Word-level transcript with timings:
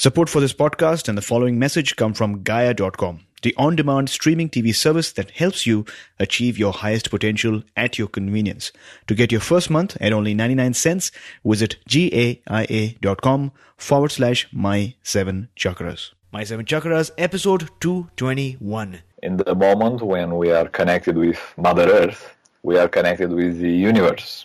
Support 0.00 0.28
for 0.28 0.38
this 0.38 0.52
podcast 0.52 1.08
and 1.08 1.18
the 1.18 1.22
following 1.22 1.58
message 1.58 1.96
come 1.96 2.14
from 2.14 2.44
Gaia.com, 2.44 3.18
the 3.42 3.52
on-demand 3.56 4.08
streaming 4.08 4.48
TV 4.48 4.72
service 4.72 5.10
that 5.14 5.32
helps 5.32 5.66
you 5.66 5.86
achieve 6.20 6.56
your 6.56 6.72
highest 6.72 7.10
potential 7.10 7.64
at 7.76 7.98
your 7.98 8.06
convenience. 8.06 8.70
To 9.08 9.16
get 9.16 9.32
your 9.32 9.40
first 9.40 9.70
month 9.70 9.96
at 10.00 10.12
only 10.12 10.34
99 10.34 10.74
cents, 10.74 11.10
visit 11.44 11.78
gaia.com 11.88 13.50
forward 13.76 14.12
slash 14.12 14.46
my 14.52 14.94
seven 15.02 15.48
chakras. 15.56 16.12
My 16.30 16.44
seven 16.44 16.64
chakras, 16.64 17.10
episode 17.18 17.68
221. 17.80 19.00
in 19.24 19.36
the 19.38 19.52
moment 19.56 20.00
when 20.00 20.36
we 20.36 20.52
are 20.52 20.68
connected 20.68 21.16
with 21.18 21.40
Mother 21.56 21.90
Earth, 21.90 22.36
we 22.62 22.78
are 22.78 22.86
connected 22.88 23.32
with 23.32 23.58
the 23.58 23.68
universe. 23.72 24.44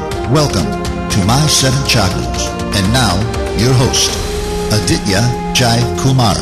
Welcome 0.29 0.65
to 1.09 1.25
My 1.25 1.45
Seven 1.47 1.81
Chakras. 1.87 2.47
And 2.75 2.93
now, 2.93 3.17
your 3.57 3.73
host, 3.73 4.11
Aditya 4.71 5.19
Jai 5.53 5.79
Kumar. 6.01 6.35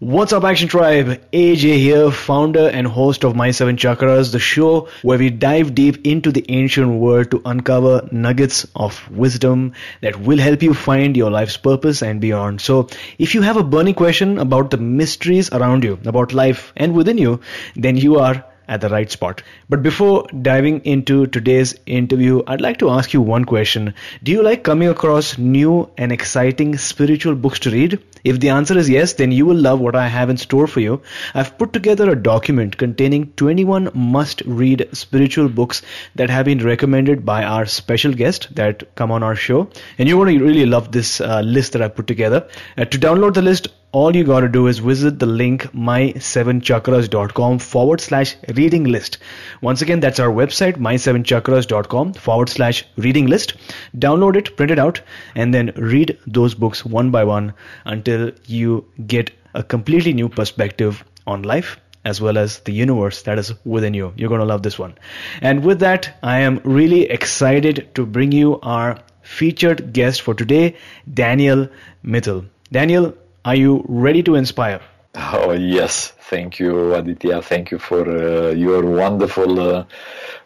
What's 0.00 0.32
up, 0.32 0.44
Action 0.44 0.66
Tribe? 0.66 1.20
AJ 1.32 1.76
here, 1.76 2.10
founder 2.10 2.68
and 2.68 2.86
host 2.86 3.22
of 3.22 3.36
My 3.36 3.50
Seven 3.50 3.76
Chakras, 3.76 4.32
the 4.32 4.38
show 4.38 4.88
where 5.02 5.18
we 5.18 5.28
dive 5.28 5.74
deep 5.74 6.06
into 6.06 6.32
the 6.32 6.44
ancient 6.50 6.98
world 6.98 7.30
to 7.30 7.42
uncover 7.44 8.08
nuggets 8.10 8.66
of 8.74 9.08
wisdom 9.10 9.74
that 10.00 10.18
will 10.18 10.38
help 10.38 10.62
you 10.62 10.72
find 10.72 11.18
your 11.18 11.30
life's 11.30 11.58
purpose 11.58 12.02
and 12.02 12.20
beyond. 12.20 12.62
So, 12.62 12.88
if 13.18 13.34
you 13.34 13.42
have 13.42 13.58
a 13.58 13.62
burning 13.62 13.94
question 13.94 14.38
about 14.38 14.70
the 14.70 14.78
mysteries 14.78 15.52
around 15.52 15.84
you, 15.84 15.98
about 16.06 16.32
life 16.32 16.72
and 16.76 16.94
within 16.94 17.18
you, 17.18 17.40
then 17.76 17.98
you 17.98 18.16
are 18.18 18.44
at 18.70 18.80
the 18.80 18.88
right 18.88 19.10
spot. 19.10 19.42
But 19.68 19.82
before 19.82 20.26
diving 20.42 20.80
into 20.84 21.26
today's 21.26 21.74
interview, 21.86 22.42
I'd 22.46 22.60
like 22.60 22.78
to 22.78 22.90
ask 22.90 23.12
you 23.12 23.20
one 23.20 23.44
question. 23.44 23.94
Do 24.22 24.32
you 24.32 24.42
like 24.42 24.62
coming 24.62 24.88
across 24.88 25.36
new 25.36 25.90
and 25.98 26.12
exciting 26.12 26.78
spiritual 26.78 27.34
books 27.34 27.58
to 27.60 27.70
read? 27.70 27.98
If 28.22 28.38
the 28.38 28.50
answer 28.50 28.78
is 28.78 28.88
yes, 28.88 29.14
then 29.14 29.32
you 29.32 29.46
will 29.46 29.56
love 29.56 29.80
what 29.80 29.96
I 29.96 30.06
have 30.06 30.30
in 30.30 30.36
store 30.36 30.66
for 30.66 30.80
you. 30.80 31.00
I've 31.34 31.56
put 31.58 31.72
together 31.72 32.10
a 32.10 32.22
document 32.22 32.76
containing 32.76 33.32
21 33.32 33.90
must 33.94 34.42
read 34.46 34.88
spiritual 34.92 35.48
books 35.48 35.82
that 36.14 36.30
have 36.30 36.44
been 36.44 36.64
recommended 36.64 37.24
by 37.24 37.42
our 37.42 37.66
special 37.66 38.12
guest 38.12 38.54
that 38.54 38.94
come 38.94 39.10
on 39.10 39.22
our 39.22 39.34
show. 39.34 39.68
And 39.98 40.08
you're 40.08 40.22
going 40.24 40.38
to 40.38 40.44
really 40.44 40.66
love 40.66 40.92
this 40.92 41.20
uh, 41.20 41.40
list 41.40 41.72
that 41.72 41.82
I 41.82 41.88
put 41.88 42.06
together. 42.06 42.46
Uh, 42.76 42.84
to 42.84 42.98
download 42.98 43.34
the 43.34 43.42
list, 43.42 43.68
all 43.92 44.14
you 44.14 44.24
got 44.24 44.40
to 44.40 44.48
do 44.48 44.66
is 44.68 44.78
visit 44.78 45.18
the 45.18 45.26
link 45.26 45.62
my7chakras.com 45.72 47.58
forward 47.58 48.00
slash 48.00 48.36
reading 48.54 48.84
list. 48.84 49.18
Once 49.60 49.82
again, 49.82 50.00
that's 50.00 50.20
our 50.20 50.28
website, 50.28 50.74
my7chakras.com 50.76 52.12
forward 52.14 52.48
slash 52.48 52.84
reading 52.96 53.26
list. 53.26 53.54
Download 53.96 54.36
it, 54.36 54.56
print 54.56 54.70
it 54.70 54.78
out, 54.78 55.00
and 55.34 55.52
then 55.52 55.72
read 55.76 56.16
those 56.26 56.54
books 56.54 56.84
one 56.84 57.10
by 57.10 57.24
one 57.24 57.52
until 57.84 58.30
you 58.46 58.86
get 59.06 59.32
a 59.54 59.62
completely 59.62 60.12
new 60.12 60.28
perspective 60.28 61.04
on 61.26 61.42
life 61.42 61.78
as 62.04 62.20
well 62.20 62.38
as 62.38 62.60
the 62.60 62.72
universe 62.72 63.22
that 63.22 63.38
is 63.38 63.52
within 63.64 63.92
you. 63.92 64.12
You're 64.16 64.30
going 64.30 64.40
to 64.40 64.46
love 64.46 64.62
this 64.62 64.78
one. 64.78 64.94
And 65.42 65.64
with 65.64 65.80
that, 65.80 66.18
I 66.22 66.38
am 66.40 66.60
really 66.64 67.02
excited 67.10 67.94
to 67.94 68.06
bring 68.06 68.32
you 68.32 68.58
our 68.60 68.98
featured 69.22 69.92
guest 69.92 70.22
for 70.22 70.34
today, 70.34 70.76
Daniel 71.12 71.68
Mitel. 72.04 72.46
Daniel, 72.72 73.14
are 73.44 73.54
you 73.54 73.84
ready 73.88 74.22
to 74.24 74.34
inspire? 74.34 74.80
Oh, 75.14 75.52
yes. 75.52 76.12
Thank 76.30 76.60
you, 76.60 76.94
Aditya. 76.94 77.42
Thank 77.42 77.70
you 77.70 77.78
for 77.78 78.02
uh, 78.08 78.50
your 78.52 78.84
wonderful 78.84 79.58
uh, 79.58 79.84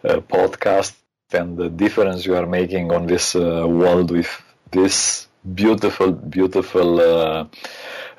uh, 0.04 0.20
podcast 0.20 0.94
and 1.32 1.56
the 1.56 1.68
difference 1.68 2.24
you 2.24 2.36
are 2.36 2.46
making 2.46 2.92
on 2.92 3.06
this 3.06 3.34
uh, 3.34 3.66
world 3.68 4.10
with 4.10 4.30
this 4.70 5.28
beautiful, 5.54 6.12
beautiful 6.12 7.00
uh, 7.00 7.46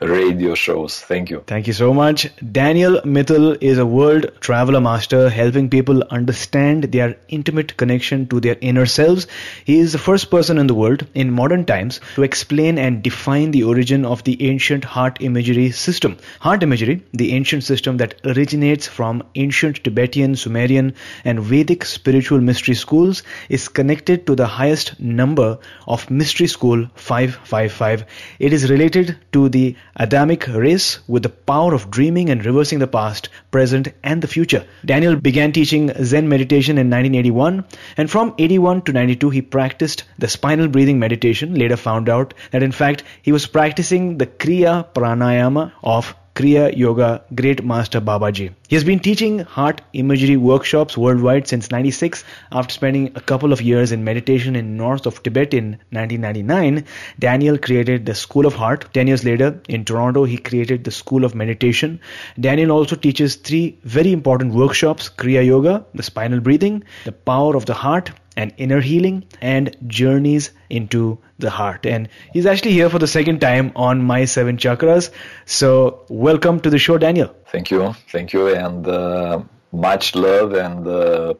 radio 0.01 0.55
shows. 0.55 0.99
Thank 0.99 1.29
you. 1.29 1.43
Thank 1.47 1.67
you 1.67 1.73
so 1.73 1.93
much. 1.93 2.27
Daniel 2.51 3.01
Mitel 3.01 3.57
is 3.61 3.77
a 3.77 3.85
world 3.85 4.31
traveler 4.39 4.81
master 4.81 5.29
helping 5.29 5.69
people 5.69 6.03
understand 6.03 6.85
their 6.85 7.17
intimate 7.29 7.77
connection 7.77 8.27
to 8.27 8.39
their 8.39 8.57
inner 8.61 8.85
selves. 8.85 9.27
He 9.63 9.79
is 9.79 9.93
the 9.93 9.97
first 9.97 10.29
person 10.29 10.57
in 10.57 10.67
the 10.67 10.73
world 10.73 11.07
in 11.13 11.31
modern 11.31 11.65
times 11.65 12.01
to 12.15 12.23
explain 12.23 12.77
and 12.77 13.01
define 13.01 13.51
the 13.51 13.63
origin 13.63 14.05
of 14.05 14.23
the 14.23 14.49
ancient 14.49 14.83
heart 14.83 15.17
imagery 15.21 15.71
system. 15.71 16.17
Heart 16.39 16.63
imagery, 16.63 17.03
the 17.13 17.33
ancient 17.33 17.63
system 17.63 17.97
that 17.97 18.15
originates 18.25 18.87
from 18.87 19.23
ancient 19.35 19.83
Tibetan, 19.83 20.35
Sumerian, 20.35 20.93
and 21.23 21.39
Vedic 21.39 21.85
spiritual 21.85 22.41
mystery 22.41 22.75
schools, 22.75 23.23
is 23.49 23.67
connected 23.67 24.27
to 24.27 24.35
the 24.35 24.45
highest 24.45 24.99
number 24.99 25.57
of 25.87 26.09
mystery 26.09 26.47
school 26.47 26.85
555. 26.95 28.05
It 28.39 28.53
is 28.53 28.69
related 28.69 29.17
to 29.31 29.49
the 29.49 29.75
Adamic 29.97 30.47
race 30.47 30.99
with 31.07 31.23
the 31.23 31.29
power 31.29 31.73
of 31.73 31.89
dreaming 31.89 32.29
and 32.29 32.45
reversing 32.45 32.79
the 32.79 32.87
past, 32.87 33.29
present, 33.49 33.87
and 34.03 34.21
the 34.21 34.27
future. 34.27 34.65
Daniel 34.83 35.15
began 35.15 35.53
teaching 35.53 35.91
Zen 36.03 36.27
meditation 36.27 36.77
in 36.77 36.89
1981, 36.89 37.63
and 37.95 38.11
from 38.11 38.33
81 38.37 38.81
to 38.81 38.93
92, 38.93 39.29
he 39.29 39.41
practiced 39.41 40.03
the 40.19 40.27
spinal 40.27 40.67
breathing 40.67 40.99
meditation. 40.99 41.55
Later, 41.55 41.77
found 41.77 42.09
out 42.09 42.33
that 42.51 42.63
in 42.63 42.73
fact 42.73 43.03
he 43.21 43.31
was 43.31 43.47
practicing 43.47 44.17
the 44.17 44.27
Kriya 44.27 44.85
Pranayama 44.93 45.71
of 45.81 46.13
Kriya 46.35 46.75
Yoga 46.75 47.23
Great 47.33 47.63
Master 47.63 48.01
Babaji. 48.01 48.53
He 48.67 48.75
has 48.75 48.83
been 48.83 48.99
teaching 48.99 49.39
heart 49.39 49.79
imagery 49.93 50.35
workshops 50.35 50.97
worldwide 50.97 51.47
since 51.47 51.71
96 51.71 52.25
after 52.51 52.73
spending 52.73 53.13
a 53.15 53.21
couple 53.21 53.53
of 53.53 53.61
years 53.61 53.93
in 53.93 54.03
meditation 54.03 54.53
in 54.53 54.75
north 54.75 55.05
of 55.05 55.23
Tibet 55.23 55.53
in 55.53 55.77
1999. 55.91 56.83
Daniel 57.19 57.57
created 57.57 58.05
the 58.05 58.13
School 58.13 58.45
of 58.45 58.53
Heart. 58.53 58.93
10 58.93 59.07
years 59.07 59.23
later 59.23 59.61
in 59.69 59.85
Toronto 59.85 60.25
he 60.25 60.37
created 60.37 60.83
the 60.83 60.91
School 60.91 61.23
of 61.23 61.35
Meditation. 61.35 62.01
Daniel 62.37 62.71
also 62.71 62.97
teaches 62.97 63.35
three 63.35 63.79
very 63.83 64.11
important 64.11 64.53
workshops, 64.53 65.07
Kriya 65.07 65.45
Yoga, 65.45 65.85
the 65.93 66.03
spinal 66.03 66.41
breathing, 66.41 66.83
the 67.05 67.13
power 67.13 67.55
of 67.55 67.65
the 67.65 67.73
heart 67.73 68.11
and 68.35 68.53
inner 68.57 68.81
healing 68.81 69.25
and 69.41 69.75
journeys 69.87 70.51
into 70.69 71.17
the 71.39 71.49
heart. 71.49 71.85
And 71.85 72.09
he's 72.33 72.45
actually 72.45 72.71
here 72.71 72.89
for 72.89 72.99
the 72.99 73.07
second 73.07 73.39
time 73.41 73.71
on 73.75 74.01
My 74.01 74.25
Seven 74.25 74.57
Chakras. 74.57 75.11
So, 75.45 76.05
welcome 76.09 76.59
to 76.61 76.69
the 76.69 76.77
show, 76.77 76.97
Daniel. 76.97 77.35
Thank 77.47 77.71
you. 77.71 77.93
Thank 78.11 78.33
you. 78.33 78.53
And 78.53 78.87
uh, 78.87 79.43
much 79.71 80.15
love 80.15 80.53
and 80.53 80.87
uh, 80.87 81.33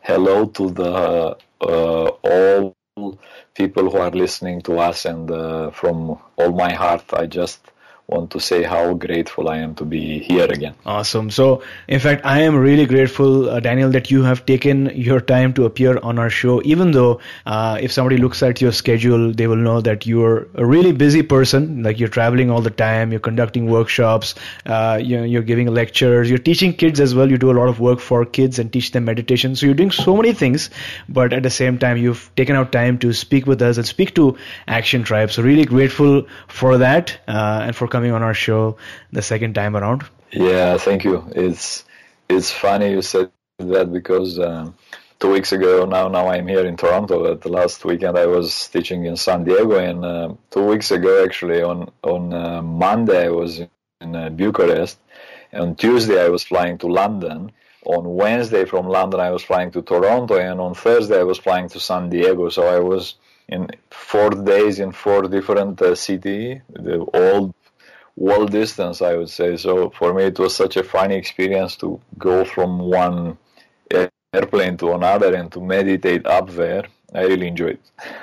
hello 0.00 0.46
to 0.46 0.70
the 0.70 1.36
uh, 1.60 2.06
all 2.06 2.76
people 3.54 3.90
who 3.90 3.98
are 3.98 4.10
listening 4.10 4.62
to 4.62 4.78
us. 4.78 5.04
And 5.04 5.30
uh, 5.30 5.70
from 5.70 6.18
all 6.36 6.52
my 6.52 6.72
heart, 6.72 7.04
I 7.12 7.26
just 7.26 7.60
want 8.08 8.30
to 8.30 8.40
say 8.40 8.62
how 8.62 8.94
grateful 8.94 9.50
I 9.50 9.58
am 9.58 9.74
to 9.74 9.84
be 9.84 10.18
here 10.18 10.46
again. 10.46 10.74
Awesome. 10.86 11.30
So, 11.30 11.62
in 11.88 12.00
fact, 12.00 12.24
I 12.24 12.40
am 12.40 12.56
really 12.56 12.86
grateful, 12.86 13.50
uh, 13.50 13.60
Daniel, 13.60 13.90
that 13.90 14.10
you 14.10 14.22
have 14.22 14.46
taken 14.46 14.86
your 14.94 15.20
time 15.20 15.52
to 15.54 15.66
appear 15.66 15.98
on 15.98 16.18
our 16.18 16.30
show. 16.30 16.62
Even 16.64 16.92
though, 16.92 17.20
uh, 17.44 17.78
if 17.82 17.92
somebody 17.92 18.16
looks 18.16 18.42
at 18.42 18.62
your 18.62 18.72
schedule, 18.72 19.32
they 19.32 19.46
will 19.46 19.56
know 19.56 19.82
that 19.82 20.06
you're 20.06 20.48
a 20.54 20.64
really 20.64 20.92
busy 20.92 21.22
person. 21.22 21.82
Like 21.82 22.00
you're 22.00 22.08
traveling 22.08 22.50
all 22.50 22.62
the 22.62 22.70
time, 22.70 23.10
you're 23.10 23.20
conducting 23.20 23.66
workshops, 23.66 24.34
uh, 24.64 24.98
you're, 25.02 25.26
you're 25.26 25.42
giving 25.42 25.66
lectures, 25.66 26.30
you're 26.30 26.38
teaching 26.38 26.72
kids 26.72 27.00
as 27.00 27.14
well. 27.14 27.30
You 27.30 27.36
do 27.36 27.50
a 27.50 27.58
lot 27.60 27.68
of 27.68 27.78
work 27.78 28.00
for 28.00 28.24
kids 28.24 28.58
and 28.58 28.72
teach 28.72 28.92
them 28.92 29.04
meditation. 29.04 29.54
So 29.54 29.66
you're 29.66 29.74
doing 29.74 29.90
so 29.90 30.16
many 30.16 30.32
things, 30.32 30.70
but 31.10 31.34
at 31.34 31.42
the 31.42 31.50
same 31.50 31.78
time, 31.78 31.98
you've 31.98 32.30
taken 32.36 32.56
out 32.56 32.72
time 32.72 32.98
to 33.00 33.12
speak 33.12 33.46
with 33.46 33.60
us 33.60 33.76
and 33.76 33.84
speak 33.84 34.14
to 34.14 34.38
Action 34.66 35.02
Tribe. 35.02 35.30
So 35.30 35.42
really 35.42 35.66
grateful 35.66 36.26
for 36.46 36.78
that 36.78 37.18
uh, 37.28 37.64
and 37.64 37.76
for 37.76 37.86
coming 37.86 37.97
on 38.06 38.22
our 38.22 38.34
show 38.34 38.76
the 39.12 39.22
second 39.22 39.54
time 39.54 39.76
around. 39.76 40.04
Yeah, 40.30 40.76
thank 40.78 41.04
you. 41.04 41.24
It's 41.34 41.84
it's 42.28 42.50
funny 42.50 42.90
you 42.90 43.02
said 43.02 43.30
that 43.58 43.92
because 43.92 44.38
um, 44.38 44.74
two 45.18 45.30
weeks 45.30 45.52
ago 45.52 45.84
now 45.84 46.08
now 46.08 46.28
I'm 46.28 46.46
here 46.46 46.66
in 46.66 46.76
Toronto. 46.76 47.22
But 47.22 47.42
the 47.42 47.48
last 47.48 47.84
weekend 47.84 48.16
I 48.18 48.26
was 48.26 48.68
teaching 48.68 49.04
in 49.06 49.16
San 49.16 49.44
Diego, 49.44 49.78
and 49.78 50.04
uh, 50.04 50.34
two 50.50 50.64
weeks 50.64 50.90
ago 50.90 51.24
actually 51.24 51.62
on 51.62 51.90
on 52.02 52.32
uh, 52.32 52.62
Monday 52.62 53.26
I 53.26 53.30
was 53.30 53.60
in 54.00 54.16
uh, 54.16 54.28
Bucharest. 54.30 54.98
On 55.52 55.74
Tuesday 55.74 56.22
I 56.22 56.28
was 56.28 56.44
flying 56.44 56.78
to 56.78 56.86
London. 56.86 57.52
On 57.86 58.16
Wednesday 58.16 58.64
from 58.66 58.86
London 58.86 59.20
I 59.20 59.30
was 59.30 59.42
flying 59.42 59.70
to 59.70 59.82
Toronto, 59.82 60.36
and 60.38 60.60
on 60.60 60.74
Thursday 60.74 61.18
I 61.20 61.22
was 61.22 61.38
flying 61.38 61.68
to 61.70 61.80
San 61.80 62.10
Diego. 62.10 62.50
So 62.50 62.66
I 62.66 62.80
was 62.80 63.14
in 63.48 63.68
four 63.90 64.30
days 64.30 64.78
in 64.78 64.92
four 64.92 65.22
different 65.22 65.80
uh, 65.80 65.94
city, 65.94 66.60
the 66.68 66.98
old 67.14 67.54
wall 68.18 68.46
distance, 68.46 69.00
I 69.02 69.14
would 69.16 69.30
say. 69.30 69.56
So 69.56 69.90
for 69.90 70.12
me, 70.12 70.24
it 70.24 70.38
was 70.38 70.54
such 70.56 70.76
a 70.76 70.82
funny 70.82 71.16
experience 71.16 71.76
to 71.76 72.00
go 72.18 72.44
from 72.44 72.78
one 72.80 73.38
airplane 74.34 74.76
to 74.78 74.92
another 74.92 75.34
and 75.34 75.50
to 75.52 75.60
meditate 75.60 76.26
up 76.26 76.50
there 76.50 76.84
I 77.14 77.22
really 77.22 77.46
enjoyed 77.46 77.78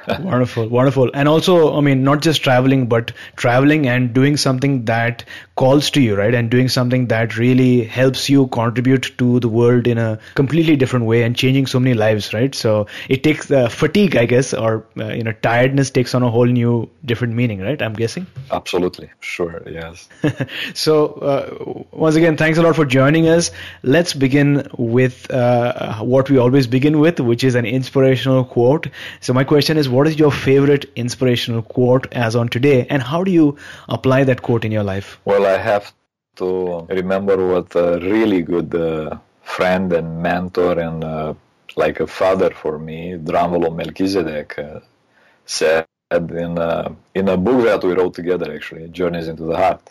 it. 0.08 0.20
wonderful, 0.22 0.68
wonderful. 0.68 1.10
And 1.14 1.28
also, 1.28 1.76
I 1.76 1.82
mean, 1.82 2.04
not 2.04 2.22
just 2.22 2.44
traveling, 2.44 2.86
but 2.86 3.12
traveling 3.36 3.88
and 3.88 4.14
doing 4.14 4.38
something 4.38 4.86
that 4.86 5.26
calls 5.56 5.90
to 5.92 6.02
you, 6.02 6.16
right? 6.16 6.36
And 6.36 6.52
doing 6.52 6.70
something 6.70 7.08
that 7.08 7.36
really 7.36 7.84
helps 7.84 8.30
you 8.30 8.46
contribute 8.48 9.18
to 9.18 9.40
the 9.40 9.50
world 9.50 9.88
in 9.88 9.98
a 9.98 10.20
completely 10.36 10.76
different 10.76 11.06
way 11.06 11.24
and 11.24 11.36
changing 11.36 11.66
so 11.66 11.80
many 11.80 11.96
lives, 11.96 12.32
right? 12.32 12.54
So 12.54 12.86
it 13.10 13.24
takes 13.24 13.50
uh, 13.50 13.70
fatigue, 13.70 14.16
I 14.16 14.28
guess, 14.28 14.54
or, 14.54 14.86
uh, 15.00 15.08
you 15.08 15.24
know, 15.24 15.32
tiredness 15.32 15.90
takes 15.90 16.14
on 16.14 16.22
a 16.22 16.30
whole 16.30 16.46
new 16.46 16.88
different 17.04 17.34
meaning, 17.34 17.62
right? 17.62 17.82
I'm 17.82 17.94
guessing. 17.94 18.28
Absolutely. 18.52 19.10
Sure. 19.20 19.64
Yes. 19.66 20.08
so, 20.76 21.08
uh, 21.08 21.84
once 21.92 22.16
again, 22.16 22.38
thanks 22.38 22.60
a 22.60 22.62
lot 22.62 22.76
for 22.76 22.86
joining 22.86 23.28
us. 23.28 23.50
Let's 23.82 24.14
begin 24.14 24.68
with 24.78 25.32
uh, 25.32 26.04
what 26.04 26.30
we 26.30 26.38
always 26.38 26.68
begin 26.68 27.00
with, 27.00 27.20
which 27.20 27.44
is 27.44 27.56
an 27.56 27.66
inspirational 27.66 28.46
quote 28.46 28.75
quote. 28.76 28.94
So 29.22 29.34
my 29.34 29.44
question 29.44 29.78
is, 29.78 29.90
what 29.90 30.08
is 30.08 30.18
your 30.20 30.32
favorite 30.32 30.92
inspirational 30.96 31.62
quote 31.62 32.08
as 32.14 32.36
on 32.36 32.50
today, 32.50 32.86
and 32.90 33.02
how 33.02 33.24
do 33.24 33.32
you 33.32 33.58
apply 33.90 34.24
that 34.26 34.42
quote 34.42 34.66
in 34.66 34.72
your 34.72 34.84
life? 34.84 35.20
Well, 35.26 35.46
I 35.46 35.58
have 35.58 35.94
to 36.38 36.86
remember 36.90 37.38
what 37.48 37.76
a 37.76 38.00
really 38.00 38.42
good 38.42 38.76
uh, 38.76 39.18
friend 39.42 39.94
and 39.94 40.22
mentor 40.22 40.80
and 40.80 41.04
uh, 41.04 41.34
like 41.76 42.00
a 42.00 42.08
father 42.08 42.52
for 42.52 42.80
me, 42.80 43.18
Drunvalo 43.18 43.76
Melchizedek, 43.76 44.60
uh, 44.60 44.80
said 45.46 45.88
in 46.12 46.58
uh, 46.58 46.94
in 47.14 47.28
a 47.30 47.38
book 47.38 47.66
that 47.66 47.84
we 47.84 47.94
wrote 47.94 48.14
together, 48.14 48.54
actually, 48.54 48.88
Journeys 48.90 49.28
into 49.28 49.44
the 49.44 49.58
Heart. 49.58 49.82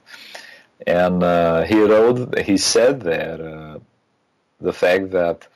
And 0.87 1.23
uh, 1.23 1.63
he 1.65 1.81
wrote, 1.81 2.39
he 2.39 2.57
said 2.59 3.01
there 3.01 3.41
uh, 3.41 3.79
the 4.61 4.73
fact 4.73 5.11
that 5.13 5.47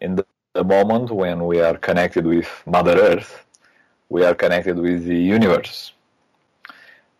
in 0.00 0.16
the 0.16 0.24
the 0.54 0.64
moment 0.64 1.10
when 1.10 1.46
we 1.46 1.60
are 1.60 1.76
connected 1.76 2.26
with 2.26 2.48
Mother 2.66 2.98
Earth, 2.98 3.44
we 4.08 4.24
are 4.24 4.34
connected 4.34 4.78
with 4.78 5.04
the 5.04 5.16
universe. 5.16 5.92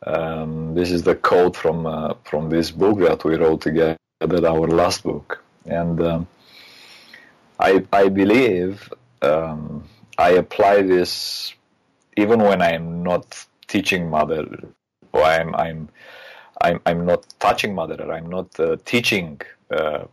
Um, 0.07 0.75
this 0.75 0.91
is 0.91 1.03
the 1.03 1.15
quote 1.15 1.57
from 1.57 1.87
uh, 1.87 2.15
from 2.25 2.49
this 2.49 2.71
book 2.71 2.99
that 3.01 3.23
we 3.23 3.37
wrote 3.37 3.61
together, 3.61 3.97
our 4.23 4.67
last 4.67 5.03
book, 5.03 5.43
and 5.67 6.01
um, 6.03 6.27
I 7.59 7.85
I 7.93 8.09
believe 8.09 8.93
um, 9.23 9.85
I 10.19 10.31
apply 10.31 10.83
this 10.83 11.55
even 12.17 12.41
when 12.41 12.63
I 12.63 12.73
am 12.73 13.03
not 13.03 13.47
teaching 13.69 14.09
Mother, 14.09 14.47
or 15.13 15.23
I'm 15.23 15.55
I'm 15.55 15.89
I'm, 16.63 16.81
I'm 16.87 17.05
not 17.05 17.27
touching 17.39 17.75
Mother, 17.75 18.11
I'm 18.11 18.29
not 18.29 18.59
uh, 18.59 18.77
teaching 18.85 19.41
uh, 19.71 20.05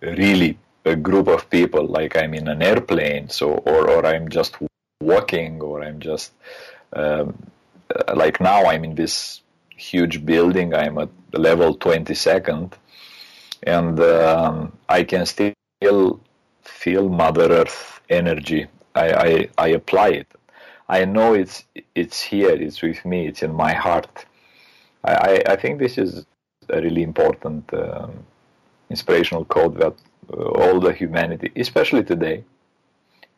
really 0.00 0.58
a 0.84 0.96
group 0.96 1.28
of 1.28 1.48
people, 1.50 1.86
like 1.86 2.16
I'm 2.16 2.34
in 2.34 2.48
an 2.48 2.62
airplane, 2.62 3.28
so 3.28 3.52
or 3.52 3.90
or 3.90 4.06
I'm 4.06 4.28
just 4.28 4.56
walking, 5.00 5.60
or 5.60 5.82
I'm 5.82 6.00
just 6.00 6.32
um, 6.92 7.50
like 8.14 8.40
now 8.40 8.66
I'm 8.66 8.84
in 8.84 8.94
this 8.94 9.42
huge 9.76 10.24
building. 10.24 10.74
I'm 10.74 10.98
at 10.98 11.08
level 11.32 11.76
22nd, 11.76 12.72
and 13.62 14.00
um, 14.00 14.72
I 14.88 15.04
can 15.04 15.26
still 15.26 16.20
feel 16.62 17.08
Mother 17.08 17.50
Earth 17.50 18.00
energy. 18.08 18.66
I, 18.94 19.12
I, 19.12 19.48
I 19.58 19.68
apply 19.68 20.08
it. 20.10 20.26
I 20.88 21.04
know 21.04 21.34
it's 21.34 21.64
it's 21.94 22.20
here. 22.20 22.50
It's 22.50 22.82
with 22.82 23.04
me. 23.04 23.28
It's 23.28 23.42
in 23.42 23.54
my 23.54 23.72
heart. 23.72 24.24
I, 25.04 25.12
I, 25.12 25.52
I 25.52 25.56
think 25.56 25.78
this 25.78 25.96
is 25.98 26.26
a 26.68 26.80
really 26.80 27.02
important 27.02 27.72
um, 27.72 28.24
inspirational 28.90 29.44
code 29.44 29.78
that 29.78 29.94
all 30.32 30.80
the 30.80 30.92
humanity, 30.92 31.50
especially 31.56 32.04
today, 32.04 32.44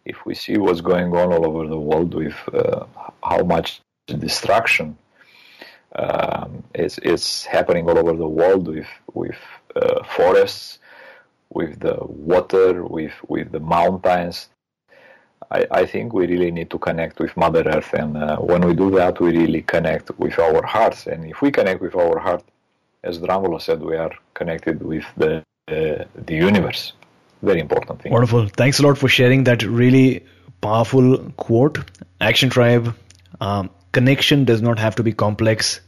if 0.04 0.26
we 0.26 0.34
see 0.34 0.58
what's 0.58 0.80
going 0.80 1.14
on 1.16 1.32
all 1.32 1.46
over 1.46 1.66
the 1.66 1.78
world 1.78 2.14
with 2.14 2.34
uh, 2.52 2.84
how 3.22 3.42
much 3.44 3.80
destruction 4.06 4.96
um, 5.94 6.64
is, 6.74 6.98
is 6.98 7.44
happening 7.44 7.88
all 7.88 7.98
over 7.98 8.14
the 8.16 8.26
world 8.26 8.66
with 8.68 8.88
with 9.14 9.36
uh, 9.76 10.02
forests, 10.04 10.78
with 11.50 11.80
the 11.80 11.96
water, 12.00 12.84
with 12.84 13.12
with 13.28 13.52
the 13.52 13.60
mountains. 13.60 14.48
I, 15.50 15.66
I 15.70 15.86
think 15.86 16.14
we 16.14 16.26
really 16.26 16.50
need 16.50 16.70
to 16.70 16.78
connect 16.78 17.18
with 17.20 17.36
Mother 17.36 17.62
Earth, 17.66 17.92
and 17.92 18.16
uh, 18.16 18.38
when 18.38 18.62
we 18.66 18.74
do 18.74 18.90
that, 18.92 19.20
we 19.20 19.36
really 19.36 19.62
connect 19.62 20.10
with 20.18 20.38
our 20.38 20.64
hearts. 20.64 21.06
And 21.06 21.26
if 21.26 21.42
we 21.42 21.50
connect 21.50 21.80
with 21.82 21.94
our 21.94 22.18
heart, 22.18 22.44
as 23.04 23.18
Drunvalo 23.18 23.60
said, 23.60 23.82
we 23.82 23.96
are 23.96 24.12
connected 24.34 24.82
with 24.82 25.04
the 25.16 25.42
the 26.26 26.34
universe. 26.34 26.92
Very 27.42 27.60
important 27.60 28.02
thing. 28.02 28.12
Wonderful. 28.12 28.48
Thanks 28.48 28.78
a 28.78 28.82
lot 28.86 28.98
for 28.98 29.08
sharing 29.08 29.44
that 29.44 29.62
really 29.62 30.24
powerful 30.60 31.18
quote. 31.36 31.78
Action 32.20 32.50
Tribe. 32.50 32.94
Um, 33.40 33.70
connection 33.92 34.44
does 34.44 34.62
not 34.62 34.78
have 34.78 34.94
to 34.96 35.02
be 35.02 35.12
complex. 35.12 35.80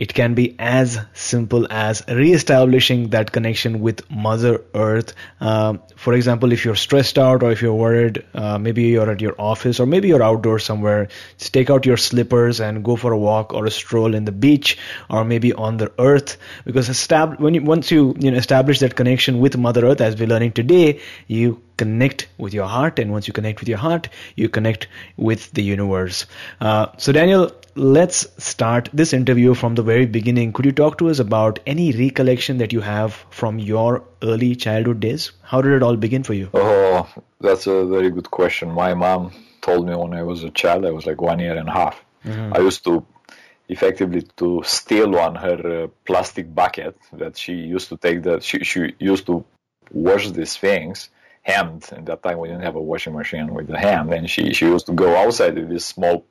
It 0.00 0.14
can 0.14 0.32
be 0.32 0.56
as 0.58 0.98
simple 1.12 1.66
as 1.70 2.02
re-establishing 2.08 3.10
that 3.10 3.32
connection 3.32 3.80
with 3.80 4.10
Mother 4.10 4.62
Earth. 4.74 5.12
Um, 5.40 5.82
for 5.94 6.14
example, 6.14 6.52
if 6.52 6.64
you're 6.64 6.74
stressed 6.74 7.18
out 7.18 7.42
or 7.42 7.52
if 7.52 7.60
you're 7.60 7.74
worried, 7.74 8.24
uh, 8.32 8.56
maybe 8.56 8.84
you're 8.84 9.10
at 9.10 9.20
your 9.20 9.34
office 9.38 9.78
or 9.78 9.84
maybe 9.84 10.08
you're 10.08 10.22
outdoors 10.22 10.64
somewhere, 10.64 11.08
just 11.36 11.52
take 11.52 11.68
out 11.68 11.84
your 11.84 11.98
slippers 11.98 12.60
and 12.60 12.82
go 12.82 12.96
for 12.96 13.12
a 13.12 13.18
walk 13.18 13.52
or 13.52 13.66
a 13.66 13.70
stroll 13.70 14.14
in 14.14 14.24
the 14.24 14.32
beach 14.32 14.78
or 15.10 15.22
maybe 15.22 15.52
on 15.52 15.76
the 15.76 15.92
earth. 15.98 16.38
Because 16.64 16.88
estab- 16.88 17.38
when 17.38 17.52
you, 17.52 17.62
once 17.62 17.90
you, 17.90 18.16
you 18.18 18.30
know, 18.30 18.38
establish 18.38 18.78
that 18.78 18.96
connection 18.96 19.38
with 19.38 19.58
Mother 19.58 19.84
Earth, 19.84 20.00
as 20.00 20.16
we're 20.16 20.28
learning 20.28 20.52
today, 20.52 20.98
you 21.26 21.60
connect 21.76 22.26
with 22.38 22.54
your 22.54 22.66
heart, 22.66 22.98
and 22.98 23.10
once 23.10 23.26
you 23.26 23.32
connect 23.34 23.60
with 23.60 23.68
your 23.68 23.78
heart, 23.78 24.08
you 24.36 24.48
connect 24.48 24.88
with 25.16 25.50
the 25.52 25.62
universe. 25.62 26.26
Uh, 26.60 26.86
so, 26.98 27.12
Daniel, 27.12 27.52
let's 27.80 28.26
start 28.36 28.90
this 28.92 29.14
interview 29.14 29.54
from 29.54 29.74
the 29.74 29.82
very 29.82 30.04
beginning. 30.04 30.52
Could 30.52 30.66
you 30.66 30.72
talk 30.72 30.98
to 30.98 31.08
us 31.08 31.18
about 31.18 31.60
any 31.66 31.92
recollection 31.92 32.58
that 32.58 32.74
you 32.74 32.80
have 32.82 33.14
from 33.30 33.58
your 33.58 34.04
early 34.22 34.54
childhood 34.54 35.00
days? 35.00 35.32
How 35.42 35.62
did 35.62 35.72
it 35.72 35.82
all 35.82 35.96
begin 35.96 36.22
for 36.22 36.34
you? 36.34 36.50
Oh, 36.52 37.08
that's 37.40 37.66
a 37.66 37.86
very 37.86 38.10
good 38.10 38.30
question. 38.30 38.70
My 38.70 38.92
mom 38.92 39.32
told 39.62 39.88
me 39.88 39.94
when 39.96 40.12
I 40.12 40.22
was 40.22 40.44
a 40.44 40.50
child, 40.50 40.84
I 40.84 40.90
was 40.90 41.06
like 41.06 41.22
one 41.22 41.38
year 41.38 41.56
and 41.56 41.70
a 41.70 41.72
half. 41.72 42.04
Mm-hmm. 42.26 42.52
I 42.52 42.58
used 42.58 42.84
to 42.84 43.06
effectively 43.70 44.22
to 44.36 44.62
steal 44.62 45.12
one 45.12 45.36
her 45.36 45.84
uh, 45.84 45.86
plastic 46.04 46.54
bucket 46.54 46.98
that 47.14 47.38
she 47.38 47.54
used 47.54 47.88
to 47.88 47.96
take 47.96 48.24
that 48.24 48.42
she, 48.42 48.64
she 48.64 48.92
used 48.98 49.24
to 49.26 49.44
wash 49.92 50.28
these 50.32 50.56
things 50.56 51.08
hand 51.42 51.88
and 51.92 52.04
that 52.06 52.20
time 52.20 52.38
we 52.38 52.48
didn't 52.48 52.64
have 52.64 52.74
a 52.74 52.82
washing 52.82 53.14
machine 53.14 53.54
with 53.54 53.68
the 53.68 53.78
hand 53.78 54.12
and 54.12 54.28
she, 54.28 54.52
she 54.52 54.66
used 54.66 54.86
to 54.86 54.92
go 54.92 55.16
outside 55.16 55.54
with 55.54 55.68
this 55.68 55.84
small 55.84 56.24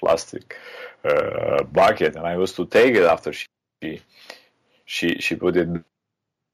plastic 0.00 0.56
uh, 1.04 1.62
bucket, 1.64 2.16
and 2.16 2.26
I 2.26 2.36
used 2.36 2.56
to 2.56 2.66
take 2.66 2.94
it 2.94 3.04
after 3.04 3.32
she 3.32 4.02
she 4.84 5.16
she 5.20 5.34
put 5.36 5.56
it 5.56 5.68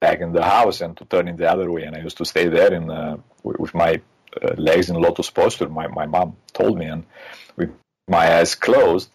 back 0.00 0.20
in 0.20 0.32
the 0.32 0.44
house 0.44 0.80
and 0.80 0.96
to 0.96 1.04
turn 1.04 1.28
it 1.28 1.36
the 1.36 1.50
other 1.50 1.70
way, 1.70 1.84
and 1.84 1.96
I 1.96 2.00
used 2.00 2.18
to 2.18 2.24
stay 2.24 2.48
there 2.48 2.72
in 2.72 2.90
uh, 2.90 3.16
with 3.42 3.74
my 3.74 4.00
uh, 4.42 4.54
legs 4.56 4.90
in 4.90 4.96
lotus 4.96 5.30
posture. 5.30 5.68
My 5.68 5.86
my 5.88 6.06
mom 6.06 6.36
told 6.52 6.78
me, 6.78 6.86
and 6.86 7.04
with 7.56 7.70
my 8.08 8.36
eyes 8.38 8.54
closed. 8.54 9.10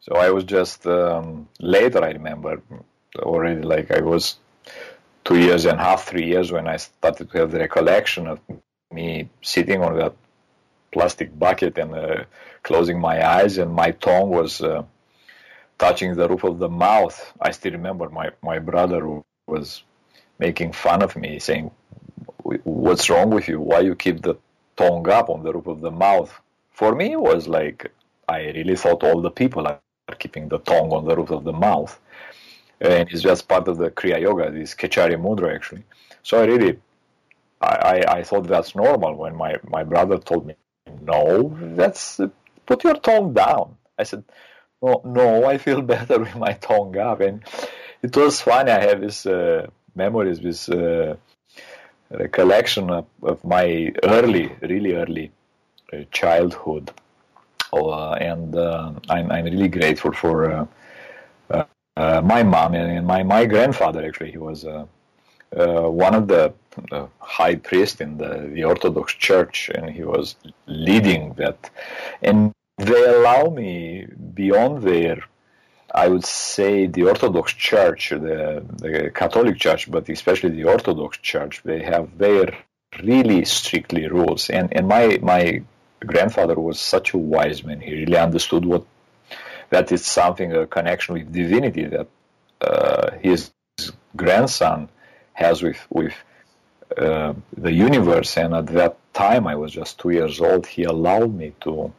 So 0.00 0.16
I 0.16 0.30
was 0.30 0.44
just 0.44 0.86
um, 0.86 1.48
later. 1.60 2.04
I 2.04 2.10
remember 2.10 2.62
already, 3.18 3.62
like 3.62 3.90
I 3.90 4.00
was 4.00 4.36
two 5.24 5.38
years 5.38 5.64
and 5.64 5.80
a 5.80 5.82
half, 5.82 6.04
three 6.04 6.26
years 6.26 6.52
when 6.52 6.68
I 6.68 6.76
started 6.76 7.30
to 7.30 7.38
have 7.38 7.50
the 7.50 7.58
recollection 7.58 8.26
of 8.26 8.40
me 8.92 9.30
sitting 9.42 9.82
on 9.82 9.96
that 9.98 10.14
plastic 10.94 11.36
bucket 11.44 11.76
and 11.82 11.92
uh, 11.94 12.24
closing 12.62 12.98
my 13.08 13.16
eyes, 13.36 13.58
and 13.58 13.70
my 13.82 13.90
tongue 13.90 14.30
was 14.30 14.52
uh, 14.62 14.84
touching 15.76 16.14
the 16.14 16.28
roof 16.28 16.44
of 16.44 16.58
the 16.64 16.68
mouth. 16.68 17.16
I 17.40 17.50
still 17.50 17.72
remember 17.72 18.08
my, 18.08 18.30
my 18.50 18.58
brother 18.60 19.00
was 19.46 19.82
making 20.38 20.70
fun 20.72 21.02
of 21.02 21.16
me, 21.16 21.38
saying, 21.48 21.70
What's 22.86 23.10
wrong 23.10 23.30
with 23.30 23.48
you? 23.48 23.58
Why 23.60 23.80
you 23.80 23.94
keep 23.96 24.22
the 24.22 24.36
tongue 24.76 25.08
up 25.18 25.28
on 25.30 25.42
the 25.42 25.52
roof 25.52 25.66
of 25.66 25.80
the 25.80 25.90
mouth? 25.90 26.30
For 26.70 26.94
me, 26.94 27.12
it 27.12 27.20
was 27.20 27.48
like, 27.48 27.90
I 28.28 28.38
really 28.58 28.76
thought 28.76 29.02
all 29.02 29.20
the 29.20 29.30
people 29.42 29.66
are 29.66 29.80
keeping 30.24 30.48
the 30.48 30.58
tongue 30.58 30.92
on 30.92 31.04
the 31.08 31.16
roof 31.16 31.30
of 31.30 31.42
the 31.44 31.52
mouth. 31.68 31.92
And 32.80 33.08
it's 33.10 33.22
just 33.22 33.48
part 33.48 33.66
of 33.68 33.78
the 33.78 33.90
Kriya 33.90 34.20
Yoga, 34.20 34.50
this 34.50 34.74
Khechari 34.74 35.16
Mudra, 35.16 35.54
actually. 35.54 35.84
So 36.22 36.40
I 36.42 36.44
really, 36.44 36.78
I, 37.60 38.04
I 38.18 38.22
thought 38.22 38.46
that's 38.46 38.74
normal 38.74 39.14
when 39.22 39.34
my, 39.34 39.52
my 39.76 39.84
brother 39.84 40.18
told 40.18 40.46
me, 40.46 40.54
no, 41.04 41.56
that's 41.76 42.20
put 42.66 42.84
your 42.84 42.94
tongue 42.94 43.32
down. 43.32 43.76
I 43.98 44.04
said, 44.04 44.24
no, 44.82 45.02
no, 45.04 45.44
I 45.46 45.58
feel 45.58 45.82
better 45.94 46.18
with 46.20 46.36
my 46.36 46.52
tongue 46.54 46.96
up. 46.96 47.20
And 47.20 47.42
it 48.02 48.16
was 48.16 48.40
funny. 48.40 48.70
I 48.70 48.80
have 48.80 49.00
this 49.00 49.26
uh, 49.26 49.66
memories, 49.94 50.40
this 50.40 50.68
uh, 50.68 51.16
recollection 52.10 52.90
of, 52.90 53.06
of, 53.22 53.44
my 53.44 53.92
early, 54.02 54.52
really 54.62 54.94
early 54.94 55.32
uh, 55.92 56.04
childhood 56.10 56.90
uh, 57.72 58.12
and 58.12 58.54
uh, 58.56 58.92
I'm, 59.08 59.30
I'm 59.32 59.44
really 59.44 59.68
grateful 59.68 60.12
for 60.12 60.68
my 61.96 62.42
mom 62.42 62.74
and, 62.74 63.06
my, 63.06 63.22
my 63.22 63.46
grandfather. 63.46 64.06
Actually, 64.06 64.30
he 64.30 64.38
was 64.38 64.64
one 65.54 66.14
of 66.14 66.28
the 66.28 66.52
high 67.20 67.54
priests 67.54 68.00
in 68.00 68.18
the, 68.18 68.50
the 68.52 68.64
Orthodox 68.64 69.14
Church, 69.14 69.70
and 69.74 69.90
he 69.90 70.02
was 70.02 70.36
leading 70.66 71.34
that. 71.34 71.70
And 72.22 72.52
they 72.78 73.04
allow 73.04 73.50
me 73.50 74.06
beyond 74.34 74.82
their 74.82 75.18
I 75.94 76.08
would 76.08 76.24
say 76.24 76.86
the 76.86 77.04
Orthodox 77.04 77.52
Church, 77.52 78.10
the, 78.10 78.64
the 78.78 79.12
Catholic 79.14 79.56
Church, 79.58 79.88
but 79.88 80.08
especially 80.08 80.50
the 80.50 80.64
Orthodox 80.64 81.18
Church, 81.18 81.62
they 81.64 81.84
have 81.84 82.18
their 82.18 82.52
really 83.00 83.44
strictly 83.44 84.08
rules. 84.08 84.50
And 84.50 84.72
and 84.76 84.88
my 84.88 85.18
my 85.22 85.62
grandfather 86.04 86.56
was 86.56 86.80
such 86.80 87.14
a 87.14 87.18
wise 87.18 87.62
man. 87.62 87.80
He 87.80 87.94
really 87.94 88.18
understood 88.18 88.64
what 88.64 88.84
that 89.70 89.92
is 89.92 90.04
something 90.04 90.52
a 90.52 90.66
connection 90.66 91.14
with 91.14 91.32
divinity 91.32 91.84
that 91.84 92.08
uh, 92.60 93.10
his 93.22 93.52
grandson 94.16 94.88
has 95.34 95.62
with 95.62 95.80
with 95.90 96.14
uh, 96.96 97.34
the 97.56 97.72
universe. 97.72 98.36
And 98.36 98.54
at 98.54 98.66
that 98.68 98.96
time, 99.12 99.46
I 99.46 99.56
was 99.56 99.72
just 99.72 99.98
two 99.98 100.10
years 100.10 100.40
old. 100.40 100.66
He 100.66 100.84
allowed 100.84 101.34
me 101.34 101.52
to. 101.62 101.92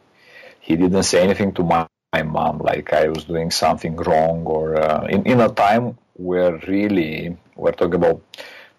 He 0.60 0.74
didn't 0.76 1.04
say 1.04 1.22
anything 1.22 1.52
to 1.54 1.62
my 1.62 1.86
my 2.12 2.22
mom 2.22 2.58
like 2.58 2.92
I 2.92 3.08
was 3.08 3.24
doing 3.24 3.50
something 3.50 3.96
wrong 3.96 4.44
or 4.46 4.80
uh, 4.80 5.06
in, 5.06 5.26
in 5.26 5.40
a 5.40 5.48
time 5.48 5.98
where 6.14 6.52
really 6.66 7.36
we're 7.56 7.72
talking 7.72 8.00
about 8.02 8.20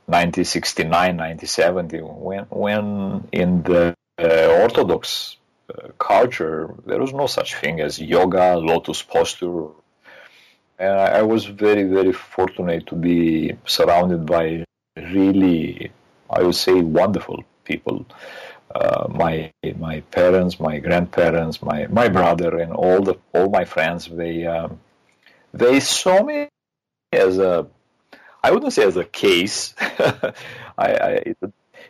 1969 0.06 1.18
1970 1.18 2.00
when 2.00 2.44
when 2.66 3.28
in 3.32 3.64
the 3.64 3.94
uh, 4.18 4.62
orthodox 4.64 5.38
uh, 5.70 5.90
culture 6.00 6.74
there 6.86 7.00
was 7.00 7.14
no 7.14 7.28
such 7.28 7.56
thing 7.56 7.80
as 7.82 8.00
yoga 8.00 8.58
lotus 8.58 9.02
posture 9.04 9.68
and 10.80 10.94
I, 10.94 11.20
I 11.20 11.22
was 11.24 11.46
very 11.46 11.84
very 11.84 12.14
fortunate 12.14 12.88
to 12.88 12.96
be 12.96 13.54
surrounded 13.66 14.26
by 14.26 14.66
really 14.96 15.92
I 16.30 16.44
would 16.44 16.56
say 16.56 16.74
wonderful 16.74 17.44
people 17.64 18.06
uh, 18.74 19.08
my 19.10 19.52
my 19.78 20.02
parents, 20.12 20.60
my 20.60 20.80
grandparents, 20.80 21.62
my 21.62 21.88
my 21.88 22.10
brother, 22.10 22.58
and 22.58 22.74
all 22.74 23.02
the 23.02 23.16
all 23.34 23.50
my 23.50 23.66
friends. 23.66 24.08
They 24.08 24.46
um, 24.46 24.80
they 25.54 25.80
saw 25.80 26.24
me 26.24 26.50
as 27.12 27.40
a 27.40 27.68
I 28.44 28.52
wouldn't 28.52 28.74
say 28.74 28.84
as 28.84 28.98
a 28.98 29.06
case. 29.06 29.74
I, 29.80 30.34
I 30.78 31.12
it, 31.32 31.38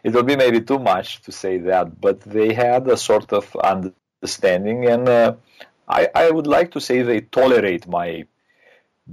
it 0.03 0.13
would 0.13 0.27
be 0.27 0.35
maybe 0.35 0.61
too 0.61 0.79
much 0.79 1.21
to 1.23 1.31
say 1.31 1.57
that, 1.69 1.99
but 1.99 2.21
they 2.21 2.53
had 2.53 2.87
a 2.87 2.97
sort 2.97 3.33
of 3.33 3.53
understanding, 3.55 4.85
and 4.85 5.09
uh, 5.09 5.33
I 5.87 6.09
I 6.13 6.31
would 6.31 6.47
like 6.47 6.71
to 6.71 6.79
say 6.79 7.01
they 7.01 7.21
tolerate 7.21 7.87
my 7.87 8.25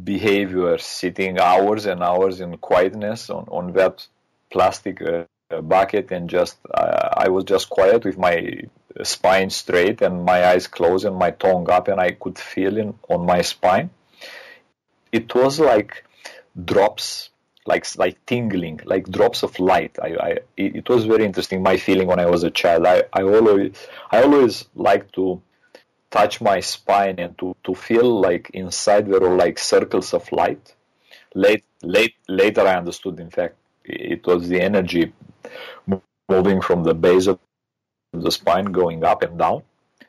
behavior, 0.02 0.78
sitting 0.78 1.38
hours 1.38 1.86
and 1.86 2.02
hours 2.02 2.40
in 2.40 2.56
quietness 2.58 3.30
on 3.30 3.46
on 3.50 3.72
that 3.72 4.06
plastic 4.50 5.00
uh, 5.02 5.24
bucket 5.62 6.10
and 6.10 6.28
just 6.28 6.58
uh, 6.72 7.10
I 7.12 7.28
was 7.28 7.44
just 7.44 7.68
quiet 7.70 8.04
with 8.04 8.18
my 8.18 8.62
spine 9.02 9.50
straight 9.50 10.02
and 10.02 10.24
my 10.24 10.46
eyes 10.46 10.66
closed 10.66 11.04
and 11.04 11.16
my 11.16 11.30
tongue 11.30 11.68
up 11.70 11.88
and 11.88 12.00
I 12.00 12.12
could 12.12 12.38
feel 12.38 12.76
it 12.76 12.94
on 13.08 13.26
my 13.26 13.42
spine. 13.42 13.90
It 15.12 15.34
was 15.34 15.60
like 15.60 16.04
drops, 16.64 17.30
like 17.66 17.86
like 17.96 18.24
tingling, 18.26 18.80
like 18.84 19.08
drops 19.10 19.42
of 19.42 19.58
light. 19.58 19.96
I, 20.02 20.16
I 20.28 20.38
it 20.56 20.88
was 20.88 21.04
very 21.04 21.24
interesting. 21.24 21.62
My 21.62 21.76
feeling 21.76 22.08
when 22.08 22.20
I 22.20 22.26
was 22.26 22.42
a 22.42 22.50
child. 22.50 22.86
I, 22.86 23.04
I 23.12 23.22
always 23.22 23.76
I 24.10 24.22
always 24.22 24.64
like 24.74 25.12
to 25.12 25.40
touch 26.14 26.40
my 26.40 26.61
spine 26.61 27.16
and 27.18 27.37
to, 27.38 27.56
to 27.64 27.75
feel 27.75 28.09
like 28.21 28.50
inside 28.54 29.04
there 29.09 29.18
were 29.18 29.37
like 29.44 29.59
circles 29.59 30.14
of 30.14 30.30
light. 30.30 30.64
Late, 31.35 31.64
late, 31.83 32.14
later 32.28 32.61
I 32.61 32.76
understood, 32.76 33.18
in 33.18 33.30
fact, 33.30 33.56
it 33.85 34.25
was 34.25 34.49
the 34.49 34.61
energy 34.61 35.12
moving 36.28 36.61
from 36.61 36.85
the 36.85 36.94
base 36.94 37.26
of 37.26 37.40
the 38.12 38.30
spine 38.30 38.66
going 38.66 39.02
up 39.02 39.23
and 39.25 39.37
down. 39.37 39.64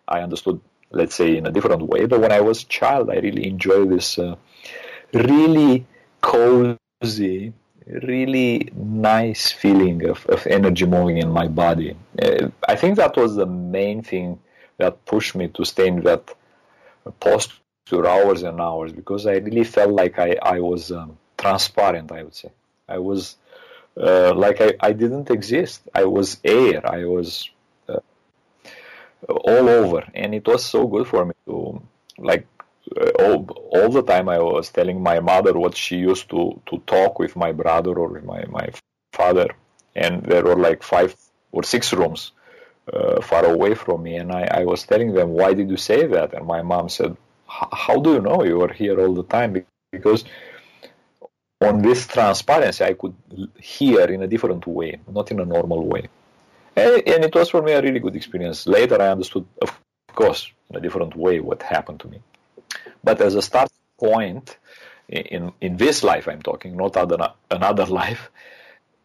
I 0.08 0.20
understood, 0.22 0.62
let's 0.92 1.16
say, 1.16 1.38
in 1.38 1.48
a 1.48 1.52
different 1.52 1.82
way. 1.82 2.06
But 2.06 2.22
when 2.22 2.32
I 2.32 2.42
was 2.42 2.62
a 2.62 2.68
child, 2.68 3.10
I 3.10 3.16
really 3.16 3.48
enjoyed 3.48 3.90
this 3.90 4.20
uh, 4.20 4.36
really 5.12 5.88
cozy, 6.22 7.54
really 7.88 8.70
nice 8.76 9.52
feeling 9.52 10.08
of, 10.08 10.24
of 10.28 10.46
energy 10.46 10.86
moving 10.86 11.18
in 11.18 11.32
my 11.32 11.48
body. 11.48 11.98
Uh, 12.22 12.50
I 12.68 12.76
think 12.76 12.98
that 12.98 13.18
was 13.18 13.36
the 13.36 13.48
main 13.48 14.04
thing 14.04 14.40
that 14.78 15.06
pushed 15.06 15.36
me 15.36 15.48
to 15.50 15.66
stay 15.66 15.88
in 15.88 16.02
that 16.04 16.34
posture 17.20 18.08
hours 18.08 18.44
and 18.44 18.60
hours 18.60 18.92
because 18.92 19.26
I 19.26 19.34
really 19.34 19.64
felt 19.64 19.92
like 19.92 20.20
I, 20.20 20.38
I 20.42 20.60
was 20.60 20.92
um, 20.92 21.18
transparent, 21.38 22.12
I 22.12 22.24
would 22.24 22.36
say. 22.36 22.52
I 22.88 22.98
was 23.00 23.38
uh, 23.98 24.34
like 24.34 24.62
I, 24.62 24.74
I 24.80 24.94
didn't 24.94 25.30
exist. 25.30 25.82
I 25.94 26.06
was 26.06 26.38
air. 26.44 26.82
I 26.86 27.06
was 27.06 27.50
uh, 27.88 28.00
all 29.28 29.70
over, 29.70 30.04
and 30.14 30.36
it 30.36 30.46
was 30.48 30.66
so 30.66 30.88
good 30.88 31.08
for 31.08 31.26
me 31.26 31.34
to 31.46 31.82
like 32.18 32.48
uh, 33.00 33.10
all, 33.20 33.48
all 33.72 33.90
the 33.90 34.04
time. 34.04 34.30
I 34.30 34.40
was 34.40 34.70
telling 34.70 35.02
my 35.02 35.20
mother 35.20 35.54
what 35.54 35.76
she 35.76 35.98
used 35.98 36.30
to 36.30 36.62
to 36.68 36.78
talk 36.86 37.20
with 37.20 37.36
my 37.36 37.52
brother 37.52 37.94
or 37.98 38.22
my 38.22 38.46
my 38.46 38.70
father, 39.14 39.50
and 39.96 40.24
there 40.24 40.44
were 40.44 40.58
like 40.58 40.84
five 40.84 41.16
or 41.52 41.64
six 41.64 41.94
rooms 41.94 42.34
uh, 42.92 43.22
far 43.22 43.46
away 43.46 43.74
from 43.76 44.04
me, 44.04 44.16
and 44.16 44.32
I, 44.32 44.44
I 44.62 44.66
was 44.66 44.84
telling 44.84 45.14
them, 45.14 45.30
"Why 45.30 45.54
did 45.54 45.70
you 45.70 45.78
say 45.78 46.06
that?" 46.08 46.34
And 46.34 46.46
my 46.46 46.62
mom 46.62 46.90
said, 46.90 47.16
"How 47.48 48.00
do 48.00 48.14
you 48.14 48.22
know 48.22 48.44
you 48.44 48.62
are 48.62 48.74
here 48.74 49.00
all 49.00 49.14
the 49.14 49.24
time?" 49.24 49.66
Because 49.92 50.26
on 51.62 51.82
this 51.82 52.08
transparency, 52.08 52.84
I 52.84 52.94
could 52.94 53.16
hear 53.60 54.02
in 54.02 54.22
a 54.22 54.28
different 54.28 54.68
way, 54.68 55.00
not 55.08 55.32
in 55.32 55.40
a 55.40 55.46
normal 55.46 55.86
way. 55.86 56.08
And, 56.76 57.08
and, 57.08 57.24
it 57.24 57.34
was 57.34 57.50
for 57.50 57.62
me 57.62 57.72
a 57.72 57.82
really 57.82 58.00
good 58.00 58.16
experience. 58.16 58.68
Later, 58.68 59.02
I 59.02 59.08
understood, 59.08 59.46
of 59.62 59.80
course, 60.14 60.52
in 60.70 60.76
a 60.76 60.82
different 60.82 61.16
way 61.16 61.40
what 61.40 61.64
happened 61.64 62.02
to 62.02 62.08
me. 62.10 62.20
But 63.04 63.22
as 63.22 63.36
a 63.36 63.42
start 63.42 63.70
point, 63.98 64.58
in, 65.08 65.54
in 65.62 65.78
this 65.78 66.04
life 66.04 66.28
I'm 66.28 66.42
talking, 66.42 66.76
not 66.76 66.98
other, 66.98 67.34
another 67.50 67.86
life, 68.02 68.30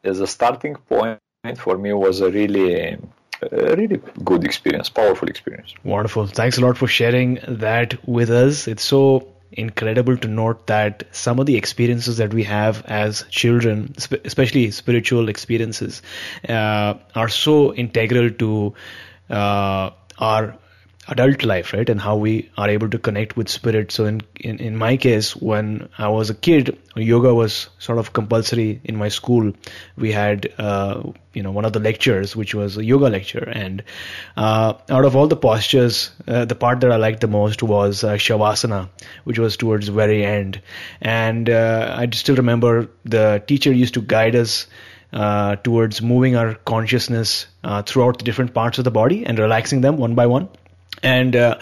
as 0.03 0.21
a 0.21 0.27
starting 0.27 0.75
point 0.75 1.21
for 1.59 1.79
me 1.79 1.93
was 1.93 2.21
a 2.21 2.31
really 2.31 2.99
a 3.43 3.77
really 3.77 4.01
good 4.25 4.45
experience, 4.45 4.89
powerful 4.89 5.29
experience. 5.29 5.75
Wonderful. 5.85 6.27
Thanks 6.27 6.59
a 6.59 6.61
lot 6.61 6.77
for 6.77 6.87
sharing 6.87 7.39
that 7.49 8.07
with 8.07 8.31
us. 8.31 8.69
It's 8.69 8.85
so 8.85 9.29
incredible 9.53 10.17
to 10.17 10.29
note 10.29 10.67
that 10.69 11.05
some 11.13 11.41
of 11.41 11.47
the 11.47 11.57
experiences 11.57 12.19
that 12.19 12.33
we 12.33 12.45
have 12.45 12.85
as 12.87 13.25
children, 13.31 13.95
especially 14.25 14.71
spiritual 14.71 15.29
experiences, 15.29 16.03
uh, 16.49 16.95
are 17.15 17.29
so 17.29 17.75
integral 17.75 18.31
to 18.31 18.75
uh, 19.29 19.91
our 20.19 20.57
adult 21.11 21.45
life, 21.45 21.73
right? 21.73 21.89
And 21.89 22.01
how 22.01 22.17
we 22.17 22.51
are 22.57 22.69
able 22.69 22.89
to 22.89 22.99
connect 22.99 23.37
with 23.37 23.49
spirit. 23.49 23.93
So 23.93 24.07
in, 24.07 24.21
in, 24.41 24.59
in 24.59 24.77
my 24.77 24.97
case, 24.97 25.35
when 25.37 25.89
I 25.99 26.09
was 26.09 26.31
a 26.31 26.35
kid, 26.35 26.79
yoga 26.97 27.35
was 27.35 27.69
sort 27.79 27.99
of 27.99 28.13
compulsory 28.13 28.81
in 28.85 28.97
my 28.97 29.09
school. 29.09 29.53
We 29.97 30.13
had, 30.13 30.53
uh, 30.59 31.03
you 31.35 31.43
know, 31.43 31.51
one 31.51 31.65
of 31.65 31.73
the 31.73 31.81
lectures, 31.81 32.37
which 32.37 32.55
was 32.55 32.77
a 32.77 32.85
yoga 32.85 33.07
lecture. 33.07 33.49
And 33.49 33.83
uh, 34.37 34.75
out 34.89 35.05
of 35.05 35.17
all 35.17 35.27
the 35.27 35.37
postures, 35.37 36.11
uh, 36.29 36.45
the 36.45 36.55
part 36.55 36.81
that 36.81 36.93
I 36.93 36.97
liked 36.97 37.21
the 37.21 37.29
most 37.29 37.63
was 37.63 38.05
uh, 38.05 38.15
Shavasana, 38.15 38.89
which 39.25 39.39
was 39.39 39.57
towards 39.57 39.87
the 39.87 39.93
very 39.93 40.25
end. 40.25 40.63
And 41.01 41.51
uh, 41.51 41.95
I 41.99 42.09
still 42.13 42.37
remember 42.37 42.89
the 43.05 43.43
teacher 43.47 43.73
used 43.73 43.95
to 43.95 44.01
guide 44.01 44.37
us 44.37 44.67
uh, 45.13 45.57
towards 45.57 46.01
moving 46.01 46.37
our 46.37 46.55
consciousness 46.55 47.47
uh, 47.65 47.83
throughout 47.83 48.19
the 48.19 48.25
different 48.25 48.55
parts 48.55 48.79
of 48.79 48.85
the 48.85 48.91
body 48.93 49.27
and 49.27 49.39
relaxing 49.39 49.81
them 49.81 49.97
one 49.97 50.15
by 50.15 50.27
one. 50.27 50.49
And 51.03 51.37
uh, 51.37 51.59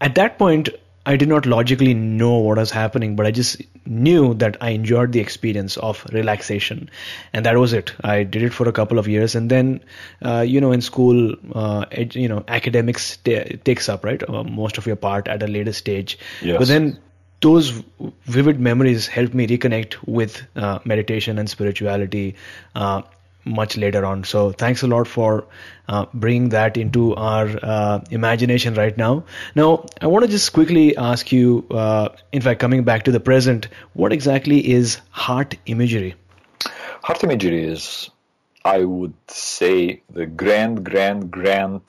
at 0.00 0.14
that 0.16 0.38
point, 0.38 0.68
I 1.04 1.16
did 1.16 1.28
not 1.28 1.46
logically 1.46 1.94
know 1.94 2.38
what 2.38 2.58
was 2.58 2.70
happening, 2.70 3.16
but 3.16 3.26
I 3.26 3.32
just 3.32 3.60
knew 3.86 4.34
that 4.34 4.56
I 4.60 4.70
enjoyed 4.70 5.10
the 5.10 5.18
experience 5.18 5.76
of 5.76 6.04
relaxation, 6.12 6.88
and 7.32 7.44
that 7.44 7.56
was 7.56 7.72
it. 7.72 7.92
I 8.04 8.22
did 8.22 8.42
it 8.42 8.52
for 8.52 8.68
a 8.68 8.72
couple 8.72 9.00
of 9.00 9.08
years, 9.08 9.34
and 9.34 9.50
then, 9.50 9.80
uh, 10.24 10.44
you 10.46 10.60
know, 10.60 10.70
in 10.70 10.80
school, 10.80 11.34
uh, 11.54 11.86
ed, 11.90 12.14
you 12.14 12.28
know, 12.28 12.44
academics 12.46 13.16
t- 13.16 13.58
takes 13.64 13.88
up 13.88 14.04
right 14.04 14.22
uh, 14.28 14.44
most 14.44 14.78
of 14.78 14.86
your 14.86 14.94
part 14.94 15.26
at 15.26 15.42
a 15.42 15.48
later 15.48 15.72
stage. 15.72 16.18
Yes. 16.40 16.58
But 16.58 16.68
then 16.68 16.98
those 17.40 17.82
vivid 18.26 18.60
memories 18.60 19.08
helped 19.08 19.34
me 19.34 19.48
reconnect 19.48 19.96
with 20.06 20.40
uh, 20.54 20.78
meditation 20.84 21.38
and 21.38 21.50
spirituality 21.50 22.36
uh, 22.76 23.02
much 23.44 23.76
later 23.76 24.04
on. 24.04 24.24
So 24.24 24.52
thanks 24.52 24.82
a 24.82 24.86
lot 24.86 25.08
for 25.08 25.44
uh, 25.88 26.06
bringing 26.14 26.50
that 26.50 26.76
into 26.76 27.14
our 27.14 27.48
uh, 27.62 28.00
imagination 28.10 28.74
right 28.74 28.96
now. 28.96 29.24
Now, 29.54 29.86
I 30.00 30.06
want 30.06 30.24
to 30.24 30.30
just 30.30 30.52
quickly 30.52 30.96
ask 30.96 31.32
you, 31.32 31.66
uh, 31.70 32.10
in 32.32 32.42
fact, 32.42 32.60
coming 32.60 32.84
back 32.84 33.04
to 33.04 33.12
the 33.12 33.20
present, 33.20 33.68
what 33.94 34.12
exactly 34.12 34.70
is 34.70 35.00
heart 35.10 35.56
imagery? 35.66 36.14
Heart 37.02 37.24
imagery 37.24 37.64
is, 37.64 38.10
I 38.64 38.84
would 38.84 39.14
say, 39.28 40.02
the 40.10 40.26
grand, 40.26 40.84
grand, 40.84 41.30
grand 41.30 41.82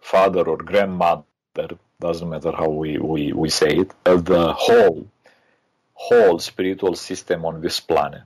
father 0.00 0.42
or 0.42 0.56
grandmother 0.56 1.24
doesn't 2.00 2.28
matter 2.28 2.52
how 2.52 2.68
we, 2.68 2.98
we, 2.98 3.32
we 3.32 3.48
say 3.48 3.68
it, 3.68 3.90
of 4.04 4.24
the 4.26 4.52
whole, 4.52 5.06
whole 5.94 6.38
spiritual 6.38 6.94
system 6.94 7.44
on 7.44 7.60
this 7.60 7.80
planet. 7.80 8.22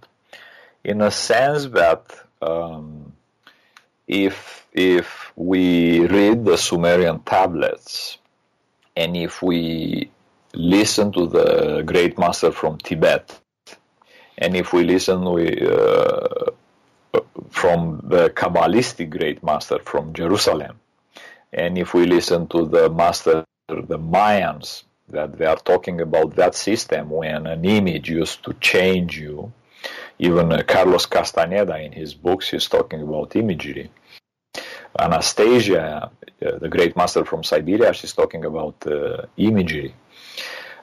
In 0.85 1.01
a 1.01 1.11
sense 1.11 1.67
that 1.67 2.15
um, 2.41 3.13
if, 4.07 4.67
if 4.73 5.33
we 5.37 6.07
read 6.07 6.45
the 6.45 6.57
Sumerian 6.57 7.21
tablets 7.21 8.19
and 8.97 9.17
if 9.17 9.43
we 9.43 10.11
listen 10.55 11.13
to 11.13 11.27
the 11.27 11.83
great 11.83 12.19
master 12.19 12.51
from 12.53 12.79
Tibet, 12.79 13.39
and 14.39 14.57
if 14.57 14.73
we 14.73 14.85
listen 14.85 15.25
we, 15.33 15.61
uh, 15.61 16.51
from 17.51 18.01
the 18.05 18.31
Kabbalistic 18.31 19.11
great 19.11 19.43
master 19.43 19.79
from 19.81 20.13
Jerusalem, 20.13 20.81
and 21.53 21.79
if 21.79 21.95
we 21.95 22.07
listen 22.07 22.47
to 22.49 22.67
the 22.67 22.89
master, 22.89 23.45
the 23.69 23.99
Mayans, 23.99 24.85
that 25.09 25.39
they 25.39 25.47
are 25.47 25.57
talking 25.57 26.01
about 26.01 26.37
that 26.37 26.55
system 26.55 27.11
when 27.11 27.47
an 27.47 27.65
image 27.65 28.11
used 28.11 28.45
to 28.45 28.53
change 28.55 29.19
you. 29.19 29.53
Even 30.19 30.53
uh, 30.53 30.63
Carlos 30.67 31.07
Castaneda 31.07 31.79
in 31.79 31.93
his 31.93 32.15
books 32.15 32.53
is 32.53 32.69
talking 32.69 33.03
about 33.03 33.37
imagery. 33.37 33.91
Anastasia, 34.99 36.11
uh, 36.45 36.59
the 36.59 36.69
great 36.69 36.97
master 36.97 37.25
from 37.25 37.45
Siberia, 37.45 37.93
she's 37.93 38.13
talking 38.13 38.45
about 38.45 38.87
uh, 38.87 39.27
imagery. 39.37 39.95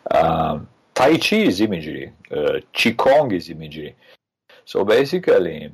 Um, 0.10 0.68
tai 0.94 1.18
Chi 1.18 1.38
is 1.38 1.60
imagery. 1.62 2.14
Uh, 2.32 2.60
Qigong 2.74 3.34
is 3.34 3.50
imagery. 3.50 3.96
So 4.64 4.86
basically, 4.86 5.72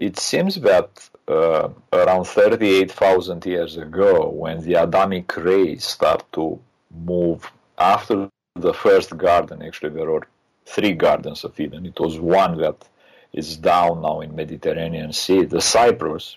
it 0.00 0.18
seems 0.18 0.56
that 0.56 1.08
uh, 1.28 1.68
around 1.92 2.24
38,000 2.24 3.44
years 3.46 3.76
ago, 3.76 4.28
when 4.28 4.62
the 4.62 4.74
Adamic 4.74 5.36
race 5.36 5.86
started 5.86 6.26
to 6.32 6.60
move 6.90 7.50
after 7.78 8.28
the 8.56 8.74
first 8.74 9.16
garden, 9.16 9.62
actually 9.62 9.90
there 9.90 10.10
were 10.10 10.26
three 10.70 10.92
gardens 10.92 11.44
of 11.44 11.58
Eden. 11.58 11.86
It 11.86 11.98
was 11.98 12.18
one 12.18 12.58
that 12.58 12.88
is 13.32 13.56
down 13.56 14.02
now 14.02 14.20
in 14.20 14.34
Mediterranean 14.34 15.12
Sea. 15.12 15.44
The 15.44 15.60
Cyprus, 15.60 16.36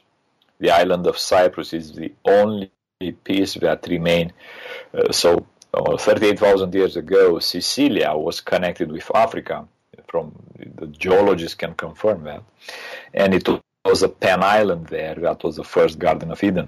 the 0.60 0.72
island 0.72 1.08
of 1.08 1.18
Cyprus, 1.18 1.74
is 1.74 1.94
the 1.94 2.14
only 2.26 2.72
piece 3.24 3.56
that 3.56 3.88
remained. 3.88 4.34
Uh, 4.94 5.12
so 5.12 5.46
uh, 5.74 5.98
38,000 5.98 6.74
years 6.74 6.96
ago, 6.98 7.40
Sicilia 7.40 8.14
was 8.16 8.42
connected 8.42 8.92
with 8.92 9.10
Africa. 9.14 9.68
From 10.08 10.32
the 10.76 10.88
geologists 10.88 11.56
can 11.56 11.74
confirm 11.74 12.24
that, 12.26 12.44
and 13.14 13.34
it 13.34 13.48
was 13.84 14.04
a 14.04 14.10
pen 14.10 14.44
island 14.44 14.88
there. 14.88 15.16
That 15.16 15.44
was 15.44 15.56
the 15.56 15.64
first 15.64 15.98
Garden 15.98 16.32
of 16.32 16.44
Eden. 16.44 16.68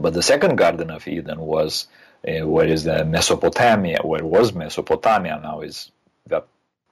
But 0.00 0.12
the 0.12 0.22
second 0.22 0.56
Garden 0.56 0.90
of 0.90 1.06
Eden 1.06 1.38
was 1.40 1.86
uh, 2.26 2.46
where 2.46 2.66
is 2.66 2.82
the 2.84 3.04
Mesopotamia, 3.04 3.98
where 4.02 4.24
was 4.24 4.52
Mesopotamia 4.52 5.40
now 5.40 5.60
is 5.60 5.92
that 6.26 6.46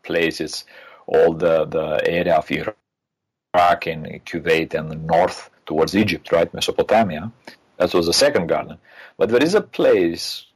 place 0.06 0.40
is 0.40 0.64
all 1.06 1.34
the, 1.34 1.64
the 1.66 2.00
area 2.04 2.36
of 2.36 2.50
Iraq 2.50 3.86
and 3.86 4.06
Kuwait 4.24 4.74
and 4.74 4.90
the 4.90 4.96
north 4.96 5.50
towards 5.66 5.96
Egypt, 5.96 6.32
right? 6.32 6.52
Mesopotamia. 6.54 7.32
That 7.78 7.92
was 7.92 8.06
the 8.06 8.12
second 8.12 8.46
garden. 8.46 8.78
But 9.18 9.28
there 9.30 9.42
is 9.42 9.54
a 9.54 9.60
place 9.60 10.46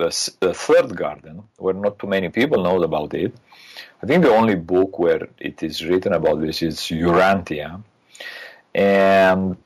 the, 0.00 0.30
the 0.40 0.54
third 0.54 0.96
garden, 0.96 1.42
where 1.58 1.74
not 1.74 1.98
too 1.98 2.06
many 2.06 2.30
people 2.30 2.62
know 2.62 2.82
about 2.82 3.12
it. 3.14 3.34
I 4.02 4.06
think 4.06 4.24
the 4.24 4.34
only 4.34 4.54
book 4.54 4.98
where 4.98 5.28
it 5.38 5.62
is 5.62 5.84
written 5.84 6.14
about 6.14 6.40
this 6.40 6.62
is 6.62 6.76
Urantia. 6.78 7.82
And 8.74 9.56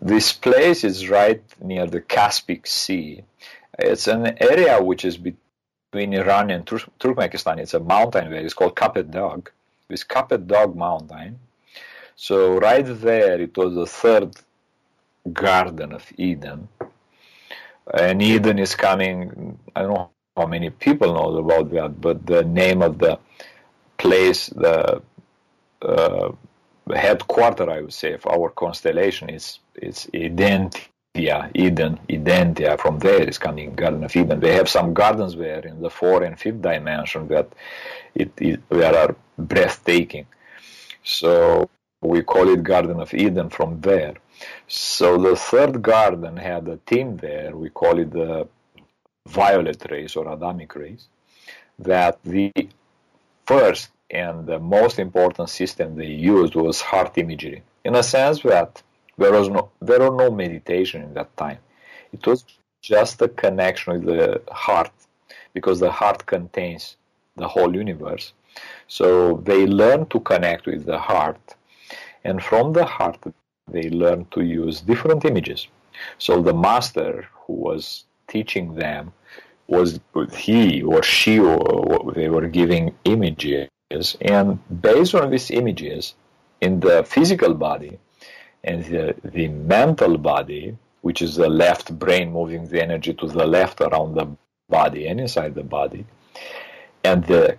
this 0.00 0.32
place 0.32 0.84
is 0.84 1.08
right 1.08 1.42
near 1.60 1.86
the 1.86 2.00
Caspic 2.00 2.66
Sea. 2.66 3.22
It's 3.78 4.06
an 4.06 4.24
area 4.40 4.82
which 4.82 5.04
is 5.04 5.18
between 5.92 6.14
Iran 6.14 6.50
and 6.50 6.66
Tur- 6.66 6.90
Turkmenistan. 7.00 7.60
It's 7.60 7.74
a 7.74 7.80
mountain 7.80 8.30
there. 8.32 8.40
It's 8.44 8.54
called 8.54 8.76
Kapet 8.76 9.10
Dagh. 9.12 9.48
This 9.88 10.04
Kapet 10.04 10.46
Dagh 10.48 10.76
mountain. 10.76 11.40
So 12.16 12.58
right 12.58 12.86
there, 12.86 13.40
it 13.40 13.56
was 13.56 13.74
the 13.76 13.86
third 13.86 14.36
Garden 15.32 15.92
of 15.92 16.06
Eden 16.18 16.68
and 17.94 18.22
Eden 18.22 18.58
is 18.58 18.74
coming. 18.74 19.58
I 19.76 19.82
don't 19.82 19.94
know 19.94 20.10
how 20.36 20.46
many 20.46 20.70
people 20.70 21.14
know 21.14 21.36
about 21.38 21.70
that, 21.72 22.00
but 22.00 22.26
the 22.26 22.44
name 22.44 22.82
of 22.82 22.98
the 22.98 23.18
place, 23.98 24.48
the 24.48 25.02
uh, 25.82 26.32
headquarter, 26.94 27.70
I 27.70 27.82
would 27.82 27.94
say, 27.94 28.14
of 28.14 28.26
our 28.26 28.50
constellation 28.50 29.30
is 29.30 29.60
is 29.76 30.08
Edentia, 31.14 31.50
Eden, 31.54 31.98
Edentia. 32.08 32.78
From 32.78 32.98
there 32.98 33.28
is 33.28 33.38
coming 33.38 33.74
Garden 33.74 34.04
of 34.04 34.16
Eden. 34.16 34.40
They 34.40 34.54
have 34.54 34.68
some 34.68 34.94
gardens 34.94 35.36
there 35.36 35.60
in 35.60 35.80
the 35.80 35.90
fourth 35.90 36.24
and 36.24 36.38
fifth 36.38 36.62
dimension 36.62 37.28
that 37.28 37.48
it, 38.14 38.32
it 38.38 38.60
that 38.70 38.94
are 38.94 39.16
breathtaking. 39.38 40.26
So 41.04 41.68
we 42.00 42.22
call 42.22 42.48
it 42.48 42.62
Garden 42.62 43.00
of 43.00 43.12
Eden 43.14 43.50
from 43.50 43.80
there. 43.80 44.14
So 44.68 45.18
the 45.18 45.36
third 45.36 45.82
garden 45.82 46.36
had 46.36 46.66
a 46.68 46.78
theme 46.78 47.16
there, 47.18 47.54
we 47.54 47.68
call 47.70 47.98
it 47.98 48.10
the 48.10 48.48
violet 49.28 49.86
race 49.90 50.16
or 50.16 50.32
Adamic 50.32 50.74
race, 50.74 51.06
that 51.78 52.18
the 52.24 52.50
first 53.46 53.90
and 54.10 54.46
the 54.46 54.58
most 54.58 54.98
important 54.98 55.48
system 55.48 55.94
they 55.94 56.06
used 56.06 56.54
was 56.54 56.80
heart 56.80 57.16
imagery. 57.18 57.62
In 57.84 57.94
a 57.94 58.02
sense 58.02 58.42
that 58.42 58.82
there 59.22 59.32
was 59.32 59.48
no 59.48 59.62
there 59.80 60.00
was 60.00 60.14
no 60.22 60.28
meditation 60.30 61.02
in 61.06 61.12
that 61.14 61.30
time. 61.36 61.58
It 62.12 62.26
was 62.26 62.44
just 62.82 63.22
a 63.22 63.28
connection 63.28 63.88
with 63.92 64.04
the 64.12 64.42
heart, 64.50 64.92
because 65.54 65.78
the 65.80 65.90
heart 66.00 66.26
contains 66.26 66.96
the 67.36 67.48
whole 67.48 67.72
universe. 67.74 68.32
So 68.98 69.06
they 69.50 69.66
learned 69.66 70.10
to 70.10 70.20
connect 70.20 70.66
with 70.66 70.84
the 70.84 70.98
heart, 70.98 71.44
and 72.24 72.42
from 72.42 72.72
the 72.72 72.84
heart 72.84 73.18
they 73.76 73.88
learned 73.90 74.30
to 74.32 74.40
use 74.44 74.80
different 74.80 75.24
images. 75.24 75.68
So 76.18 76.42
the 76.42 76.54
master 76.54 77.28
who 77.40 77.54
was 77.68 78.04
teaching 78.28 78.74
them 78.74 79.12
was 79.68 80.00
he 80.32 80.82
or 80.82 81.02
she 81.02 81.38
or 81.38 82.12
they 82.18 82.28
were 82.28 82.48
giving 82.48 82.94
images 83.04 83.68
and 84.20 84.58
based 84.82 85.14
on 85.14 85.30
these 85.30 85.50
images 85.50 86.14
in 86.60 86.80
the 86.80 87.04
physical 87.04 87.54
body 87.54 87.98
and 88.64 88.84
the, 88.86 89.14
the 89.24 89.48
mental 89.48 90.18
body 90.18 90.76
which 91.02 91.20
is 91.22 91.34
the 91.36 91.48
left 91.48 91.98
brain 91.98 92.32
moving 92.32 92.66
the 92.68 92.82
energy 92.82 93.12
to 93.14 93.26
the 93.26 93.46
left 93.46 93.80
around 93.80 94.14
the 94.14 94.26
body 94.68 95.06
and 95.08 95.20
inside 95.20 95.54
the 95.54 95.64
body 95.64 96.06
and 97.04 97.24
the 97.24 97.56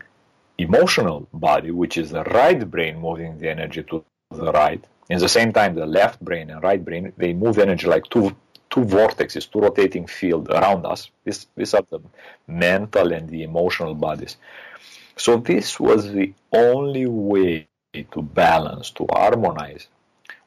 emotional 0.57 1.27
body 1.33 1.71
which 1.71 1.97
is 1.97 2.11
the 2.11 2.23
right 2.25 2.69
brain 2.69 2.97
moving 2.99 3.37
the 3.39 3.49
energy 3.49 3.83
to 3.83 4.03
the 4.31 4.51
right 4.51 4.83
in 5.09 5.19
the 5.19 5.29
same 5.29 5.51
time, 5.53 5.75
the 5.75 5.85
left 5.85 6.19
brain 6.21 6.49
and 6.49 6.63
right 6.63 6.83
brain, 6.83 7.13
they 7.17 7.33
move 7.33 7.59
energy 7.59 7.87
like 7.87 8.05
two, 8.09 8.35
two 8.69 8.81
vortexes, 8.81 9.51
two 9.51 9.59
rotating 9.59 10.07
field 10.07 10.49
around 10.49 10.85
us. 10.85 11.11
This, 11.23 11.47
these 11.55 11.73
are 11.73 11.85
the 11.89 11.99
mental 12.47 13.11
and 13.11 13.29
the 13.29 13.43
emotional 13.43 13.95
bodies. 13.95 14.37
So 15.17 15.37
this 15.37 15.79
was 15.79 16.11
the 16.11 16.33
only 16.51 17.05
way 17.05 17.67
to 17.93 18.21
balance, 18.21 18.89
to 18.91 19.05
harmonize 19.11 19.87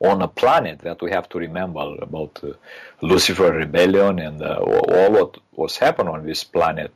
on 0.01 0.23
a 0.23 0.29
planet 0.29 0.81
that 0.81 1.01
we 1.01 1.11
have 1.11 1.29
to 1.31 1.39
remember 1.39 1.97
about 2.01 2.39
uh, 2.43 2.53
Lucifer 3.01 3.53
rebellion 3.53 4.19
and 4.19 4.43
uh, 4.43 4.57
all 4.57 5.13
what 5.13 5.39
was 5.53 5.77
happening 5.77 6.13
on 6.13 6.27
this 6.27 6.45
planet. 6.45 6.93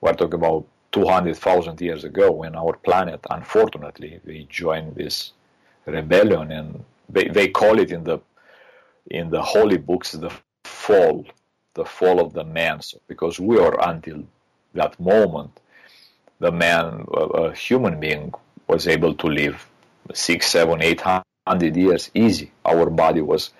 We're 0.00 0.14
talking 0.14 0.34
about 0.34 0.66
200,000 0.92 1.80
years 1.80 2.04
ago 2.04 2.30
when 2.32 2.56
our 2.56 2.74
planet, 2.76 3.20
unfortunately, 3.30 4.20
we 4.24 4.46
joined 4.48 4.94
this 4.94 5.32
rebellion, 5.86 6.50
and 6.50 6.84
they, 7.08 7.28
they 7.28 7.48
call 7.48 7.78
it 7.78 7.90
in 7.90 8.04
the 8.04 8.18
in 9.10 9.30
the 9.30 9.40
holy 9.40 9.78
books 9.78 10.12
the 10.12 10.30
fall, 10.64 11.24
the 11.74 11.84
fall 11.84 12.20
of 12.20 12.34
the 12.34 12.44
man. 12.44 12.82
So, 12.82 13.00
because 13.08 13.40
we 13.40 13.58
are 13.58 13.88
until 13.88 14.22
that 14.74 15.00
moment, 15.00 15.60
the 16.40 16.52
man, 16.52 17.06
a, 17.14 17.20
a 17.20 17.54
human 17.54 17.98
being, 18.00 18.34
was 18.66 18.86
able 18.86 19.14
to 19.14 19.26
live 19.28 19.66
six, 20.12 20.48
seven, 20.48 20.82
eight 20.82 21.00
hundred 21.00 21.27
years 21.76 22.10
easy. 22.14 22.52
Our 22.64 22.90
body 22.90 23.20
was 23.20 23.50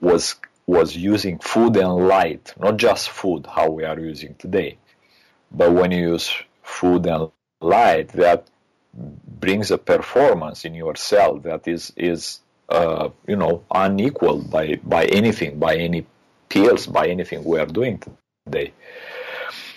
was 0.00 0.36
was 0.66 0.96
using 0.96 1.38
food 1.38 1.76
and 1.76 2.08
light, 2.08 2.52
not 2.58 2.76
just 2.76 3.08
food, 3.08 3.46
how 3.46 3.70
we 3.70 3.84
are 3.84 3.98
using 3.98 4.34
today. 4.34 4.78
But 5.50 5.72
when 5.72 5.92
you 5.92 6.10
use 6.14 6.34
food 6.62 7.06
and 7.06 7.30
light, 7.60 8.08
that 8.08 8.48
brings 8.94 9.70
a 9.70 9.78
performance 9.78 10.64
in 10.64 10.74
your 10.74 10.96
cell 10.96 11.38
that 11.38 11.68
is 11.68 11.92
is 11.96 12.40
uh, 12.68 13.08
you 13.26 13.36
know 13.36 13.62
unequaled 13.70 14.50
by 14.50 14.80
by 14.82 15.04
anything, 15.06 15.58
by 15.58 15.76
any 15.76 16.06
pills, 16.48 16.86
by 16.86 17.08
anything 17.08 17.44
we 17.44 17.58
are 17.58 17.66
doing 17.66 18.02
today. 18.46 18.72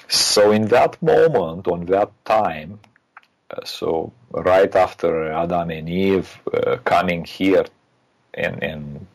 So 0.07 0.51
in 0.51 0.67
that 0.69 1.01
moment, 1.01 1.67
on 1.67 1.85
that 1.85 2.11
time, 2.25 2.79
so 3.63 4.11
right 4.31 4.73
after 4.75 5.31
Adam 5.31 5.69
and 5.71 5.89
Eve 5.89 6.39
uh, 6.53 6.77
coming 6.77 7.25
here, 7.25 7.65
and, 8.33 8.63
and 8.63 9.07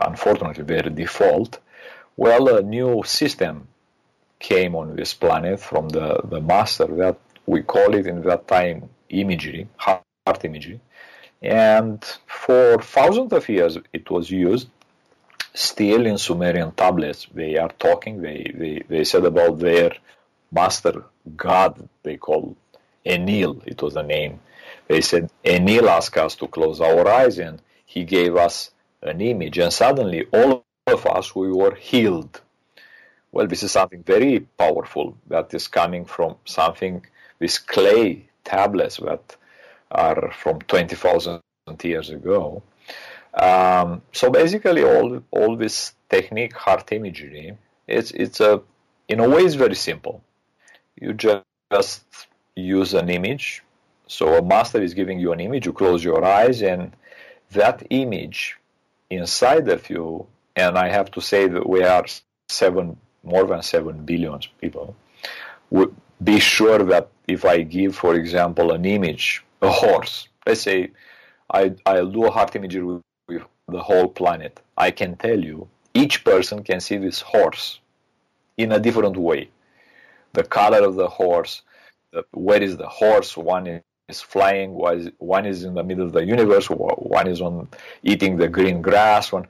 unfortunately 0.00 0.64
their 0.64 0.82
default, 0.82 1.58
well, 2.16 2.48
a 2.56 2.62
new 2.62 3.02
system 3.04 3.66
came 4.38 4.74
on 4.74 4.96
this 4.96 5.14
planet 5.14 5.58
from 5.60 5.88
the, 5.88 6.20
the 6.24 6.40
master 6.40 6.86
that 6.86 7.16
we 7.46 7.62
call 7.62 7.94
it 7.94 8.06
in 8.06 8.22
that 8.22 8.46
time 8.46 8.88
imagery, 9.08 9.66
heart 9.76 10.44
imagery. 10.44 10.80
And 11.42 12.02
for 12.26 12.80
thousands 12.80 13.32
of 13.32 13.48
years 13.48 13.78
it 13.92 14.10
was 14.10 14.30
used. 14.30 14.68
Still 15.52 16.06
in 16.06 16.18
Sumerian 16.18 16.72
tablets, 16.72 17.28
they 17.32 17.56
are 17.56 17.68
talking, 17.78 18.20
they, 18.20 18.50
they, 18.54 18.82
they 18.88 19.04
said 19.04 19.24
about 19.24 19.58
their 19.58 19.92
master 20.50 21.04
god, 21.36 21.88
they 22.02 22.16
call 22.16 22.56
Enlil, 23.04 23.62
it 23.66 23.82
was 23.82 23.94
the 23.94 24.02
name. 24.02 24.40
They 24.88 25.00
said, 25.00 25.30
Enlil 25.44 25.88
asked 25.88 26.16
us 26.16 26.34
to 26.36 26.48
close 26.48 26.80
our 26.80 27.06
eyes 27.08 27.38
and 27.38 27.60
he 27.86 28.04
gave 28.04 28.36
us 28.36 28.70
an 29.02 29.20
image, 29.20 29.58
and 29.58 29.72
suddenly 29.72 30.26
all 30.32 30.64
of 30.86 31.06
us, 31.06 31.34
we 31.34 31.52
were 31.52 31.74
healed. 31.74 32.40
Well, 33.32 33.46
this 33.46 33.62
is 33.62 33.72
something 33.72 34.02
very 34.02 34.40
powerful 34.40 35.16
that 35.28 35.52
is 35.54 35.68
coming 35.68 36.04
from 36.04 36.36
something, 36.44 37.04
these 37.38 37.58
clay 37.58 38.28
tablets 38.44 38.96
that 38.98 39.36
are 39.90 40.32
from 40.32 40.60
20,000 40.60 41.40
years 41.82 42.10
ago. 42.10 42.62
Um, 43.34 44.02
so 44.12 44.30
basically, 44.30 44.84
all 44.84 45.22
all 45.32 45.56
this 45.56 45.94
technique, 46.08 46.54
heart 46.54 46.92
imagery, 46.92 47.56
it's 47.88 48.12
it's 48.12 48.40
a 48.40 48.62
in 49.08 49.18
a 49.20 49.28
way 49.28 49.42
it's 49.42 49.54
very 49.54 49.74
simple. 49.74 50.22
You 51.00 51.14
just 51.14 52.28
use 52.56 52.94
an 52.94 53.08
image. 53.10 53.62
So 54.06 54.34
a 54.34 54.42
master 54.42 54.82
is 54.82 54.94
giving 54.94 55.18
you 55.18 55.32
an 55.32 55.40
image. 55.40 55.66
You 55.66 55.72
close 55.72 56.04
your 56.04 56.24
eyes, 56.24 56.62
and 56.62 56.94
that 57.52 57.86
image 57.90 58.56
inside 59.10 59.68
of 59.68 59.88
you. 59.90 60.26
And 60.56 60.78
I 60.78 60.88
have 60.88 61.10
to 61.12 61.20
say 61.20 61.48
that 61.48 61.68
we 61.68 61.82
are 61.82 62.04
seven, 62.48 62.96
more 63.22 63.44
than 63.44 63.62
seven 63.62 64.04
billion 64.04 64.38
people. 64.60 64.94
Would 65.70 65.94
be 66.22 66.38
sure 66.38 66.78
that 66.78 67.08
if 67.26 67.44
I 67.44 67.62
give, 67.62 67.96
for 67.96 68.14
example, 68.14 68.72
an 68.72 68.84
image, 68.84 69.44
a 69.62 69.70
horse, 69.70 70.28
let's 70.46 70.62
say 70.62 70.90
I, 71.50 71.74
I'll 71.86 72.10
do 72.10 72.26
a 72.26 72.30
heart 72.30 72.54
imagery 72.54 72.84
with, 72.84 73.02
with 73.26 73.42
the 73.68 73.82
whole 73.82 74.08
planet, 74.08 74.60
I 74.76 74.90
can 74.90 75.16
tell 75.16 75.42
you 75.42 75.68
each 75.94 76.24
person 76.24 76.62
can 76.62 76.80
see 76.80 76.96
this 76.96 77.20
horse 77.20 77.80
in 78.56 78.72
a 78.72 78.80
different 78.80 79.16
way. 79.16 79.48
The 80.32 80.44
color 80.44 80.84
of 80.84 80.96
the 80.96 81.08
horse, 81.08 81.62
where 82.32 82.62
is 82.62 82.76
the 82.76 82.88
horse, 82.88 83.36
one 83.36 83.82
is 84.08 84.20
flying, 84.20 84.72
one 84.72 85.46
is 85.46 85.64
in 85.64 85.74
the 85.74 85.82
middle 85.82 86.06
of 86.06 86.12
the 86.12 86.24
universe, 86.24 86.66
one 86.68 87.26
is 87.26 87.40
on 87.40 87.68
eating 88.02 88.36
the 88.36 88.48
green 88.48 88.82
grass, 88.82 89.32
one 89.32 89.46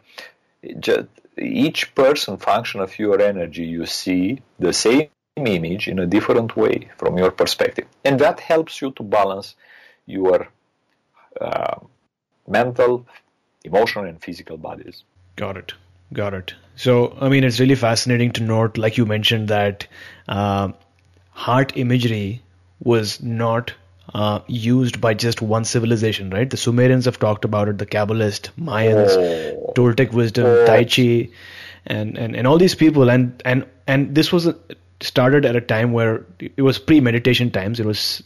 just, 0.79 1.09
each 1.38 1.94
person 1.94 2.37
function 2.37 2.81
of 2.81 2.98
your 2.98 3.20
energy 3.20 3.64
you 3.64 3.85
see 3.87 4.40
the 4.59 4.72
same 4.72 5.09
image 5.37 5.88
in 5.88 5.98
a 5.98 6.07
different 6.07 6.57
way 6.57 6.88
from 6.96 7.18
your 7.18 7.33
perspective 7.33 7.87
and 8.05 8.20
that 8.20 8.38
helps 8.38 8.81
you 8.81 8.92
to 8.92 9.03
balance 9.03 9.57
your 10.07 10.48
uh, 11.40 11.77
mental, 12.46 13.07
emotional, 13.64 14.05
and 14.05 14.22
physical 14.22 14.57
bodies. 14.57 15.05
Got 15.37 15.57
it. 15.57 15.72
Got 16.12 16.35
it. 16.35 16.55
So, 16.77 17.16
I 17.20 17.29
mean, 17.29 17.44
it's 17.44 17.59
really 17.59 17.74
fascinating 17.74 18.33
to 18.33 18.42
note, 18.42 18.79
like 18.79 18.96
you 18.96 19.07
mentioned, 19.07 19.48
that 19.48 19.87
uh, 20.29 20.72
heart 21.31 21.77
imagery 21.77 22.42
was 22.84 23.22
not 23.22 23.72
uh, 24.12 24.40
used 24.46 25.00
by 25.00 25.14
just 25.14 25.42
one 25.42 25.64
civilization, 25.64 26.30
right? 26.30 26.48
The 26.48 26.56
Sumerians 26.56 27.06
have 27.06 27.18
talked 27.18 27.44
about 27.44 27.68
it, 27.68 27.78
the 27.78 27.86
Kabbalists, 27.86 28.50
Mayans, 28.58 29.10
oh. 29.10 29.72
Toltec 29.74 30.12
wisdom, 30.12 30.46
oh. 30.46 30.66
Tai 30.66 30.84
Chi, 30.84 31.30
and, 31.86 32.16
and, 32.16 32.36
and 32.36 32.46
all 32.46 32.58
these 32.58 32.74
people. 32.74 33.10
And, 33.10 33.42
and, 33.44 33.66
and 33.86 34.14
this 34.14 34.30
was 34.30 34.46
a, 34.46 34.56
started 35.00 35.44
at 35.44 35.56
a 35.56 35.60
time 35.60 35.92
where 35.92 36.24
it 36.38 36.62
was 36.62 36.78
pre-meditation 36.78 37.50
times. 37.50 37.80
It 37.80 37.86
was 37.86 38.22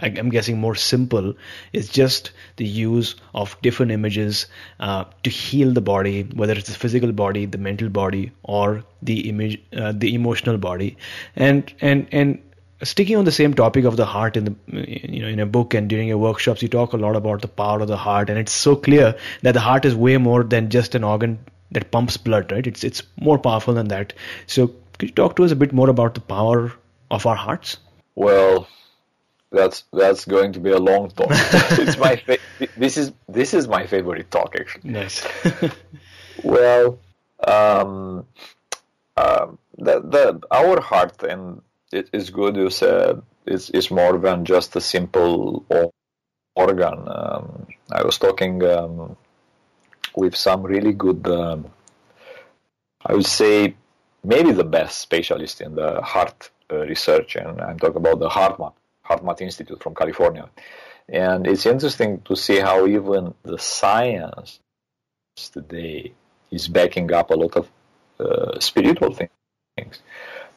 I'm 0.00 0.28
guessing 0.28 0.58
more 0.58 0.74
simple 0.74 1.34
It's 1.72 1.88
just 1.88 2.30
the 2.56 2.64
use 2.64 3.16
of 3.34 3.56
different 3.62 3.92
images 3.92 4.46
uh, 4.80 5.04
to 5.22 5.30
heal 5.30 5.72
the 5.72 5.80
body, 5.80 6.22
whether 6.22 6.52
it's 6.52 6.68
the 6.68 6.74
physical 6.74 7.12
body, 7.12 7.46
the 7.46 7.58
mental 7.58 7.88
body, 7.88 8.32
or 8.42 8.84
the 9.02 9.28
image, 9.28 9.60
uh, 9.76 9.92
the 9.92 10.14
emotional 10.14 10.58
body, 10.58 10.96
and 11.36 11.72
and 11.80 12.06
and 12.12 12.38
sticking 12.82 13.16
on 13.16 13.24
the 13.24 13.32
same 13.32 13.54
topic 13.54 13.84
of 13.84 13.96
the 13.96 14.06
heart 14.06 14.36
in 14.36 14.44
the 14.44 14.54
you 14.68 15.20
know 15.20 15.28
in 15.28 15.40
a 15.40 15.46
book 15.46 15.74
and 15.74 15.88
during 15.88 16.08
your 16.08 16.18
workshops 16.18 16.62
you 16.62 16.68
talk 16.68 16.92
a 16.92 16.96
lot 16.96 17.16
about 17.16 17.42
the 17.42 17.48
power 17.48 17.80
of 17.80 17.88
the 17.88 17.96
heart 17.96 18.30
and 18.30 18.38
it's 18.38 18.52
so 18.52 18.76
clear 18.76 19.16
that 19.42 19.52
the 19.52 19.60
heart 19.60 19.84
is 19.84 19.94
way 19.94 20.16
more 20.16 20.44
than 20.44 20.70
just 20.70 20.94
an 20.94 21.02
organ 21.02 21.38
that 21.72 21.90
pumps 21.90 22.16
blood 22.16 22.50
right 22.52 22.66
it's 22.66 22.84
it's 22.84 23.02
more 23.20 23.38
powerful 23.38 23.74
than 23.74 23.88
that 23.88 24.12
so 24.46 24.68
could 24.98 25.08
you 25.08 25.14
talk 25.14 25.36
to 25.36 25.44
us 25.44 25.50
a 25.50 25.56
bit 25.56 25.72
more 25.72 25.90
about 25.90 26.14
the 26.14 26.20
power 26.20 26.72
of 27.10 27.26
our 27.26 27.36
hearts 27.36 27.78
well 28.14 28.68
that's 29.50 29.84
that's 29.92 30.24
going 30.24 30.52
to 30.52 30.60
be 30.60 30.70
a 30.70 30.78
long 30.78 31.10
talk. 31.10 31.28
it's 31.30 31.96
my 31.96 32.16
fa- 32.16 32.38
this 32.76 32.98
is 32.98 33.12
this 33.28 33.54
is 33.54 33.66
my 33.66 33.86
favorite 33.86 34.30
talk 34.30 34.54
actually. 34.58 34.90
Nice. 34.90 35.26
well, 36.44 36.98
um, 37.46 38.26
uh, 39.16 39.46
the, 39.78 40.00
the 40.00 40.40
our 40.50 40.80
heart 40.82 41.22
and 41.22 41.62
it 41.92 42.10
is 42.12 42.30
good. 42.30 42.56
You 42.56 42.70
said 42.70 43.22
it's, 43.46 43.70
it's 43.70 43.90
more 43.90 44.18
than 44.18 44.44
just 44.44 44.76
a 44.76 44.80
simple 44.80 45.64
organ. 46.54 47.08
Um, 47.08 47.66
I 47.90 48.02
was 48.02 48.18
talking 48.18 48.62
um, 48.64 49.16
with 50.14 50.36
some 50.36 50.62
really 50.62 50.92
good. 50.92 51.26
Um, 51.26 51.66
I 53.04 53.14
would 53.14 53.26
say 53.26 53.74
maybe 54.24 54.52
the 54.52 54.64
best 54.64 54.98
specialist 54.98 55.60
in 55.60 55.74
the 55.74 56.02
heart 56.02 56.50
uh, 56.70 56.78
research, 56.78 57.36
and 57.36 57.60
I'm 57.60 57.78
talking 57.78 57.96
about 57.96 58.18
the 58.18 58.28
HeartMath 58.28 59.40
Institute 59.40 59.82
from 59.82 59.94
California. 59.94 60.48
And 61.08 61.46
it's 61.46 61.64
interesting 61.64 62.20
to 62.22 62.36
see 62.36 62.58
how 62.58 62.86
even 62.86 63.34
the 63.42 63.58
science 63.58 64.60
today 65.52 66.12
is 66.50 66.68
backing 66.68 67.10
up 67.12 67.30
a 67.30 67.34
lot 67.34 67.56
of 67.56 67.70
uh, 68.20 68.58
spiritual 68.60 69.14
things. 69.14 70.02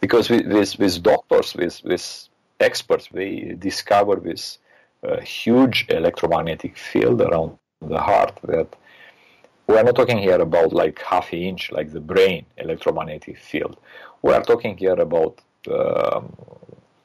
Because 0.01 0.29
with, 0.29 0.47
with, 0.47 0.77
with, 0.79 1.03
doctors, 1.03 1.55
with, 1.55 1.81
with 1.83 2.27
experts, 2.59 3.11
we 3.11 3.55
discover 3.57 4.15
this 4.15 4.57
uh, 5.07 5.21
huge 5.21 5.85
electromagnetic 5.89 6.77
field 6.77 7.21
around 7.21 7.57
the 7.81 7.99
heart 7.99 8.37
that 8.43 8.75
we're 9.67 9.83
not 9.83 9.95
talking 9.95 10.17
here 10.17 10.41
about 10.41 10.73
like 10.73 11.01
half 11.01 11.33
inch, 11.33 11.71
like 11.71 11.91
the 11.91 12.01
brain 12.01 12.45
electromagnetic 12.57 13.37
field. 13.37 13.77
We 14.21 14.33
are 14.33 14.43
talking 14.43 14.77
here 14.77 14.99
about 14.99 15.39
um, 15.71 16.35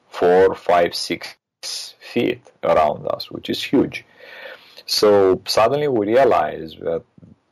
four, 0.09 0.55
five, 0.55 0.93
six 0.93 1.35
feet 1.99 2.41
around 2.63 3.07
us, 3.07 3.31
which 3.31 3.49
is 3.49 3.63
huge. 3.63 4.05
So 4.85 5.41
suddenly 5.45 5.87
we 5.87 6.07
realize 6.07 6.75
that 6.81 7.03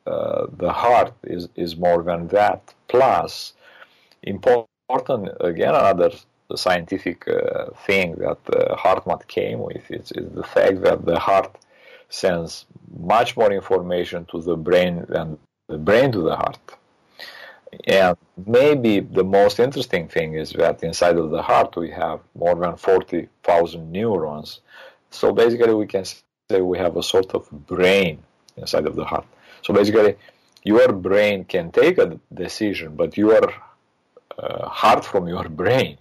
uh, 0.05 0.47
the 0.57 0.71
heart 0.71 1.13
is, 1.23 1.49
is 1.55 1.75
more 1.75 2.03
than 2.03 2.27
that. 2.29 2.73
Plus, 2.87 3.53
important, 4.23 4.69
again, 4.89 5.75
another 5.75 6.11
scientific 6.55 7.27
uh, 7.27 7.65
thing 7.85 8.15
that 8.15 8.37
uh, 8.53 9.17
came 9.27 9.59
with 9.59 9.89
is, 9.89 10.11
is 10.11 10.31
the 10.33 10.43
fact 10.43 10.81
that 10.83 11.05
the 11.05 11.19
heart 11.19 11.57
sends 12.09 12.65
much 12.99 13.35
more 13.35 13.51
information 13.51 14.25
to 14.25 14.41
the 14.41 14.55
brain 14.55 15.05
than 15.09 15.37
the 15.67 15.77
brain 15.77 16.11
to 16.11 16.21
the 16.21 16.35
heart. 16.35 16.59
And 17.87 18.15
maybe 18.45 18.99
the 18.99 19.23
most 19.23 19.59
interesting 19.59 20.07
thing 20.07 20.35
is 20.35 20.51
that 20.51 20.83
inside 20.83 21.17
of 21.17 21.31
the 21.31 21.41
heart 21.41 21.75
we 21.75 21.89
have 21.91 22.19
more 22.35 22.55
than 22.55 22.77
40,000 22.77 23.91
neurons. 23.91 24.61
So 25.09 25.33
basically, 25.33 25.73
we 25.73 25.87
can 25.87 26.05
say 26.05 26.61
we 26.61 26.77
have 26.77 26.95
a 26.95 27.03
sort 27.03 27.33
of 27.33 27.49
brain 27.49 28.23
inside 28.55 28.85
of 28.85 28.95
the 28.95 29.03
heart. 29.03 29.25
So 29.63 29.73
basically, 29.73 30.15
your 30.63 30.91
brain 30.93 31.43
can 31.45 31.71
take 31.71 31.97
a 31.97 32.19
decision, 32.33 32.95
but 32.95 33.17
your 33.17 33.51
heart 34.67 35.05
from 35.05 35.27
your 35.27 35.47
brain 35.49 35.97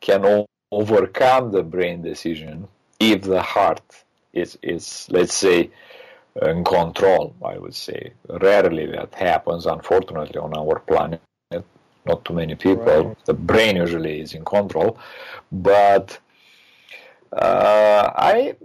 can 0.00 0.24
o- 0.24 0.46
overcome 0.70 1.52
the 1.52 1.62
brain 1.62 2.02
decision 2.02 2.68
if 3.00 3.22
the 3.22 3.42
heart 3.42 3.82
is, 4.32 4.58
is 4.62 5.06
let's 5.10 5.34
say, 5.34 5.70
in 6.40 6.64
control, 6.64 7.34
I 7.44 7.58
would 7.58 7.74
say. 7.74 8.12
Rarely 8.28 8.86
that 8.86 9.14
happens, 9.14 9.66
unfortunately, 9.66 10.38
on 10.38 10.56
our 10.56 10.80
planet. 10.80 11.20
Not 12.06 12.24
too 12.24 12.34
many 12.34 12.54
people. 12.54 13.04
Right. 13.04 13.24
The 13.26 13.34
brain 13.34 13.76
usually 13.76 14.20
is 14.20 14.34
in 14.34 14.44
control. 14.44 14.98
But 15.50 16.18
uh, 17.32 18.10
I, 18.16 18.56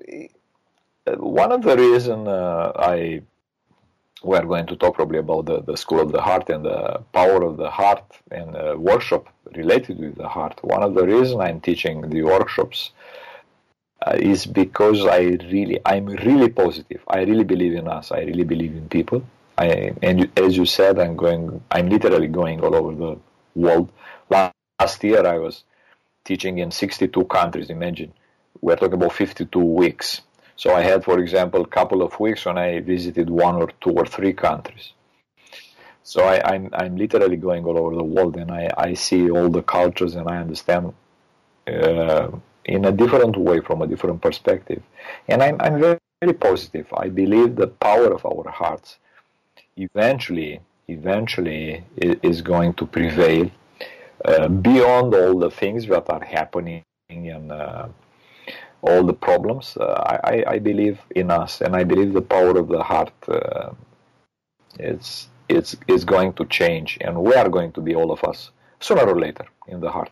one 1.18 1.52
of 1.52 1.62
the 1.62 1.78
reasons 1.78 2.28
uh, 2.28 2.72
I 2.76 3.22
we're 4.24 4.44
going 4.44 4.66
to 4.68 4.76
talk 4.76 4.96
probably 4.96 5.20
about 5.20 5.46
the, 5.46 5.62
the 5.62 5.78
school 5.78 6.00
of 6.00 6.12
the 6.12 6.22
heart 6.22 6.50
and 6.50 6.66
the 6.66 7.04
power 7.14 7.44
of 7.44 7.58
the 7.58 7.70
heart 7.70 8.04
and 8.32 8.56
a 8.56 8.78
workshop 8.78 9.28
related 9.56 10.00
with 10.00 10.16
the 10.16 10.28
heart. 10.28 10.60
One 10.64 10.84
of 10.84 10.96
the 10.96 11.06
reasons 11.06 11.40
I'm 11.40 11.62
teaching 11.62 12.02
the 12.10 12.24
workshops 12.24 12.92
uh, 14.06 14.16
is 14.18 14.46
because 14.46 15.06
I 15.06 15.20
really, 15.52 15.80
I'm 15.86 16.08
really 16.08 16.50
positive. 16.50 17.02
I 17.08 17.20
really 17.20 17.44
believe 17.44 17.74
in 17.74 17.88
us. 17.88 18.12
I 18.12 18.22
really 18.22 18.44
believe 18.44 18.76
in 18.76 18.90
people. 18.90 19.24
I, 19.58 19.94
and 20.02 20.30
as 20.38 20.56
you 20.56 20.66
said, 20.66 21.00
I'm 21.00 21.16
going, 21.16 21.64
I'm 21.72 21.90
literally 21.90 22.28
going 22.28 22.62
all 22.64 22.76
over 22.76 22.96
the 22.96 23.20
world. 23.56 23.92
Last 24.30 25.04
year 25.04 25.26
I 25.26 25.38
was 25.40 25.64
teaching 26.26 26.60
in 26.60 26.72
62 26.72 27.26
countries. 27.26 27.70
Imagine, 27.70 28.14
we're 28.62 28.76
talking 28.76 28.94
about 28.94 29.14
52 29.14 29.60
weeks. 29.60 30.22
So 30.58 30.74
I 30.74 30.82
had, 30.82 31.04
for 31.04 31.20
example, 31.20 31.62
a 31.62 31.68
couple 31.68 32.02
of 32.02 32.20
weeks 32.20 32.46
when 32.46 32.58
I 32.58 32.80
visited 32.80 33.30
one 33.30 33.56
or 33.56 33.70
two 33.80 33.92
or 33.92 34.06
three 34.06 34.34
countries. 34.34 34.94
So 36.04 36.24
I, 36.24 36.38
am 36.56 36.66
I'm, 36.74 36.82
I'm 36.82 36.96
literally 36.98 37.38
going 37.38 37.64
all 37.66 37.78
over 37.78 37.96
the 37.96 38.04
world, 38.04 38.38
and 38.38 38.50
I, 38.52 38.70
I 38.76 38.94
see 38.96 39.30
all 39.30 39.50
the 39.50 39.62
cultures, 39.62 40.16
and 40.16 40.28
I 40.28 40.38
understand 40.38 40.94
uh, 41.68 42.30
in 42.66 42.86
a 42.86 42.92
different 42.92 43.38
way 43.38 43.62
from 43.62 43.82
a 43.84 43.88
different 43.88 44.22
perspective. 44.22 44.82
And 45.28 45.44
I'm 45.44 45.58
I'm 45.62 45.80
very, 45.80 46.00
very 46.22 46.34
positive. 46.34 46.88
I 47.06 47.10
believe 47.10 47.56
the 47.56 47.68
power 47.68 48.12
of 48.14 48.26
our 48.26 48.50
hearts 48.50 48.98
eventually 49.78 50.60
eventually 50.88 51.84
is 51.98 52.42
going 52.42 52.74
to 52.74 52.86
prevail 52.86 53.52
uh, 54.26 54.48
beyond 54.48 55.14
all 55.14 55.38
the 55.38 55.52
things 55.52 55.86
that 55.88 56.10
are 56.10 56.24
happening 56.24 56.84
and 57.10 57.52
all 58.82 59.04
the 59.04 59.14
problems. 59.14 59.78
Uh, 59.78 60.20
I, 60.24 60.44
I 60.48 60.60
believe 60.60 61.00
in 61.16 61.32
us, 61.32 61.62
and 61.62 61.76
I 61.76 61.84
believe 61.84 62.14
the 62.14 62.22
power 62.22 62.58
of 62.58 62.68
the 62.68 62.84
heart 62.84 63.14
uh, 63.28 63.72
is 64.80 65.28
it's, 65.50 65.76
it's 65.88 66.04
going 66.04 66.34
to 66.34 66.46
change, 66.46 66.98
and 67.02 67.24
we 67.24 67.34
are 67.34 67.50
going 67.50 67.72
to 67.74 67.82
be 67.82 67.96
all 67.96 68.12
of 68.12 68.24
us 68.24 68.52
sooner 68.80 69.04
or 69.04 69.20
later 69.20 69.46
in 69.68 69.80
the 69.80 69.92
heart. 69.92 70.12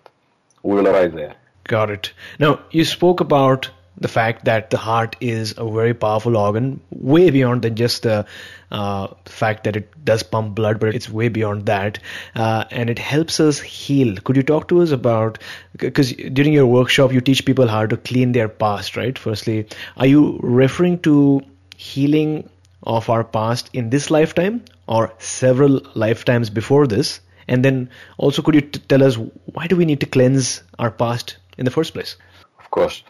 We 0.64 0.76
will 0.76 0.88
arrive 0.88 1.14
there. 1.14 1.36
Got 1.66 1.90
it. 1.90 2.14
Now, 2.40 2.60
you 2.72 2.86
spoke 2.86 3.20
about 3.20 3.70
the 3.98 4.08
fact 4.08 4.46
that 4.46 4.70
the 4.70 4.78
heart 4.78 5.16
is 5.22 5.54
a 5.58 5.70
very 5.70 5.94
powerful 5.94 6.36
organ, 6.38 6.82
way 6.92 7.30
beyond 7.30 7.62
than 7.62 7.76
just 7.76 8.04
the 8.04 8.26
uh, 8.72 9.08
fact 9.26 9.64
that 9.64 9.76
it 9.76 10.04
does 10.04 10.24
pump 10.24 10.56
blood, 10.56 10.80
but 10.80 10.94
it's 10.94 11.10
way 11.10 11.30
beyond 11.30 11.66
that. 11.68 12.00
Uh, 12.36 12.66
and 12.72 12.90
it 12.90 13.00
helps 13.00 13.40
us 13.40 13.60
heal. 13.60 14.18
Could 14.18 14.36
you 14.36 14.44
talk 14.44 14.68
to 14.68 14.82
us 14.82 14.92
about, 14.92 15.40
because 15.78 16.12
during 16.12 16.52
your 16.52 16.68
workshop, 16.68 17.14
you 17.14 17.22
teach 17.22 17.46
people 17.46 17.68
how 17.68 17.86
to 17.86 17.96
clean 17.96 18.34
their 18.34 18.50
past, 18.50 18.98
right? 18.98 19.18
Firstly, 19.18 19.68
are 19.98 20.08
you 20.08 20.40
referring 20.42 21.00
to 21.00 21.42
healing 21.78 22.50
of 22.84 23.10
our 23.10 23.24
past 23.24 23.70
in 23.74 23.90
this 23.90 24.12
lifetime 24.12 24.64
or 24.88 25.14
several 25.20 25.82
lifetimes 25.94 26.50
before 26.50 26.86
this? 26.86 27.22
And 27.48 27.64
then 27.64 27.90
also, 28.18 28.42
could 28.42 28.56
you 28.56 28.62
t- 28.62 28.80
tell 28.90 29.04
us 29.04 29.16
why 29.16 29.68
do 29.68 29.76
we 29.76 29.86
need 29.86 30.00
to 30.02 30.06
cleanse 30.06 30.64
our 30.80 30.92
past 30.92 31.38
in 31.58 31.66
the 31.66 31.72
first 31.72 31.94
place? 31.94 32.18
Of 32.60 32.72
course. 32.72 33.04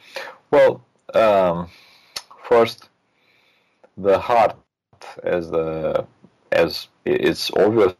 Well, 0.55 0.73
um, 1.15 1.69
first, 2.49 2.89
the 3.97 4.19
heart, 4.19 4.57
as 5.23 5.49
the 5.51 6.07
as 6.51 6.89
it's 7.05 7.51
obviously 7.51 7.97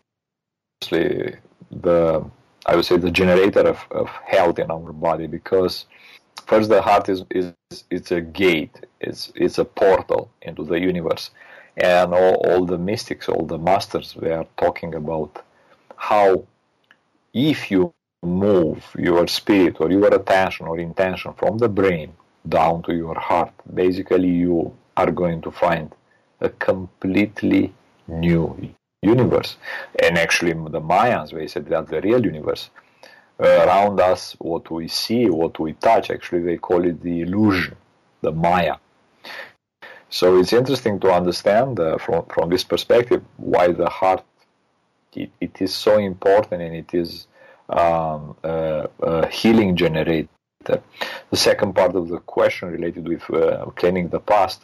the 1.72 2.26
I 2.68 2.76
would 2.76 2.86
say 2.86 2.98
the 2.98 3.12
generator 3.12 3.62
of, 3.74 3.80
of 3.92 4.10
health 4.26 4.60
in 4.60 4.72
our 4.72 4.94
body 4.94 5.28
because 5.28 5.86
first 6.48 6.70
the 6.70 6.82
heart 6.82 7.10
is, 7.10 7.24
is 7.32 7.54
it's 7.92 8.12
a 8.12 8.22
gate, 8.22 8.76
it's 9.02 9.32
it's 9.36 9.60
a 9.60 9.66
portal 9.66 10.32
into 10.42 10.64
the 10.66 10.80
universe. 10.80 11.32
And 11.78 12.14
all, 12.14 12.36
all 12.48 12.66
the 12.66 12.78
mystics, 12.78 13.30
all 13.30 13.46
the 13.46 13.60
masters 13.60 14.16
were 14.16 14.46
talking 14.58 14.96
about 14.96 15.44
how 15.98 16.46
if 17.34 17.72
you 17.72 17.94
move 18.24 18.84
your 19.00 19.28
spirit 19.28 19.78
or 19.82 19.92
your 19.92 20.14
attention 20.14 20.68
or 20.68 20.80
intention 20.80 21.34
from 21.34 21.58
the 21.60 21.70
brain 21.70 22.14
down 22.48 22.84
to 22.84 22.94
your 22.94 23.18
heart, 23.20 23.54
basically 23.74 24.30
you 24.30 24.76
are 24.98 25.12
going 25.12 25.42
to 25.42 25.52
find 25.52 25.94
a 26.42 26.50
completely 26.50 27.74
new 28.08 28.74
universe. 29.02 29.58
And 30.02 30.18
actually, 30.18 30.54
the 30.54 30.82
Mayans, 30.82 31.32
they 31.32 31.48
said 31.48 31.68
that 31.68 31.88
the 31.88 32.02
real 32.02 32.24
universe 32.24 32.70
uh, 33.40 33.48
around 33.66 34.00
us, 34.00 34.36
what 34.40 34.70
we 34.72 34.88
see, 34.88 35.30
what 35.30 35.60
we 35.60 35.74
touch, 35.74 36.10
actually, 36.10 36.44
they 36.44 36.58
call 36.58 36.86
it 36.86 37.02
the 37.02 37.22
illusion, 37.22 37.76
the 38.22 38.32
Maya. 38.32 38.78
So 40.10 40.38
it's 40.40 40.54
interesting 40.54 41.00
to 41.02 41.12
understand 41.12 41.80
uh, 41.80 41.98
from, 41.98 42.26
from 42.26 42.50
this 42.50 42.64
perspective 42.64 43.24
why 43.38 43.68
the 43.72 43.90
heart 43.90 44.24
it, 45.14 45.32
it 45.42 45.62
is 45.62 45.74
so 45.74 45.98
important 45.98 46.62
and 46.62 46.76
it 46.76 46.94
is 46.94 47.28
um, 47.70 48.36
uh, 48.44 49.28
healing 49.28 49.76
generator. 49.76 50.30
The 50.66 51.38
second 51.38 51.74
part 51.74 51.96
of 51.96 52.10
the 52.10 52.20
question 52.20 52.70
related 52.70 53.08
with 53.08 53.30
uh, 53.30 53.66
cleaning 53.76 54.10
the 54.10 54.20
past, 54.20 54.64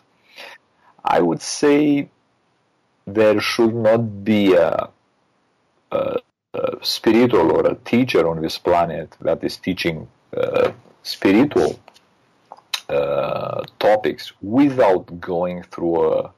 I 1.04 1.20
would 1.22 1.42
say 1.42 2.10
there 3.06 3.40
should 3.40 3.74
not 3.74 4.24
be 4.24 4.54
a, 4.54 4.90
a, 5.92 6.20
a 6.54 6.78
spiritual 6.82 7.52
or 7.52 7.66
a 7.68 7.76
teacher 7.76 8.28
on 8.28 8.42
this 8.42 8.58
planet 8.58 9.16
that 9.22 9.44
is 9.44 9.58
teaching 9.58 10.08
uh, 10.36 10.72
spiritual 11.04 11.80
uh, 12.90 13.64
topics 13.80 14.34
without 14.42 15.20
going 15.20 15.64
through 15.64 16.14
a 16.14 16.32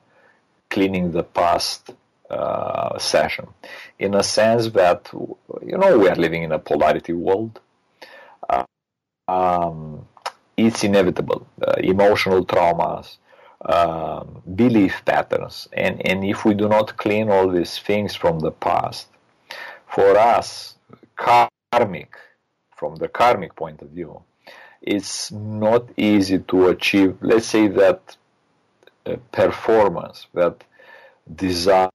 cleaning 0.69 1.11
the 1.11 1.23
past 1.23 1.91
uh, 2.29 2.97
session. 2.97 3.47
In 3.99 4.15
a 4.15 4.23
sense 4.23 4.69
that, 4.69 5.09
you 5.13 5.77
know, 5.77 5.97
we 5.99 6.09
are 6.09 6.15
living 6.15 6.43
in 6.43 6.51
a 6.51 6.59
polarity 6.59 7.13
world. 7.13 7.59
Uh, 9.27 9.31
um, 9.33 10.07
it's 10.57 10.83
inevitable. 10.83 11.47
Uh, 11.61 11.73
emotional 11.79 12.45
traumas, 12.45 13.17
um, 13.65 14.41
belief 14.55 15.03
patterns, 15.05 15.67
and, 15.73 16.05
and 16.05 16.23
if 16.23 16.45
we 16.45 16.53
do 16.53 16.67
not 16.67 16.97
clean 16.97 17.29
all 17.29 17.49
these 17.49 17.79
things 17.79 18.15
from 18.15 18.39
the 18.39 18.51
past, 18.51 19.07
for 19.87 20.17
us, 20.17 20.75
karmic, 21.15 22.15
from 22.75 22.95
the 22.95 23.07
karmic 23.07 23.55
point 23.55 23.81
of 23.81 23.89
view, 23.89 24.21
it's 24.81 25.31
not 25.31 25.87
easy 25.95 26.39
to 26.39 26.67
achieve, 26.67 27.17
let's 27.21 27.47
say, 27.47 27.67
that 27.67 28.17
uh, 29.05 29.15
performance, 29.31 30.27
that 30.33 30.63
desire 31.33 31.89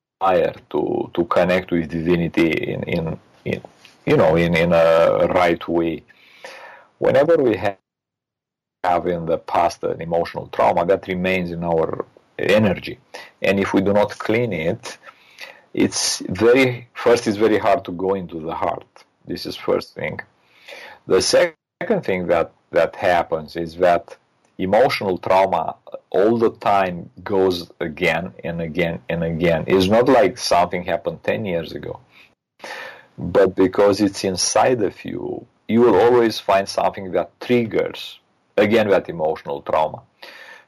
to, 0.71 1.11
to 1.15 1.25
connect 1.27 1.71
with 1.71 1.91
divinity 1.91 2.51
in, 2.73 2.83
in, 2.85 3.21
in 3.45 3.63
you 4.07 4.17
know, 4.17 4.37
in, 4.37 4.57
in 4.57 4.73
a 4.73 5.27
right 5.35 5.69
way. 5.69 6.03
Whenever 6.99 7.37
we 7.37 7.57
have, 7.57 7.79
in 9.07 9.27
the 9.27 9.39
past 9.39 9.83
an 9.85 10.01
emotional 10.01 10.47
trauma, 10.49 10.87
that 10.87 11.09
remains 11.09 11.51
in 11.51 11.63
our 11.65 12.07
energy. 12.39 12.99
And 13.43 13.61
if 13.61 13.75
we 13.75 13.81
do 13.83 13.93
not 13.93 14.19
clean 14.19 14.53
it, 14.53 14.99
it's 15.75 16.21
very, 16.29 16.89
first, 16.95 17.27
it's 17.27 17.37
very 17.37 17.59
hard 17.59 17.85
to 17.87 17.93
go 17.93 18.15
into 18.15 18.41
the 18.41 18.55
heart. 18.55 18.87
This 19.27 19.47
is 19.47 19.57
first 19.57 19.95
thing. 19.95 20.21
The 21.07 21.21
second 21.21 22.05
thing 22.05 22.27
that 22.29 22.53
that 22.71 22.97
happens 22.97 23.57
is 23.57 23.77
that 23.77 24.17
emotional 24.59 25.19
trauma 25.19 25.77
all 26.11 26.37
the 26.39 26.51
time 26.51 27.11
goes 27.23 27.71
again 27.81 28.35
and 28.45 28.61
again 28.61 29.01
and 29.09 29.23
again. 29.25 29.65
It's 29.67 29.87
not 29.89 30.09
like 30.09 30.39
something 30.39 30.85
happened 30.85 31.23
10 31.23 31.45
years 31.45 31.73
ago, 31.73 32.01
but 33.17 33.55
because 33.55 34.01
it's 34.01 34.25
inside 34.25 34.83
of 34.83 35.05
you, 35.05 35.47
you 35.69 35.83
will 35.83 35.97
always 35.97 36.41
find 36.41 36.69
something 36.69 37.13
that 37.13 37.39
triggers 37.41 38.19
again 38.57 38.89
that 38.89 39.09
emotional 39.09 39.63
trauma. 39.63 40.03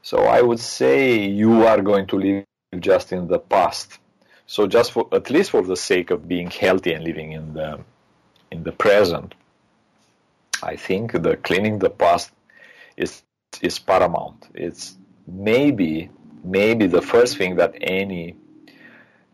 So 0.03 0.25
I 0.25 0.43
would 0.43 0.61
say 0.61 1.27
you 1.27 1.67
are 1.67 1.81
going 1.83 2.07
to 2.09 2.17
live 2.17 2.45
just 2.79 3.13
in 3.13 3.27
the 3.27 3.39
past. 3.39 3.99
So 4.47 4.67
just 4.67 4.93
for 4.93 5.09
at 5.13 5.31
least 5.31 5.51
for 5.51 5.63
the 5.63 5.77
sake 5.77 6.11
of 6.11 6.29
being 6.29 6.51
healthy 6.51 6.93
and 6.93 7.05
living 7.05 7.33
in 7.33 7.55
the 7.55 7.81
in 8.51 8.63
the 8.63 8.73
present, 8.73 9.35
I 10.63 10.77
think 10.77 11.13
the 11.13 11.37
cleaning 11.37 11.79
the 11.79 11.91
past 11.91 12.31
is 12.97 13.23
is 13.63 13.79
paramount. 13.79 14.49
It's 14.55 14.97
maybe 15.27 16.11
maybe 16.45 16.87
the 16.87 17.03
first 17.03 17.37
thing 17.37 17.57
that 17.57 17.75
any 17.81 18.37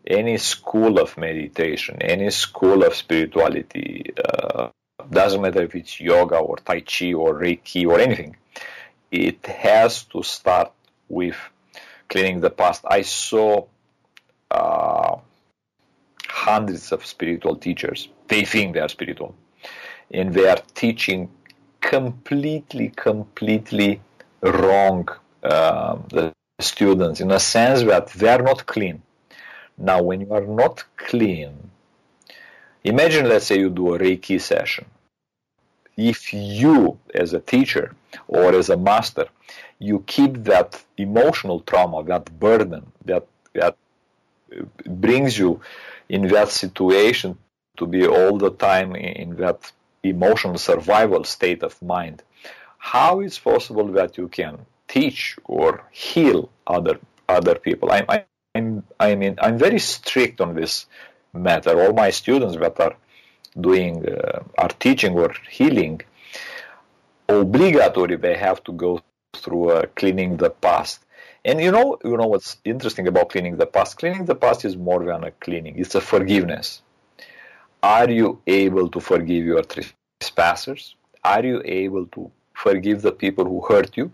any 0.05 0.37
school 0.37 0.99
of 0.99 1.17
meditation, 1.17 2.01
any 2.01 2.29
school 2.29 2.83
of 2.83 2.95
spirituality, 2.95 4.13
uh, 4.23 4.69
doesn't 5.09 5.41
matter 5.41 5.63
if 5.63 5.75
it's 5.75 5.99
yoga 5.99 6.37
or 6.37 6.57
tai 6.57 6.81
chi 6.81 7.13
or 7.13 7.33
reiki 7.39 7.87
or 7.87 7.99
anything, 7.99 8.35
it 9.11 9.45
has 9.45 10.03
to 10.05 10.23
start 10.23 10.71
with 11.09 11.37
cleaning 12.09 12.41
the 12.41 12.49
past. 12.49 12.83
I 12.87 13.01
saw 13.01 13.65
uh, 14.51 15.17
hundreds 16.27 16.91
of 16.91 17.05
spiritual 17.05 17.55
teachers. 17.55 18.09
They 18.27 18.43
think 18.45 18.73
they 18.73 18.79
are 18.79 18.89
spiritual 18.89 19.35
and 20.11 20.33
they 20.33 20.47
are 20.47 20.59
teaching 20.73 21.29
completely, 21.81 22.89
completely 22.89 24.01
wrong 24.41 25.07
uh, 25.43 25.97
the 26.09 26.33
students 26.59 27.21
in 27.21 27.31
a 27.31 27.39
sense 27.39 27.83
that 27.83 28.07
they 28.09 28.29
are 28.29 28.41
not 28.41 28.65
clean. 28.65 29.01
Now, 29.77 30.01
when 30.01 30.21
you 30.21 30.33
are 30.33 30.45
not 30.45 30.83
clean, 30.97 31.69
imagine, 32.83 33.29
let's 33.29 33.45
say, 33.45 33.59
you 33.59 33.69
do 33.69 33.93
a 33.93 33.99
Reiki 33.99 34.41
session. 34.41 34.85
If 35.97 36.33
you, 36.33 36.99
as 37.13 37.33
a 37.33 37.39
teacher 37.39 37.95
or 38.27 38.55
as 38.55 38.69
a 38.69 38.77
master, 38.77 39.27
you 39.79 40.03
keep 40.07 40.43
that 40.45 40.83
emotional 40.97 41.61
trauma, 41.61 42.03
that 42.05 42.39
burden, 42.39 42.91
that 43.05 43.27
that 43.53 43.75
brings 44.85 45.37
you 45.37 45.61
in 46.09 46.27
that 46.29 46.49
situation 46.49 47.37
to 47.77 47.87
be 47.87 48.07
all 48.07 48.37
the 48.37 48.51
time 48.51 48.95
in 48.95 49.35
that 49.37 49.71
emotional 50.03 50.57
survival 50.57 51.23
state 51.23 51.63
of 51.63 51.81
mind, 51.81 52.23
how 52.77 53.19
is 53.21 53.37
possible 53.37 53.87
that 53.93 54.17
you 54.17 54.27
can 54.27 54.59
teach 54.87 55.37
or 55.45 55.83
heal 55.91 56.49
other 56.67 56.99
other 57.27 57.55
people? 57.55 57.91
I'm 57.91 58.05
I'm 58.55 58.83
I 58.99 59.15
mean 59.15 59.35
I'm 59.41 59.57
very 59.57 59.79
strict 59.79 60.41
on 60.41 60.55
this 60.55 60.85
matter. 61.33 61.81
All 61.81 61.93
my 61.93 62.09
students 62.11 62.55
that 62.57 62.79
are 62.79 62.95
doing 63.59 64.05
uh, 64.07 64.43
are 64.57 64.69
teaching 64.79 65.17
or 65.17 65.33
healing, 65.49 66.01
obligatory 67.27 68.15
they 68.15 68.35
have 68.37 68.63
to 68.63 68.71
go 68.71 69.01
through 69.35 69.69
uh, 69.71 69.85
cleaning 69.95 70.37
the 70.37 70.49
past. 70.49 70.99
And 71.45 71.61
you 71.61 71.71
know, 71.71 71.97
you 72.03 72.17
know 72.17 72.27
what's 72.27 72.57
interesting 72.65 73.07
about 73.07 73.29
cleaning 73.29 73.57
the 73.57 73.65
past? 73.65 73.97
Cleaning 73.97 74.25
the 74.25 74.35
past 74.35 74.65
is 74.65 74.75
more 74.75 75.03
than 75.05 75.23
a 75.23 75.31
cleaning; 75.31 75.77
it's 75.77 75.95
a 75.95 76.01
forgiveness. 76.01 76.81
Are 77.81 78.09
you 78.09 78.41
able 78.47 78.89
to 78.89 78.99
forgive 78.99 79.45
your 79.45 79.63
trespassers? 79.63 80.95
Are 81.23 81.45
you 81.45 81.61
able 81.63 82.05
to 82.07 82.31
forgive 82.53 83.01
the 83.01 83.11
people 83.11 83.45
who 83.45 83.61
hurt 83.67 83.95
you? 83.95 84.11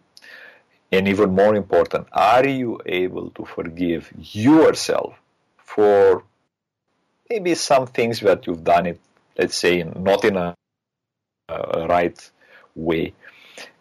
And 0.92 1.08
even 1.08 1.34
more 1.34 1.56
important, 1.56 2.08
are 2.12 2.48
you 2.48 2.80
able 2.86 3.32
to 3.32 3.46
forgive 3.46 4.12
yourself 4.16 5.20
for 5.58 6.24
maybe 7.30 7.56
some 7.56 7.88
things 7.88 8.20
that 8.20 8.46
you've 8.46 8.64
done 8.64 8.86
it, 8.86 9.00
let's 9.38 9.56
say, 9.56 9.84
not 9.84 10.24
in 10.26 10.38
a, 10.38 10.56
a 11.50 11.88
right 11.88 12.32
way? 12.76 13.14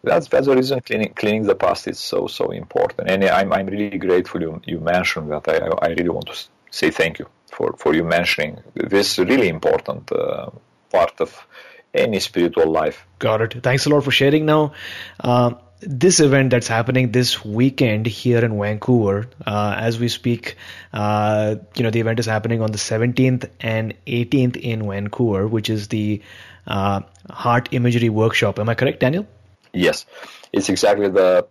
That's 0.05 0.29
that's 0.29 0.47
the 0.47 0.57
reason 0.57 0.81
cleaning, 0.81 1.13
cleaning 1.15 1.45
the 1.45 1.55
past 1.55 1.89
is 1.89 1.99
so 1.99 2.27
so 2.27 2.51
important. 2.51 3.11
And 3.11 3.25
I'm 3.25 3.53
I'm 3.53 3.67
really 3.67 3.99
grateful 3.99 4.43
you 4.43 4.61
you 4.67 4.81
mentioned 4.81 5.31
that. 5.31 5.49
I 5.49 5.87
I 5.87 5.89
really 5.91 6.11
want 6.11 6.27
to 6.27 6.37
say 6.71 6.91
thank 6.91 7.19
you 7.19 7.27
for 7.51 7.75
for 7.79 7.95
you 7.95 8.05
mentioning 8.05 8.59
this 8.75 9.19
really 9.19 9.49
important 9.49 10.11
uh, 10.13 10.51
part 10.91 11.21
of 11.21 11.47
any 11.95 12.21
spiritual 12.21 12.71
life. 12.71 13.07
Got 13.19 13.43
it. 13.43 13.63
Thanks 13.63 13.87
a 13.87 13.91
lot 13.91 14.05
for 14.05 14.11
sharing. 14.11 14.47
Now. 14.47 14.73
Uh, 15.21 15.53
this 15.83 16.21
event 16.21 16.51
that's 16.51 16.69
happening 16.69 17.13
this 17.13 17.45
weekend 17.45 18.07
here 18.07 18.45
in 18.45 18.59
Vancouver, 18.59 19.29
uh, 19.47 19.75
as 19.77 19.99
we 19.99 20.09
speak, 20.09 20.57
uh, 20.93 21.57
you 21.77 21.83
know, 21.83 21.91
the 21.91 22.01
event 22.01 22.21
is 22.21 22.27
happening 22.27 22.63
on 22.63 22.71
the 22.71 22.79
17th 22.79 23.49
and 23.61 23.95
18th 24.07 24.57
in 24.57 24.89
Vancouver, 24.89 25.47
which 25.47 25.69
is 25.69 25.89
the 25.89 26.23
uh, 26.67 27.01
Heart 27.31 27.71
Imagery 27.73 28.09
Workshop. 28.09 28.59
Am 28.59 28.69
I 28.69 28.75
correct, 28.75 29.01
Daniel? 29.01 29.27
Yes, 29.73 30.07
it's 30.53 30.69
exactly 30.69 31.09
the 31.09 31.47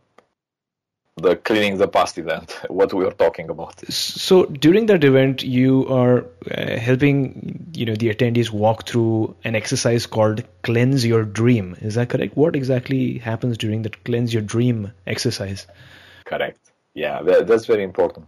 the 1.22 1.36
cleaning 1.36 1.78
the 1.78 1.88
past 1.88 2.18
event 2.18 2.52
what 2.70 2.94
we 2.94 3.04
were 3.04 3.12
talking 3.12 3.50
about. 3.50 3.80
So 3.90 4.46
during 4.46 4.88
that 4.88 5.04
event 5.04 5.44
you 5.44 5.88
are 5.88 6.26
uh, 6.50 6.78
helping 6.78 7.70
you 7.74 7.86
know 7.86 7.96
the 7.96 8.14
attendees 8.14 8.52
walk 8.52 8.88
through 8.88 9.36
an 9.44 9.56
exercise 9.56 10.06
called 10.06 10.44
cleanse 10.64 11.06
your 11.06 11.24
dream. 11.24 11.76
Is 11.82 11.96
that 11.96 12.10
correct? 12.10 12.36
What 12.36 12.56
exactly 12.56 13.18
happens 13.18 13.58
during 13.58 13.84
that 13.84 14.04
cleanse 14.04 14.34
your 14.34 14.44
dream 14.44 14.92
exercise? 15.08 15.68
Correct. 16.26 16.60
Yeah 16.94 17.22
that, 17.24 17.48
that's 17.48 17.66
very 17.66 17.84
important. 17.84 18.28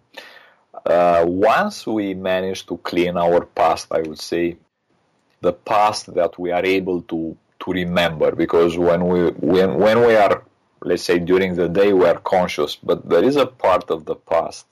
Uh, 0.85 1.23
once 1.27 1.85
we 1.85 2.13
manage 2.13 2.65
to 2.65 2.77
clean 2.77 3.15
our 3.15 3.45
past 3.45 3.87
i 3.91 4.01
would 4.01 4.19
say 4.19 4.57
the 5.41 5.53
past 5.53 6.13
that 6.15 6.37
we 6.39 6.51
are 6.51 6.65
able 6.65 7.01
to 7.03 7.37
to 7.59 7.71
remember 7.71 8.35
because 8.35 8.77
when 8.77 9.07
we 9.07 9.29
when 9.51 9.77
when 9.77 10.01
we 10.01 10.15
are 10.15 10.43
let's 10.85 11.03
say 11.03 11.19
during 11.19 11.55
the 11.55 11.69
day 11.69 11.93
we 11.93 12.05
are 12.05 12.19
conscious, 12.19 12.75
but 12.75 13.07
there 13.07 13.23
is 13.23 13.35
a 13.35 13.45
part 13.45 13.89
of 13.89 14.05
the 14.05 14.15
past 14.15 14.65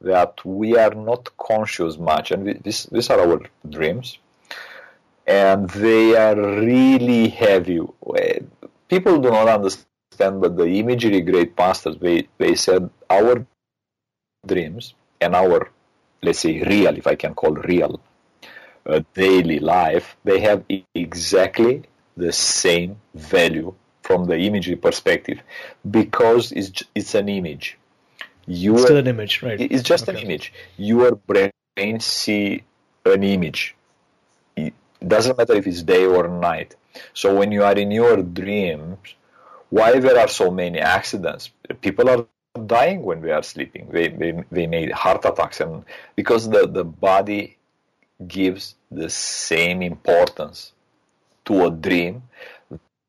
that 0.00 0.44
we 0.44 0.76
are 0.76 0.94
not 0.94 1.28
conscious 1.36 1.98
much, 1.98 2.30
and 2.30 2.62
this, 2.64 2.86
these 2.86 3.10
are 3.10 3.20
our 3.20 3.40
dreams, 3.68 4.18
and 5.26 5.68
they 5.70 6.16
are 6.16 6.36
really 6.36 7.28
heavy. 7.28 7.80
People 8.88 9.20
do 9.20 9.30
not 9.30 9.48
understand, 9.48 10.40
but 10.40 10.56
the 10.56 10.66
imagery 10.66 11.20
great 11.20 11.56
masters 11.56 11.96
they 11.98 12.26
they 12.38 12.54
said 12.54 12.90
our 13.08 13.46
dreams 14.46 14.94
and 15.20 15.34
our 15.34 15.70
let's 16.22 16.40
say 16.40 16.62
real, 16.62 16.96
if 16.96 17.06
I 17.06 17.14
can 17.14 17.34
call 17.34 17.52
real, 17.52 18.00
uh, 18.86 19.00
daily 19.14 19.58
life, 19.58 20.16
they 20.24 20.40
have 20.40 20.64
exactly 20.94 21.82
the 22.16 22.32
same 22.32 23.00
value 23.14 23.74
from 24.02 24.26
the 24.26 24.36
imagery 24.36 24.76
perspective 24.76 25.40
because 25.90 26.52
it's 26.52 26.82
it's 26.94 27.14
an 27.14 27.28
image. 27.28 27.78
You 28.46 28.78
still 28.78 28.96
an 28.96 29.06
image, 29.06 29.42
right? 29.42 29.60
It's 29.60 29.82
just 29.82 30.08
okay. 30.08 30.18
an 30.18 30.24
image. 30.24 30.52
Your 30.76 31.14
brain 31.14 32.00
see 32.00 32.64
an 33.04 33.22
image. 33.22 33.76
It 34.56 34.74
doesn't 35.06 35.38
matter 35.38 35.54
if 35.54 35.66
it's 35.66 35.82
day 35.82 36.04
or 36.06 36.28
night. 36.28 36.74
So 37.14 37.34
when 37.36 37.52
you 37.52 37.62
are 37.62 37.76
in 37.76 37.90
your 37.90 38.22
dreams, 38.22 39.14
why 39.68 39.98
there 40.00 40.18
are 40.18 40.28
so 40.28 40.50
many 40.50 40.80
accidents? 40.80 41.50
People 41.80 42.10
are 42.10 42.26
dying 42.66 43.02
when 43.02 43.20
they 43.20 43.30
are 43.30 43.42
sleeping. 43.42 43.88
They 43.90 44.08
they, 44.08 44.44
they 44.50 44.66
made 44.66 44.90
heart 44.90 45.24
attacks 45.24 45.60
and 45.60 45.84
because 46.16 46.48
the, 46.50 46.66
the 46.66 46.84
body 46.84 47.56
gives 48.26 48.74
the 48.90 49.08
same 49.08 49.82
importance 49.82 50.72
to 51.44 51.66
a 51.66 51.70
dream 51.70 52.22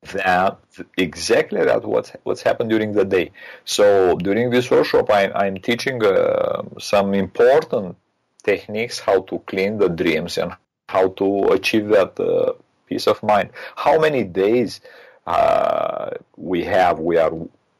that 0.02 0.58
exactly 0.98 1.64
that 1.64 1.86
what's 1.86 2.12
what's 2.24 2.42
happened 2.42 2.70
during 2.70 2.94
the 2.94 3.06
day. 3.06 3.32
So 3.66 4.16
during 4.18 4.50
this 4.50 4.70
workshop, 4.72 5.10
I, 5.10 5.32
I'm 5.32 5.58
teaching 5.58 6.04
uh, 6.04 6.64
some 6.80 7.14
important 7.14 7.98
techniques 8.44 9.00
how 9.00 9.22
to 9.22 9.40
clean 9.40 9.78
the 9.78 9.90
dreams 9.90 10.38
and 10.38 10.54
how 10.90 11.10
to 11.10 11.50
achieve 11.50 11.88
that 11.90 12.20
uh, 12.20 12.54
peace 12.88 13.08
of 13.08 13.22
mind. 13.22 13.52
How 13.76 14.00
many 14.00 14.24
days 14.24 14.82
uh, 15.28 16.12
we 16.36 16.64
have? 16.64 17.00
We 17.00 17.18
are 17.18 17.32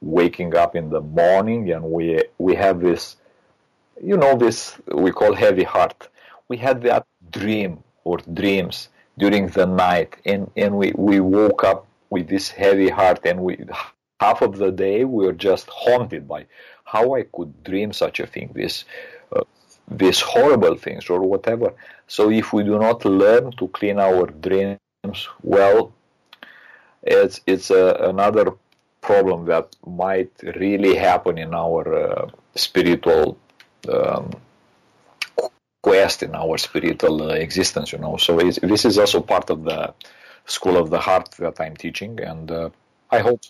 waking 0.02 0.56
up 0.56 0.76
in 0.76 0.90
the 0.90 1.02
morning 1.02 1.72
and 1.72 1.84
we 1.84 2.22
we 2.38 2.56
have 2.56 2.82
this, 2.82 3.18
you 4.02 4.16
know, 4.16 4.38
this 4.38 4.78
we 4.94 5.12
call 5.12 5.34
heavy 5.34 5.64
heart. 5.64 6.08
We 6.48 6.58
had 6.58 6.84
that 6.84 7.08
dream 7.32 7.84
or 8.04 8.18
dreams 8.34 8.90
during 9.18 9.48
the 9.48 9.66
night 9.66 10.18
and, 10.26 10.50
and 10.56 10.78
we, 10.78 10.92
we 10.96 11.20
woke 11.20 11.64
up 11.64 11.88
with 12.12 12.28
this 12.28 12.50
heavy 12.50 12.90
heart 12.90 13.22
and 13.26 13.42
with 13.42 13.68
half 14.20 14.44
of 14.44 14.58
the 14.58 14.72
day 14.72 15.04
we 15.04 15.26
were 15.26 15.34
just 15.50 15.68
haunted 15.70 16.28
by 16.28 16.46
how 16.84 17.16
I 17.16 17.24
could 17.24 17.64
dream 17.64 17.92
such 17.94 18.20
a 18.20 18.28
thing, 18.28 18.52
this 18.54 18.86
uh, 19.36 19.46
these 19.90 20.20
horrible 20.22 20.76
things 20.76 21.10
or 21.10 21.22
whatever. 21.22 21.74
So 22.08 22.30
if 22.30 22.54
we 22.54 22.64
do 22.64 22.78
not 22.78 23.04
learn 23.06 23.52
to 23.54 23.68
clean 23.70 23.98
our 24.00 24.28
dreams, 24.28 25.20
well, 25.42 25.94
it's 27.02 27.42
it's 27.48 27.72
a, 27.72 27.86
another 28.14 28.54
problem 29.00 29.46
that 29.46 29.76
might 29.86 30.32
really 30.44 30.96
happen 30.96 31.38
in 31.38 31.54
our 31.56 31.84
uh, 32.06 32.30
spiritual 32.56 33.38
um, 33.90 34.32
quest 35.82 36.22
in 36.22 36.36
our 36.36 36.58
spiritual 36.58 37.24
uh, 37.24 37.34
existence. 37.34 37.92
You 37.94 38.00
know, 38.00 38.18
so 38.18 38.38
this 38.38 38.86
is 38.86 38.98
also 38.98 39.22
part 39.22 39.50
of 39.50 39.64
the 39.64 39.94
School 40.52 40.78
of 40.78 40.90
the 40.90 41.00
Heart 41.00 41.32
that 41.40 41.60
I'm 41.60 41.76
teaching, 41.76 42.20
and 42.20 42.52
uh, 42.52 42.70
I 43.10 43.20
hope 43.20 43.42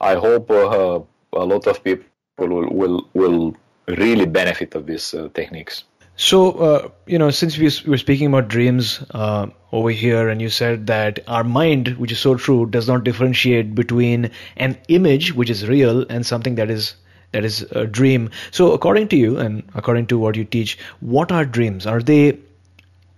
I 0.00 0.14
hope 0.14 0.50
uh, 0.50 1.00
a 1.32 1.44
lot 1.44 1.66
of 1.66 1.82
people 1.82 2.04
will 2.38 2.68
will, 2.70 3.08
will 3.14 3.56
really 3.88 4.26
benefit 4.26 4.74
of 4.74 4.86
these 4.86 5.14
uh, 5.14 5.28
techniques. 5.34 5.84
So, 6.18 6.52
uh, 6.52 6.88
you 7.06 7.18
know, 7.18 7.30
since 7.30 7.58
we 7.58 7.70
were 7.90 7.98
speaking 7.98 8.28
about 8.28 8.48
dreams 8.48 9.04
uh, 9.10 9.48
over 9.70 9.90
here, 9.90 10.30
and 10.30 10.40
you 10.40 10.48
said 10.48 10.86
that 10.86 11.20
our 11.28 11.44
mind, 11.44 11.88
which 11.98 12.10
is 12.10 12.18
so 12.18 12.36
true, 12.36 12.64
does 12.64 12.88
not 12.88 13.04
differentiate 13.04 13.74
between 13.74 14.30
an 14.56 14.78
image, 14.88 15.34
which 15.34 15.50
is 15.50 15.68
real, 15.68 16.06
and 16.08 16.24
something 16.24 16.54
that 16.54 16.70
is 16.70 16.94
that 17.32 17.44
is 17.44 17.62
a 17.72 17.86
dream. 17.86 18.30
So, 18.50 18.72
according 18.72 19.08
to 19.08 19.16
you, 19.16 19.38
and 19.38 19.62
according 19.74 20.06
to 20.06 20.18
what 20.18 20.36
you 20.36 20.44
teach, 20.44 20.78
what 21.00 21.30
are 21.30 21.44
dreams? 21.44 21.86
Are 21.86 22.00
they 22.00 22.38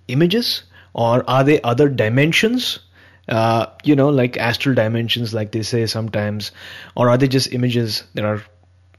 images, 0.09 0.65
or 0.93 1.23
are 1.31 1.45
they 1.45 1.63
other 1.63 1.89
dimensions 1.89 2.81
uh, 3.29 3.67
you 3.85 3.95
know, 3.95 4.09
like 4.09 4.39
astral 4.39 4.75
dimensions, 4.75 5.35
like 5.35 5.53
they 5.53 5.63
say 5.63 5.87
sometimes, 5.87 6.51
or 6.97 7.11
are 7.11 7.19
they 7.19 7.29
just 7.29 7.53
images 7.53 8.03
that 8.15 8.25
are, 8.25 8.43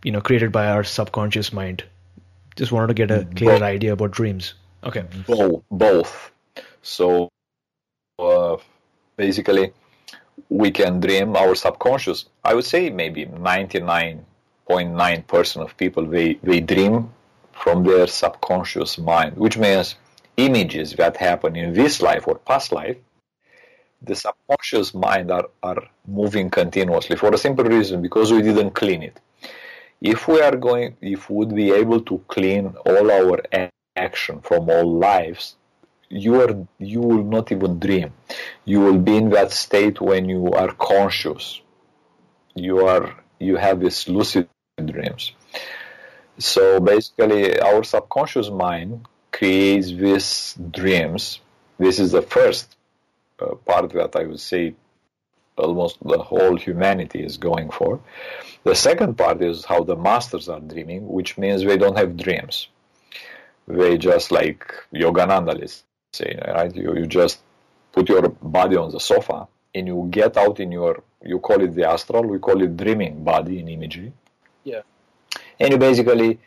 you 0.03 0.11
know, 0.11 0.21
created 0.21 0.51
by 0.51 0.67
our 0.67 0.83
subconscious 0.83 1.51
mind? 1.51 1.83
Just 2.55 2.71
wanted 2.71 2.85
to 2.87 2.93
get 2.93 3.09
a 3.11 3.25
clear 3.35 3.53
both. 3.53 3.63
idea 3.63 3.93
about 3.93 4.11
dreams. 4.11 4.53
Okay. 4.83 5.03
Both. 5.25 5.63
Both. 5.71 6.31
So, 6.81 7.29
uh, 8.19 8.57
basically, 9.17 9.73
we 10.49 10.71
can 10.71 10.99
dream 10.99 11.35
our 11.35 11.55
subconscious. 11.55 12.25
I 12.43 12.53
would 12.53 12.65
say 12.65 12.89
maybe 12.89 13.25
99.9% 13.25 15.57
of 15.57 15.77
people 15.77 16.05
they, 16.05 16.35
they 16.43 16.59
dream 16.59 17.11
from 17.51 17.83
their 17.83 18.07
subconscious 18.07 18.97
mind, 18.97 19.37
which 19.37 19.57
means 19.57 19.95
images 20.37 20.93
that 20.93 21.17
happen 21.17 21.55
in 21.55 21.73
this 21.73 22.01
life 22.01 22.27
or 22.27 22.35
past 22.35 22.71
life 22.71 22.97
the 24.01 24.15
subconscious 24.15 24.93
mind 24.93 25.31
are, 25.31 25.49
are 25.61 25.83
moving 26.07 26.49
continuously 26.49 27.15
for 27.15 27.33
a 27.33 27.37
simple 27.37 27.65
reason 27.65 28.01
because 28.01 28.31
we 28.31 28.41
didn't 28.41 28.71
clean 28.71 29.03
it. 29.03 29.19
If 30.01 30.27
we 30.27 30.41
are 30.41 30.55
going, 30.55 30.95
if 31.01 31.29
we 31.29 31.35
would 31.35 31.55
be 31.55 31.71
able 31.71 32.01
to 32.01 32.23
clean 32.27 32.73
all 32.85 33.11
our 33.11 33.41
action 33.95 34.39
from 34.41 34.69
all 34.69 34.97
lives, 34.97 35.55
you 36.09 36.41
are 36.41 36.65
you 36.79 37.01
will 37.01 37.23
not 37.23 37.51
even 37.51 37.79
dream. 37.79 38.13
You 38.65 38.79
will 38.79 38.97
be 38.97 39.17
in 39.17 39.29
that 39.31 39.51
state 39.51 40.01
when 40.01 40.27
you 40.29 40.51
are 40.53 40.71
conscious. 40.73 41.61
You 42.55 42.87
are 42.87 43.13
you 43.39 43.57
have 43.57 43.79
these 43.79 44.07
lucid 44.07 44.49
dreams. 44.83 45.33
So 46.37 46.79
basically, 46.79 47.59
our 47.59 47.83
subconscious 47.83 48.49
mind 48.49 49.05
creates 49.31 49.87
these 49.87 50.57
dreams. 50.71 51.41
This 51.77 51.99
is 51.99 52.11
the 52.11 52.21
first 52.21 52.75
uh, 53.41 53.55
part 53.55 53.91
that 53.93 54.15
I 54.15 54.23
would 54.23 54.39
say 54.39 54.75
almost 55.57 55.97
the 56.03 56.17
whole 56.17 56.55
humanity 56.55 57.23
is 57.23 57.37
going 57.37 57.69
for. 57.69 57.99
The 58.63 58.75
second 58.75 59.17
part 59.17 59.41
is 59.41 59.65
how 59.65 59.83
the 59.83 59.95
masters 59.95 60.49
are 60.49 60.59
dreaming, 60.59 61.07
which 61.07 61.37
means 61.37 61.63
they 61.63 61.77
don't 61.77 61.97
have 61.97 62.17
dreams. 62.17 62.67
They 63.67 63.97
just 63.97 64.31
like 64.31 64.73
Yogananda, 64.93 65.59
let's 65.59 65.83
say, 66.13 66.39
right? 66.47 66.73
You, 66.75 66.95
you 66.95 67.05
just 67.05 67.39
put 67.91 68.09
your 68.09 68.29
body 68.29 68.75
on 68.77 68.91
the 68.91 68.99
sofa 68.99 69.47
and 69.75 69.87
you 69.87 70.07
get 70.09 70.37
out 70.37 70.59
in 70.59 70.71
your, 70.71 71.03
you 71.23 71.39
call 71.39 71.61
it 71.61 71.75
the 71.75 71.87
astral, 71.87 72.23
we 72.23 72.39
call 72.39 72.61
it 72.61 72.75
dreaming 72.75 73.23
body 73.23 73.59
in 73.59 73.67
imagery. 73.67 74.11
Yeah. 74.63 74.81
And 75.59 75.71
you 75.71 75.77
basically, 75.77 76.39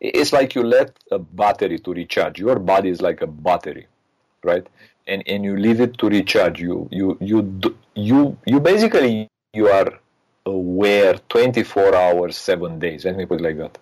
it's 0.00 0.32
like 0.32 0.54
you 0.54 0.62
let 0.62 0.96
a 1.10 1.18
battery 1.18 1.78
to 1.78 1.92
recharge. 1.92 2.38
Your 2.38 2.58
body 2.58 2.90
is 2.90 3.00
like 3.00 3.22
a 3.22 3.26
battery, 3.26 3.86
right? 4.44 4.66
And 5.08 5.22
and 5.26 5.44
you 5.44 5.56
leave 5.56 5.80
it 5.80 5.98
to 5.98 6.08
recharge. 6.08 6.60
You 6.60 6.88
you 6.90 7.16
you 7.20 7.38
you 7.94 8.36
you 8.46 8.60
basically 8.60 9.28
you 9.54 9.68
are 9.68 9.98
aware 10.46 11.14
24 11.28 11.94
hours, 11.94 12.36
seven 12.36 12.78
days. 12.78 13.04
Let 13.04 13.16
me 13.16 13.26
put 13.26 13.40
it 13.40 13.44
like 13.44 13.58
that. 13.58 13.78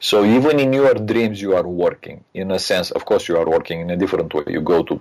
So 0.00 0.24
even 0.24 0.60
in 0.60 0.72
your 0.72 0.94
dreams, 0.94 1.40
you 1.40 1.56
are 1.56 1.66
working. 1.66 2.24
In 2.34 2.50
a 2.50 2.58
sense, 2.58 2.90
of 2.90 3.04
course, 3.04 3.28
you 3.28 3.36
are 3.36 3.48
working 3.48 3.80
in 3.80 3.90
a 3.90 3.96
different 3.96 4.34
way. 4.34 4.44
You 4.48 4.60
go 4.60 4.82
to 4.82 5.00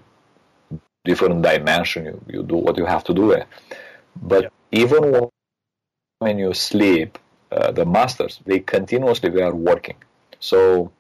different 1.05 1.41
dimension. 1.41 2.05
You 2.05 2.21
you 2.28 2.43
do 2.43 2.55
what 2.57 2.78
you 2.78 2.86
have 2.86 3.03
to 3.05 3.13
do 3.13 3.30
there. 3.30 3.47
But 4.15 4.43
yeah. 4.43 4.84
even 4.84 5.30
when 6.19 6.39
you 6.39 6.53
sleep, 6.53 7.17
uh, 7.53 7.71
the 7.71 7.86
masters 7.86 8.39
they 8.45 8.59
continuously 8.59 9.30
they 9.30 9.41
are 9.41 9.53
working 9.53 9.95
so 10.39 10.91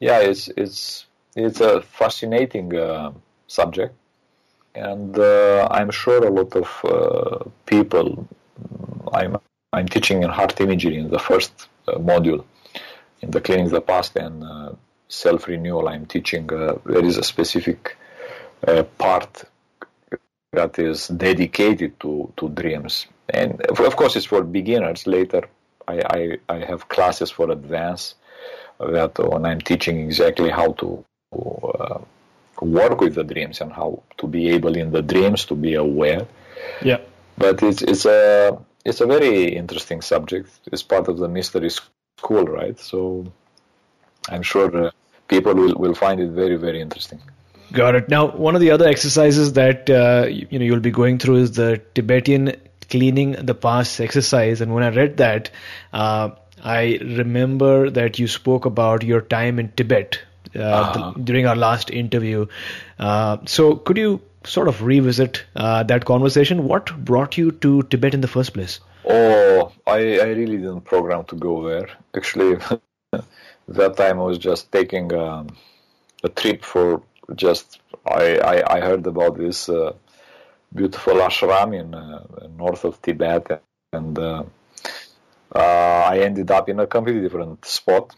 yeah 0.00 0.18
it's 0.18 0.48
it's 0.56 1.06
it's 1.36 1.60
a 1.60 1.80
fascinating 1.82 2.74
uh, 2.76 3.12
subject. 3.60 3.94
And 4.74 5.12
uh, 5.18 5.68
i'm 5.76 5.90
sure 6.02 6.20
a 6.26 6.32
lot 6.38 6.52
of 6.62 6.68
uh, 6.84 7.38
people 7.72 8.08
i'm 9.18 9.32
i'm 9.76 9.88
teaching 9.94 10.18
in 10.24 10.30
heart 10.38 10.60
imagery 10.66 10.96
in 11.02 11.08
the 11.16 11.22
first 11.28 11.52
uh, 11.86 11.92
module 12.10 12.42
in 13.22 13.30
the 13.34 13.40
cleaning 13.40 13.68
the 13.68 13.84
past 13.92 14.12
and 14.24 14.36
self 15.08 15.40
renewal 15.52 15.86
i'm 15.92 16.06
teaching 16.14 16.44
there 16.92 17.04
is 17.10 17.16
a 17.24 17.26
specific 17.32 17.96
part 19.04 19.32
that 20.54 20.78
is 20.78 21.08
dedicated 21.08 21.98
to, 22.00 22.32
to 22.36 22.48
dreams. 22.48 23.06
And 23.28 23.60
of 23.66 23.96
course 23.96 24.16
it's 24.16 24.26
for 24.26 24.42
beginners. 24.42 25.06
Later 25.06 25.42
I, 25.86 26.00
I, 26.10 26.38
I 26.48 26.58
have 26.64 26.88
classes 26.88 27.30
for 27.30 27.50
advanced 27.50 28.16
that 28.78 29.18
when 29.18 29.44
I'm 29.44 29.60
teaching 29.60 30.00
exactly 30.00 30.50
how 30.50 30.72
to 30.72 31.04
uh, 31.32 31.98
work 32.60 33.00
with 33.00 33.14
the 33.14 33.24
dreams 33.24 33.60
and 33.60 33.72
how 33.72 34.02
to 34.18 34.26
be 34.26 34.50
able 34.50 34.76
in 34.76 34.90
the 34.90 35.02
dreams 35.02 35.44
to 35.46 35.54
be 35.54 35.74
aware. 35.74 36.26
Yeah. 36.82 36.98
But 37.36 37.62
it's 37.62 37.82
it's 37.82 38.04
a 38.04 38.58
it's 38.84 39.00
a 39.00 39.06
very 39.06 39.56
interesting 39.56 40.02
subject. 40.02 40.50
It's 40.72 40.82
part 40.82 41.08
of 41.08 41.18
the 41.18 41.28
mystery 41.28 41.70
school, 42.18 42.44
right? 42.44 42.78
So 42.78 43.26
I'm 44.28 44.42
sure 44.42 44.86
uh, 44.86 44.90
people 45.28 45.54
will, 45.54 45.74
will 45.74 45.94
find 45.94 46.20
it 46.20 46.30
very 46.30 46.56
very 46.56 46.80
interesting. 46.80 47.20
Got 47.72 47.96
it. 47.96 48.08
Now, 48.08 48.30
one 48.30 48.54
of 48.54 48.60
the 48.60 48.70
other 48.70 48.86
exercises 48.86 49.54
that 49.54 49.90
uh, 49.90 50.26
you, 50.28 50.58
know 50.58 50.64
you'll 50.64 50.80
be 50.80 50.92
going 50.92 51.18
through 51.18 51.36
is 51.36 51.52
the 51.52 51.82
Tibetan 51.94 52.54
cleaning 52.88 53.32
the 53.32 53.54
past 53.54 54.00
exercise. 54.00 54.60
And 54.60 54.74
when 54.74 54.84
I 54.84 54.90
read 54.90 55.16
that, 55.16 55.50
uh, 55.92 56.30
I 56.62 56.98
remember 57.02 57.90
that 57.90 58.18
you 58.18 58.28
spoke 58.28 58.64
about 58.64 59.02
your 59.02 59.20
time 59.20 59.58
in 59.58 59.72
Tibet 59.72 60.20
uh-huh. 60.54 61.12
the, 61.12 61.20
during 61.20 61.46
our 61.46 61.56
last 61.56 61.90
interview. 61.90 62.46
Uh, 62.98 63.38
so, 63.46 63.76
could 63.76 63.96
you 63.96 64.20
sort 64.44 64.68
of 64.68 64.82
revisit 64.82 65.44
uh, 65.56 65.82
that 65.84 66.04
conversation? 66.04 66.64
What 66.64 66.96
brought 67.04 67.36
you 67.36 67.52
to 67.52 67.82
Tibet 67.84 68.14
in 68.14 68.20
the 68.20 68.28
first 68.28 68.54
place? 68.54 68.80
Oh, 69.06 69.72
I, 69.86 70.18
I 70.18 70.28
really 70.28 70.56
didn't 70.56 70.82
program 70.82 71.24
to 71.26 71.36
go 71.36 71.68
there. 71.68 71.88
Actually, 72.16 72.56
that 73.68 73.96
time 73.96 74.18
I 74.18 74.22
was 74.22 74.38
just 74.38 74.72
taking 74.72 75.12
um, 75.14 75.56
a 76.22 76.28
trip 76.28 76.64
for 76.64 77.02
just 77.34 77.80
I, 78.06 78.38
I, 78.38 78.76
I 78.76 78.80
heard 78.80 79.06
about 79.06 79.38
this 79.38 79.68
uh, 79.68 79.94
beautiful 80.74 81.14
ashram 81.14 81.78
in 81.78 81.94
uh, 81.94 82.48
north 82.56 82.84
of 82.84 83.00
Tibet, 83.00 83.62
and 83.92 84.18
uh, 85.54 85.58
uh, 85.58 86.04
I 86.10 86.18
ended 86.20 86.50
up 86.50 86.68
in 86.68 86.80
a 86.80 86.86
completely 86.86 87.22
different 87.22 87.64
spot. 87.64 88.14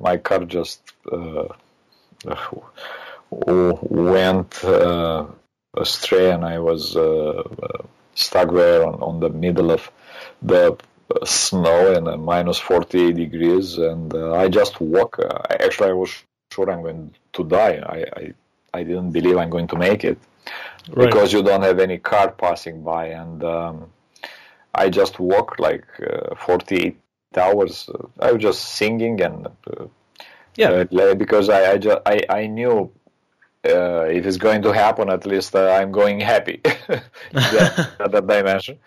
my 0.00 0.16
car 0.18 0.44
just 0.44 0.80
went 3.30 4.64
astray, 5.74 6.30
and 6.30 6.44
I 6.44 6.58
was 6.58 6.96
stuck 8.14 8.52
there 8.52 8.86
on, 8.86 8.94
on 9.02 9.20
the 9.20 9.30
middle 9.30 9.70
of 9.70 9.90
the 10.42 10.76
snow 11.24 11.94
and 11.94 12.08
uh, 12.08 12.16
minus 12.16 12.58
48 12.58 13.14
degrees 13.14 13.76
and 13.76 14.14
uh, 14.14 14.32
i 14.32 14.48
just 14.48 14.80
walk 14.80 15.18
uh, 15.18 15.42
actually 15.50 15.90
i 15.90 15.92
was 15.92 16.10
sure 16.52 16.70
i'm 16.70 16.80
going 16.80 17.14
to 17.32 17.44
die 17.44 17.82
I, 17.84 17.98
I, 18.20 18.34
I 18.72 18.82
didn't 18.82 19.10
believe 19.10 19.36
i'm 19.36 19.50
going 19.50 19.66
to 19.68 19.76
make 19.76 20.04
it 20.04 20.18
right. 20.90 21.06
because 21.06 21.32
you 21.32 21.42
don't 21.42 21.62
have 21.62 21.78
any 21.78 21.98
car 21.98 22.30
passing 22.30 22.82
by. 22.82 23.06
And 23.06 23.42
um, 23.44 23.90
I 24.74 24.88
just 24.90 25.18
walked 25.18 25.60
like 25.60 25.84
uh, 26.00 26.34
48 26.34 26.96
hours. 27.36 27.88
I 28.20 28.32
was 28.32 28.42
just 28.42 28.64
singing 28.64 29.20
and 29.20 29.46
uh, 29.46 29.86
yeah, 30.56 30.84
uh, 30.92 31.14
because 31.14 31.48
I 31.48 31.72
I, 31.72 31.78
just, 31.78 31.98
I, 32.04 32.20
I 32.28 32.46
knew 32.46 32.90
uh, 33.64 34.04
if 34.04 34.26
it's 34.26 34.36
going 34.36 34.62
to 34.62 34.72
happen, 34.72 35.08
at 35.08 35.24
least 35.26 35.54
uh, 35.54 35.70
I'm 35.70 35.92
going 35.92 36.20
happy 36.20 36.60
that, 37.32 37.90
that 37.98 38.26
dimension. 38.26 38.78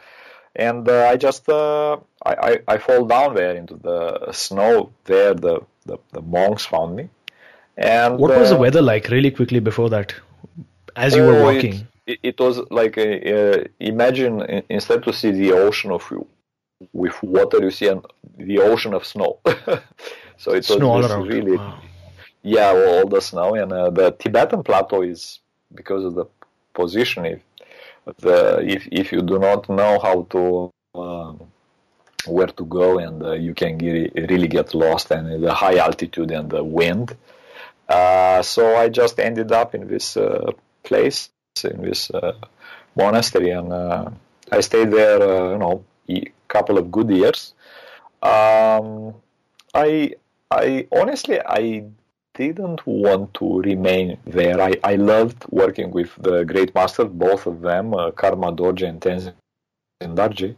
And 0.55 0.87
uh, 0.87 1.07
I 1.09 1.17
just 1.17 1.49
I, 1.49 1.97
I, 2.25 2.59
I 2.67 2.77
fall 2.77 3.05
down 3.05 3.35
there 3.35 3.55
into 3.55 3.75
the 3.75 4.31
snow. 4.31 4.91
There, 5.05 5.33
the 5.33 5.61
the, 5.85 5.97
the 6.11 6.21
monks 6.21 6.65
found 6.65 6.95
me. 6.95 7.09
And 7.77 8.17
what 8.17 8.37
was 8.37 8.49
the 8.49 8.57
weather 8.57 8.81
like? 8.81 9.09
Really 9.09 9.31
quickly 9.31 9.59
before 9.59 9.89
that 9.89 10.15
as 10.95 11.15
you 11.15 11.23
were 11.23 11.39
oh, 11.39 11.43
walking? 11.43 11.87
It, 12.05 12.19
it 12.23 12.39
was 12.39 12.61
like 12.69 12.97
a, 12.97 13.61
uh, 13.61 13.63
imagine 13.79 14.63
instead 14.69 15.03
to 15.03 15.13
see 15.13 15.31
the 15.31 15.53
ocean 15.53 15.91
of 15.91 16.11
with 16.93 17.21
water, 17.23 17.59
you 17.61 17.71
see 17.71 17.87
an, 17.87 18.01
the 18.37 18.59
ocean 18.59 18.93
of 18.93 19.05
snow. 19.05 19.39
so 20.37 20.53
it 20.53 20.65
snow 20.65 20.89
was 20.89 21.11
really, 21.27 21.57
wow. 21.57 21.81
yeah, 22.43 22.69
all 22.69 23.07
the 23.07 23.21
snow 23.21 23.55
and 23.55 23.71
uh, 23.71 23.89
the 23.89 24.11
Tibetan 24.11 24.63
plateau 24.63 25.01
is 25.01 25.39
because 25.73 26.03
of 26.03 26.15
the 26.15 26.25
position. 26.73 27.25
If 27.25 27.41
the 28.19 28.63
if 28.63 28.87
if 28.91 29.11
you 29.11 29.21
do 29.21 29.39
not 29.39 29.67
know 29.67 29.99
how 29.99 30.23
to 30.29 30.71
um, 30.93 31.41
where 32.27 32.47
to 32.47 32.65
go 32.65 32.99
and 32.99 33.23
uh, 33.23 33.31
you 33.33 33.53
can 33.53 33.77
get, 33.77 34.13
really 34.29 34.47
get 34.47 34.73
lost 34.73 35.11
and 35.11 35.43
the 35.43 35.53
high 35.53 35.77
altitude 35.77 36.31
and 36.31 36.49
the 36.49 36.63
wind. 36.63 37.15
Uh, 37.87 38.41
so 38.41 38.75
I 38.75 38.89
just 38.89 39.19
ended 39.19 39.51
up 39.51 39.75
in 39.75 39.87
this 39.87 40.17
uh, 40.17 40.51
place 40.83 41.29
in 41.63 41.81
this 41.81 42.11
uh, 42.11 42.33
monastery, 42.95 43.51
and 43.51 43.71
uh, 43.71 44.09
I 44.51 44.59
stayed 44.59 44.91
there, 44.91 45.21
uh, 45.21 45.51
you 45.53 45.57
know, 45.57 45.85
a 46.09 46.31
couple 46.47 46.77
of 46.77 46.91
good 46.91 47.09
years. 47.09 47.53
Um, 48.21 49.15
I, 49.73 50.13
I 50.51 50.87
honestly, 50.91 51.39
I 51.39 51.85
didn't 52.33 52.85
want 52.85 53.33
to 53.35 53.61
remain 53.61 54.17
there. 54.25 54.59
I, 54.59 54.73
I 54.83 54.95
loved 54.95 55.45
working 55.49 55.91
with 55.91 56.13
the 56.19 56.43
great 56.43 56.75
masters, 56.75 57.07
both 57.09 57.45
of 57.45 57.61
them, 57.61 57.93
uh, 57.93 58.11
Karma 58.11 58.51
Dorje 58.51 58.87
and 58.87 58.99
Tenzin 58.99 59.33
Dorje, 60.01 60.55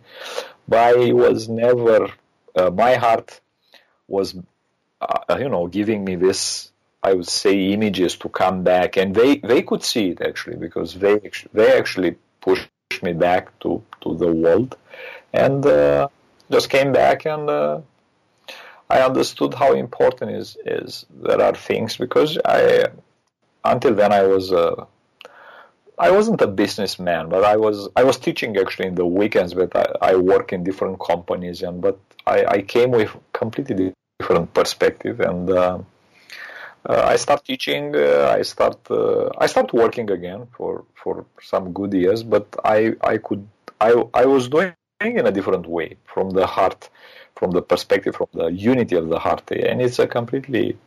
but 0.67 0.97
I 0.97 1.13
was 1.13 1.47
never, 1.47 2.11
uh, 2.55 2.71
my 2.71 2.95
heart 2.95 3.39
was, 4.07 4.35
uh, 5.01 5.37
you 5.39 5.49
know, 5.49 5.67
giving 5.67 6.03
me 6.03 6.15
this 6.15 6.71
I 7.09 7.13
would 7.13 7.31
say 7.41 7.53
images 7.75 8.15
to 8.23 8.29
come 8.29 8.57
back, 8.63 8.97
and 8.97 9.09
they 9.19 9.31
they 9.51 9.61
could 9.69 9.83
see 9.91 10.05
it 10.13 10.19
actually 10.29 10.57
because 10.57 10.89
they 11.03 11.15
they 11.57 11.69
actually 11.81 12.11
pushed 12.45 13.03
me 13.07 13.13
back 13.13 13.43
to 13.61 13.69
to 14.01 14.09
the 14.23 14.31
world, 14.43 14.71
and 15.33 15.65
uh, 15.65 16.07
just 16.55 16.69
came 16.69 16.91
back 16.91 17.25
and. 17.25 17.49
Uh, 17.49 17.81
I 18.89 19.01
understood 19.01 19.53
how 19.53 19.73
important 19.73 20.31
is 20.31 20.57
is 20.65 21.05
there 21.27 21.41
are 21.41 21.53
things 21.53 21.97
because 21.97 22.37
I 22.45 22.85
until 23.63 23.93
then 23.93 24.11
I 24.13 24.23
was 24.23 24.51
uh, 24.53 24.85
I 25.99 26.11
wasn't 26.11 26.41
a 26.41 26.47
businessman, 26.47 27.27
but 27.27 27.43
I 27.43 27.57
was 27.57 27.89
I 27.95 28.03
was 28.03 28.17
teaching 28.17 28.55
actually 28.57 28.87
in 28.87 28.95
the 28.95 29.05
weekends, 29.05 29.53
but 29.53 29.75
I, 29.75 30.11
I 30.11 30.15
work 30.15 30.53
in 30.53 30.63
different 30.63 30.99
companies 30.99 31.63
and 31.63 31.81
but 31.81 31.99
I, 32.25 32.45
I 32.45 32.61
came 32.61 32.91
with 32.91 33.11
completely 33.33 33.93
different 34.19 34.53
perspective 34.53 35.19
and 35.19 35.49
uh, 35.49 35.79
I 36.88 37.17
start 37.17 37.43
teaching. 37.43 37.95
Uh, 37.95 38.33
I 38.38 38.41
start 38.43 38.79
uh, 38.89 39.29
I 39.38 39.47
start 39.47 39.73
working 39.73 40.09
again 40.09 40.47
for 40.55 40.85
for 40.95 41.25
some 41.41 41.73
good 41.73 41.93
years, 41.93 42.23
but 42.23 42.47
I 42.63 42.93
I 43.01 43.17
could 43.17 43.47
I 43.81 43.91
I 44.13 44.25
was 44.25 44.47
doing 44.47 44.73
in 45.01 45.27
a 45.27 45.31
different 45.31 45.67
way 45.67 45.97
from 46.05 46.31
the 46.31 46.47
heart, 46.47 46.89
from 47.35 47.51
the 47.51 47.61
perspective 47.61 48.15
from 48.15 48.27
the 48.33 48.47
unity 48.47 48.95
of 48.95 49.09
the 49.09 49.19
heart, 49.19 49.51
and 49.51 49.81
it's 49.81 49.99
a 49.99 50.07
completely 50.07 50.77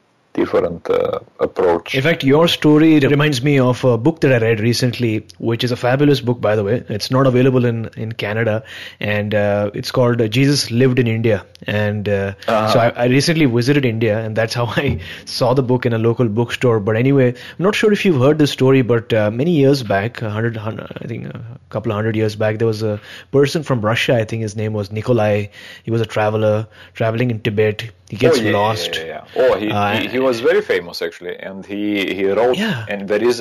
different 0.40 0.88
uh, 0.90 1.18
approach. 1.46 1.94
In 1.94 2.02
fact, 2.02 2.24
your 2.24 2.48
story 2.48 2.98
reminds 3.00 3.42
me 3.42 3.58
of 3.58 3.84
a 3.84 3.96
book 4.06 4.20
that 4.22 4.32
I 4.32 4.38
read 4.46 4.60
recently, 4.60 5.26
which 5.50 5.64
is 5.68 5.72
a 5.72 5.76
fabulous 5.76 6.20
book, 6.20 6.40
by 6.40 6.56
the 6.56 6.64
way. 6.64 6.82
It's 6.88 7.10
not 7.10 7.26
available 7.26 7.64
in, 7.64 7.90
in 7.96 8.12
Canada, 8.12 8.64
and 9.00 9.34
uh, 9.34 9.70
it's 9.74 9.90
called 9.90 10.20
uh, 10.20 10.28
Jesus 10.28 10.70
Lived 10.70 10.98
in 10.98 11.06
India. 11.06 11.44
And 11.66 12.08
uh, 12.08 12.34
uh-huh. 12.48 12.72
so 12.72 12.78
I, 12.80 12.88
I, 13.04 13.06
recently 13.06 13.46
visited 13.46 13.84
India, 13.84 14.18
and 14.18 14.36
that's 14.36 14.54
how 14.54 14.66
I 14.84 15.00
saw 15.26 15.52
the 15.54 15.62
book 15.62 15.86
in 15.86 15.92
a 15.92 15.98
local 15.98 16.28
bookstore. 16.40 16.80
But 16.80 16.96
anyway, 16.96 17.28
I'm 17.28 17.64
not 17.68 17.74
sure 17.74 17.92
if 17.92 18.04
you've 18.04 18.20
heard 18.20 18.38
this 18.38 18.50
story, 18.50 18.82
but 18.82 19.12
uh, 19.12 19.30
many 19.30 19.52
years 19.52 19.82
back, 19.82 20.20
100, 20.22 20.56
100, 20.56 20.96
I 21.02 21.06
think 21.06 21.26
a 21.26 21.60
couple 21.68 21.92
of 21.92 21.96
hundred 21.96 22.16
years 22.16 22.36
back, 22.36 22.58
there 22.58 22.66
was 22.66 22.82
a 22.82 23.00
person 23.30 23.62
from 23.62 23.80
Russia, 23.80 24.16
I 24.16 24.24
think 24.24 24.42
his 24.42 24.56
name 24.56 24.72
was 24.72 24.90
Nikolai. 24.90 25.46
He 25.84 25.90
was 25.90 26.00
a 26.00 26.06
traveler 26.06 26.66
traveling 26.94 27.30
in 27.30 27.40
Tibet 27.40 27.90
he 28.10 28.16
gets 28.16 28.38
oh, 28.38 28.42
yeah, 28.42 28.52
lost. 28.52 28.96
Yeah, 28.96 29.04
yeah, 29.04 29.24
yeah. 29.36 29.42
Oh, 29.42 29.56
he, 29.56 29.70
uh, 29.70 30.00
he, 30.00 30.08
he 30.08 30.18
was 30.18 30.40
very 30.40 30.62
famous 30.62 31.00
actually, 31.00 31.36
and 31.38 31.64
he 31.64 32.12
he 32.12 32.26
wrote. 32.26 32.56
Yeah. 32.56 32.84
And 32.88 33.08
there 33.08 33.22
is 33.22 33.40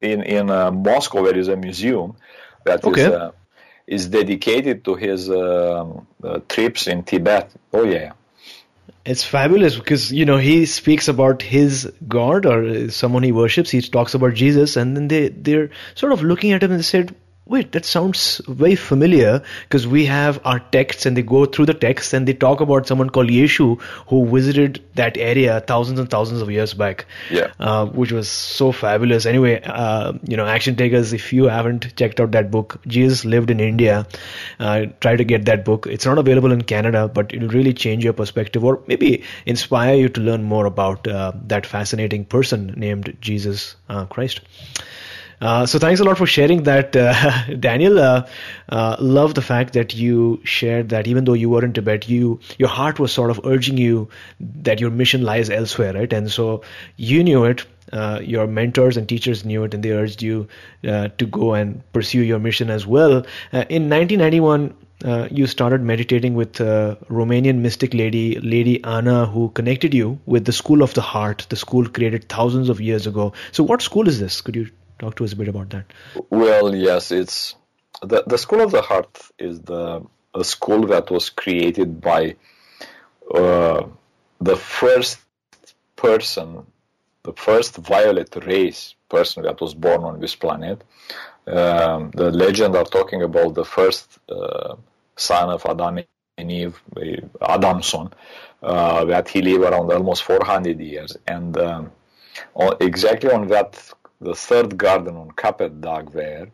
in 0.00 0.22
in 0.22 0.50
uh, 0.50 0.72
Moscow 0.72 1.22
there 1.24 1.38
is 1.38 1.46
a 1.46 1.56
museum 1.56 2.16
that 2.64 2.84
okay. 2.84 3.02
is, 3.02 3.08
uh, 3.08 3.30
is 3.86 4.08
dedicated 4.08 4.84
to 4.86 4.96
his 4.96 5.30
um, 5.30 6.08
uh, 6.24 6.40
trips 6.48 6.88
in 6.88 7.04
Tibet. 7.04 7.52
Oh 7.72 7.84
yeah. 7.84 8.14
It's 9.04 9.22
fabulous 9.22 9.76
because 9.76 10.10
you 10.12 10.26
know 10.26 10.36
he 10.36 10.66
speaks 10.66 11.06
about 11.06 11.40
his 11.40 11.90
God 12.08 12.44
or 12.44 12.90
someone 12.90 13.22
he 13.22 13.30
worships. 13.30 13.70
He 13.70 13.80
talks 13.80 14.14
about 14.14 14.34
Jesus, 14.34 14.76
and 14.76 14.96
then 14.96 15.06
they 15.06 15.28
they're 15.28 15.70
sort 15.94 16.12
of 16.12 16.24
looking 16.24 16.50
at 16.50 16.64
him 16.64 16.72
and 16.72 16.80
they 16.80 16.90
said, 16.90 17.14
wait, 17.48 17.72
that 17.72 17.84
sounds 17.84 18.40
very 18.46 18.76
familiar 18.76 19.42
because 19.62 19.86
we 19.86 20.04
have 20.04 20.38
our 20.44 20.60
texts 20.60 21.06
and 21.06 21.16
they 21.16 21.22
go 21.22 21.46
through 21.46 21.64
the 21.64 21.74
texts 21.74 22.12
and 22.12 22.28
they 22.28 22.34
talk 22.34 22.60
about 22.60 22.86
someone 22.86 23.08
called 23.08 23.28
Yeshu 23.28 23.80
who 24.06 24.26
visited 24.26 24.82
that 24.96 25.16
area 25.16 25.60
thousands 25.60 25.98
and 25.98 26.10
thousands 26.10 26.42
of 26.42 26.50
years 26.50 26.74
back. 26.74 27.06
Yeah. 27.30 27.50
Uh, 27.58 27.86
which 27.86 28.12
was 28.12 28.28
so 28.28 28.70
fabulous. 28.70 29.24
Anyway, 29.24 29.62
uh, 29.64 30.12
you 30.26 30.36
know, 30.36 30.46
action 30.46 30.76
takers, 30.76 31.12
if 31.12 31.32
you 31.32 31.44
haven't 31.44 31.96
checked 31.96 32.20
out 32.20 32.32
that 32.32 32.50
book, 32.50 32.80
Jesus 32.86 33.24
lived 33.24 33.50
in 33.50 33.60
India, 33.60 34.06
uh, 34.60 34.86
try 35.00 35.16
to 35.16 35.24
get 35.24 35.46
that 35.46 35.64
book. 35.64 35.86
It's 35.86 36.04
not 36.04 36.18
available 36.18 36.52
in 36.52 36.62
Canada, 36.62 37.08
but 37.08 37.32
it'll 37.32 37.48
really 37.48 37.72
change 37.72 38.04
your 38.04 38.12
perspective 38.12 38.62
or 38.62 38.82
maybe 38.86 39.24
inspire 39.46 39.94
you 39.94 40.08
to 40.10 40.20
learn 40.20 40.42
more 40.42 40.66
about 40.66 41.08
uh, 41.08 41.32
that 41.46 41.64
fascinating 41.64 42.26
person 42.26 42.74
named 42.76 43.16
Jesus 43.22 43.76
uh, 43.88 44.04
Christ. 44.04 44.42
Uh, 45.40 45.64
so 45.66 45.78
thanks 45.78 46.00
a 46.00 46.04
lot 46.04 46.18
for 46.18 46.26
sharing 46.26 46.64
that, 46.64 46.96
uh, 46.96 47.44
Daniel. 47.60 47.98
Uh, 47.98 48.26
uh, 48.70 48.96
love 48.98 49.34
the 49.34 49.42
fact 49.42 49.72
that 49.74 49.94
you 49.94 50.40
shared 50.44 50.88
that 50.88 51.06
even 51.06 51.24
though 51.24 51.34
you 51.34 51.48
were 51.48 51.64
in 51.64 51.72
Tibet, 51.72 52.08
you 52.08 52.40
your 52.58 52.68
heart 52.68 52.98
was 52.98 53.12
sort 53.12 53.30
of 53.30 53.40
urging 53.44 53.78
you 53.78 54.08
that 54.40 54.80
your 54.80 54.90
mission 54.90 55.22
lies 55.22 55.48
elsewhere, 55.50 55.92
right? 55.92 56.12
And 56.12 56.30
so 56.30 56.62
you 56.96 57.22
knew 57.22 57.44
it. 57.44 57.64
Uh, 57.92 58.20
your 58.22 58.46
mentors 58.46 58.98
and 58.98 59.08
teachers 59.08 59.46
knew 59.46 59.64
it, 59.64 59.72
and 59.72 59.82
they 59.82 59.92
urged 59.92 60.22
you 60.22 60.46
uh, 60.86 61.08
to 61.16 61.24
go 61.24 61.54
and 61.54 61.80
pursue 61.92 62.20
your 62.20 62.38
mission 62.38 62.68
as 62.68 62.86
well. 62.86 63.24
in 63.52 63.88
1991. 63.88 64.74
you 65.30 65.46
started 65.46 65.80
meditating 65.80 66.34
with 66.34 66.60
a 66.60 66.98
Romanian 67.08 67.58
mystic 67.58 67.94
lady, 67.94 68.38
Lady 68.40 68.82
Anna, 68.84 69.26
who 69.26 69.48
connected 69.50 69.94
you 69.94 70.18
with 70.26 70.44
the 70.44 70.52
School 70.52 70.82
of 70.82 70.92
the 70.94 71.00
Heart, 71.00 71.46
the 71.48 71.56
school 71.56 71.88
created 71.88 72.28
thousands 72.28 72.68
of 72.68 72.80
years 72.80 73.06
ago. 73.06 73.32
So, 73.52 73.62
what 73.62 73.80
school 73.80 74.08
is 74.08 74.18
this? 74.18 74.40
Could 74.40 74.56
you 74.56 74.66
talk 74.98 75.16
to 75.16 75.24
us 75.24 75.32
a 75.32 75.36
bit 75.36 75.48
about 75.48 75.70
that. 75.70 75.86
Well, 76.30 76.74
yes, 76.74 77.10
it's 77.10 77.54
the 78.02 78.22
the 78.26 78.38
School 78.38 78.60
of 78.60 78.70
the 78.70 78.82
Heart 78.82 79.18
is 79.38 79.60
the 79.62 80.04
a 80.34 80.44
school 80.44 80.86
that 80.86 81.10
was 81.10 81.30
created 81.30 82.00
by 82.00 82.36
uh, 83.34 83.86
the 84.40 84.56
first 84.56 85.18
person, 85.96 86.66
the 87.22 87.32
first 87.32 87.76
violet 87.76 88.36
race 88.46 88.94
person 89.08 89.42
that 89.42 89.60
was 89.60 89.74
born 89.74 90.04
on 90.04 90.20
this 90.20 90.34
planet. 90.34 90.82
Um, 91.46 92.10
the 92.14 92.30
legend 92.30 92.76
are 92.76 92.84
talking 92.84 93.22
about 93.22 93.54
the 93.54 93.64
first 93.64 94.18
uh, 94.28 94.76
son 95.16 95.50
of 95.50 95.64
Adam 95.66 96.00
and 96.36 96.52
Eve, 96.52 96.80
Adamson, 97.40 98.12
uh, 98.62 99.04
that 99.06 99.28
he 99.28 99.40
lived 99.42 99.64
around 99.64 99.90
almost 99.90 100.22
400 100.22 100.78
years, 100.78 101.16
and 101.26 101.56
um, 101.56 101.90
exactly 102.80 103.30
on 103.30 103.48
that 103.48 103.92
the 104.20 104.34
third 104.34 104.76
garden 104.76 105.16
on 105.16 105.30
Kopet 105.30 105.80
Dag 105.80 106.10
there, 106.12 106.48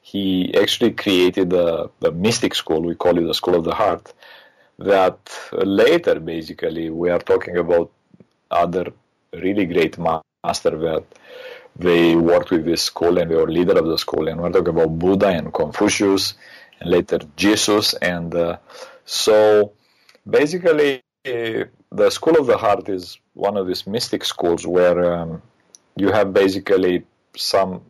he 0.00 0.54
actually 0.56 0.92
created 0.92 1.50
the, 1.50 1.90
the 2.00 2.12
mystic 2.12 2.54
school, 2.54 2.82
we 2.82 2.94
call 2.94 3.18
it 3.18 3.22
the 3.22 3.34
School 3.34 3.54
of 3.54 3.64
the 3.64 3.74
Heart, 3.74 4.12
that 4.78 5.18
later 5.52 6.18
basically 6.18 6.90
we 6.90 7.10
are 7.10 7.18
talking 7.18 7.56
about 7.56 7.90
other 8.50 8.92
really 9.32 9.64
great 9.66 9.96
masters 9.98 10.80
that 10.80 11.04
they 11.76 12.14
worked 12.14 12.50
with 12.50 12.64
this 12.64 12.82
school 12.82 13.18
and 13.18 13.30
they 13.30 13.34
were 13.34 13.50
leader 13.50 13.78
of 13.78 13.86
the 13.86 13.98
school. 13.98 14.28
And 14.28 14.40
we're 14.40 14.50
talking 14.50 14.68
about 14.68 14.98
Buddha 14.98 15.28
and 15.28 15.52
Confucius 15.52 16.34
and 16.80 16.90
later 16.90 17.20
Jesus. 17.36 17.94
And 17.94 18.34
uh, 18.34 18.58
so 19.04 19.72
basically 20.28 21.02
uh, 21.26 21.64
the 21.90 22.10
School 22.10 22.38
of 22.38 22.46
the 22.46 22.58
Heart 22.58 22.88
is 22.88 23.18
one 23.34 23.56
of 23.56 23.66
these 23.66 23.86
mystic 23.86 24.24
schools 24.24 24.66
where 24.66 25.14
um, 25.14 25.42
you 25.96 26.10
have 26.10 26.32
basically 26.32 27.04
some 27.36 27.82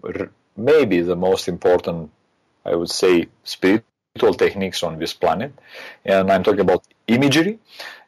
maybe 0.57 1.01
the 1.01 1.17
most 1.17 1.49
important 1.49 2.11
i 2.65 2.75
would 2.75 2.91
say 2.91 3.29
spiritual 3.45 4.35
techniques 4.37 4.83
on 4.83 4.99
this 4.99 5.15
planet. 5.15 5.53
And 6.05 6.31
i'm 6.31 6.43
talking 6.43 6.61
about 6.61 6.85
imagery 7.07 7.59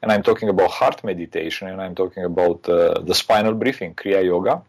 and 0.03 0.13
i'm 0.13 0.23
talking 0.23 0.49
about 0.49 0.71
heart 0.71 1.03
meditation 1.05 1.69
and 1.69 1.81
i'm 1.81 1.95
talking 1.95 2.25
about 2.25 2.69
uh, 2.69 3.01
the 3.01 3.15
spinal 3.15 3.55
breathing 3.55 3.95
kriya 3.95 4.25
yoga 4.25 4.63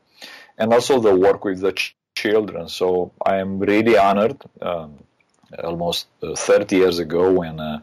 and 0.57 0.73
also 0.73 0.99
the 0.99 1.13
work 1.13 1.43
with 1.43 1.59
the 1.59 1.73
ch- 1.73 1.95
children. 2.15 2.69
So 2.69 3.11
i 3.25 3.37
am 3.37 3.59
really 3.59 3.97
honored 3.97 4.41
um, 4.61 4.99
almost 5.63 6.07
uh, 6.23 6.35
30 6.35 6.75
years 6.77 6.99
ago 6.99 7.31
when 7.31 7.59
uh, 7.59 7.79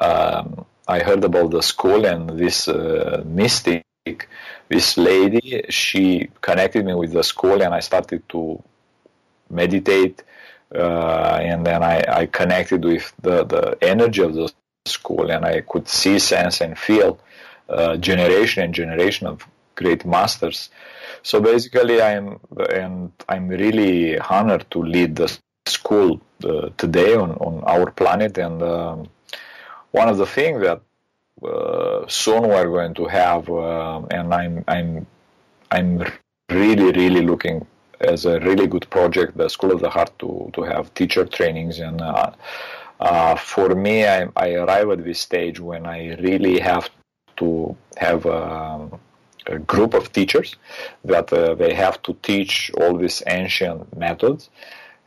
um, 0.00 0.64
i 0.86 1.00
heard 1.00 1.24
about 1.24 1.50
the 1.50 1.62
school 1.62 2.06
and 2.06 2.30
this 2.38 2.68
uh, 2.68 3.22
mystic 3.26 3.84
this 4.68 4.96
lady, 4.96 5.64
she 5.70 6.28
connected 6.40 6.84
me 6.84 6.94
with 6.94 7.12
the 7.12 7.22
school, 7.22 7.62
and 7.62 7.74
I 7.74 7.80
started 7.80 8.22
to 8.30 8.62
meditate. 9.50 10.22
Uh, 10.74 11.38
and 11.50 11.64
then 11.66 11.82
I, 11.82 12.04
I, 12.20 12.26
connected 12.26 12.84
with 12.84 13.06
the, 13.22 13.42
the 13.44 13.78
energy 13.80 14.22
of 14.22 14.34
the 14.34 14.52
school, 14.84 15.30
and 15.30 15.44
I 15.44 15.62
could 15.62 15.88
see, 15.88 16.18
sense, 16.18 16.60
and 16.60 16.78
feel 16.78 17.18
uh, 17.68 17.96
generation 17.96 18.64
and 18.64 18.74
generation 18.74 19.26
of 19.26 19.46
great 19.74 20.04
masters. 20.04 20.68
So 21.22 21.40
basically, 21.40 22.02
I'm 22.02 22.38
and 22.70 23.12
I'm 23.28 23.48
really 23.48 24.18
honored 24.18 24.66
to 24.72 24.82
lead 24.82 25.16
the 25.16 25.28
school 25.66 26.20
uh, 26.44 26.68
today 26.76 27.14
on, 27.14 27.30
on 27.32 27.64
our 27.64 27.90
planet. 27.90 28.38
And 28.38 28.62
um, 28.62 29.08
one 29.90 30.08
of 30.08 30.18
the 30.18 30.26
things 30.26 30.62
that 30.62 30.80
soon 32.08 32.42
we're 32.48 32.68
going 32.68 32.94
to 32.94 33.06
have, 33.06 33.48
uh, 33.50 34.00
and 34.10 34.34
I'm 34.34 34.64
I'm 34.68 35.06
I'm 35.70 36.04
really 36.50 36.92
really 36.92 37.22
looking 37.22 37.66
as 38.00 38.26
a 38.26 38.40
really 38.40 38.66
good 38.66 38.88
project, 38.90 39.36
the 39.36 39.48
School 39.48 39.72
of 39.72 39.80
the 39.80 39.90
Heart, 39.90 40.18
to 40.20 40.50
to 40.54 40.62
have 40.62 40.94
teacher 40.94 41.24
trainings 41.24 41.78
and. 41.80 42.00
Uh, 42.00 42.32
uh, 43.00 43.36
for 43.36 43.74
me, 43.76 44.06
I, 44.06 44.28
I 44.36 44.54
arrive 44.54 44.90
at 44.90 45.04
this 45.04 45.20
stage 45.20 45.60
when 45.60 45.86
I 45.86 46.16
really 46.16 46.58
have 46.58 46.90
to 47.36 47.76
have 47.96 48.26
um, 48.26 48.98
a 49.46 49.58
group 49.58 49.94
of 49.94 50.12
teachers 50.12 50.56
that 51.04 51.32
uh, 51.32 51.54
they 51.54 51.74
have 51.74 52.02
to 52.02 52.14
teach 52.22 52.72
all 52.80 52.96
these 52.98 53.22
ancient 53.26 53.96
methods, 53.96 54.50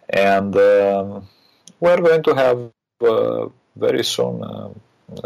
and 0.10 0.56
um, 0.56 1.28
we're 1.80 2.02
going 2.02 2.24
to 2.24 2.34
have 2.36 2.72
uh, 3.02 3.48
very 3.76 4.04
soon 4.04 4.44
um, 4.44 4.80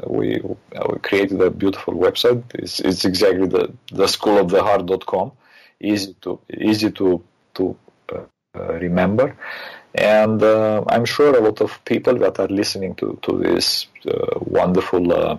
we, 0.08 0.42
we 0.44 1.00
created 1.02 1.42
a 1.42 1.50
beautiful 1.50 1.94
website. 1.94 2.44
It's, 2.56 2.80
it's 2.80 3.06
exactly 3.06 3.48
the, 3.48 4.08
School 4.08 4.40
of 4.40 4.50
the 4.50 4.60
schooloftheheart.com. 4.60 5.32
Easy 5.80 6.16
to 6.22 6.40
easy 6.58 6.90
to 6.92 7.22
to 7.56 7.78
uh, 8.10 8.74
remember, 8.80 9.36
and 9.94 10.42
uh, 10.42 10.84
I'm 10.88 11.04
sure 11.04 11.36
a 11.36 11.42
lot 11.42 11.60
of 11.60 11.84
people 11.84 12.18
that 12.20 12.40
are 12.40 12.48
listening 12.48 12.96
to 12.96 13.20
to 13.24 13.38
this 13.38 13.88
uh, 14.08 14.40
wonderful 14.40 15.12
uh, 15.12 15.38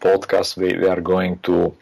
podcast, 0.00 0.56
they, 0.56 0.72
they 0.72 0.88
are 0.88 1.00
going 1.00 1.38
to 1.40 1.74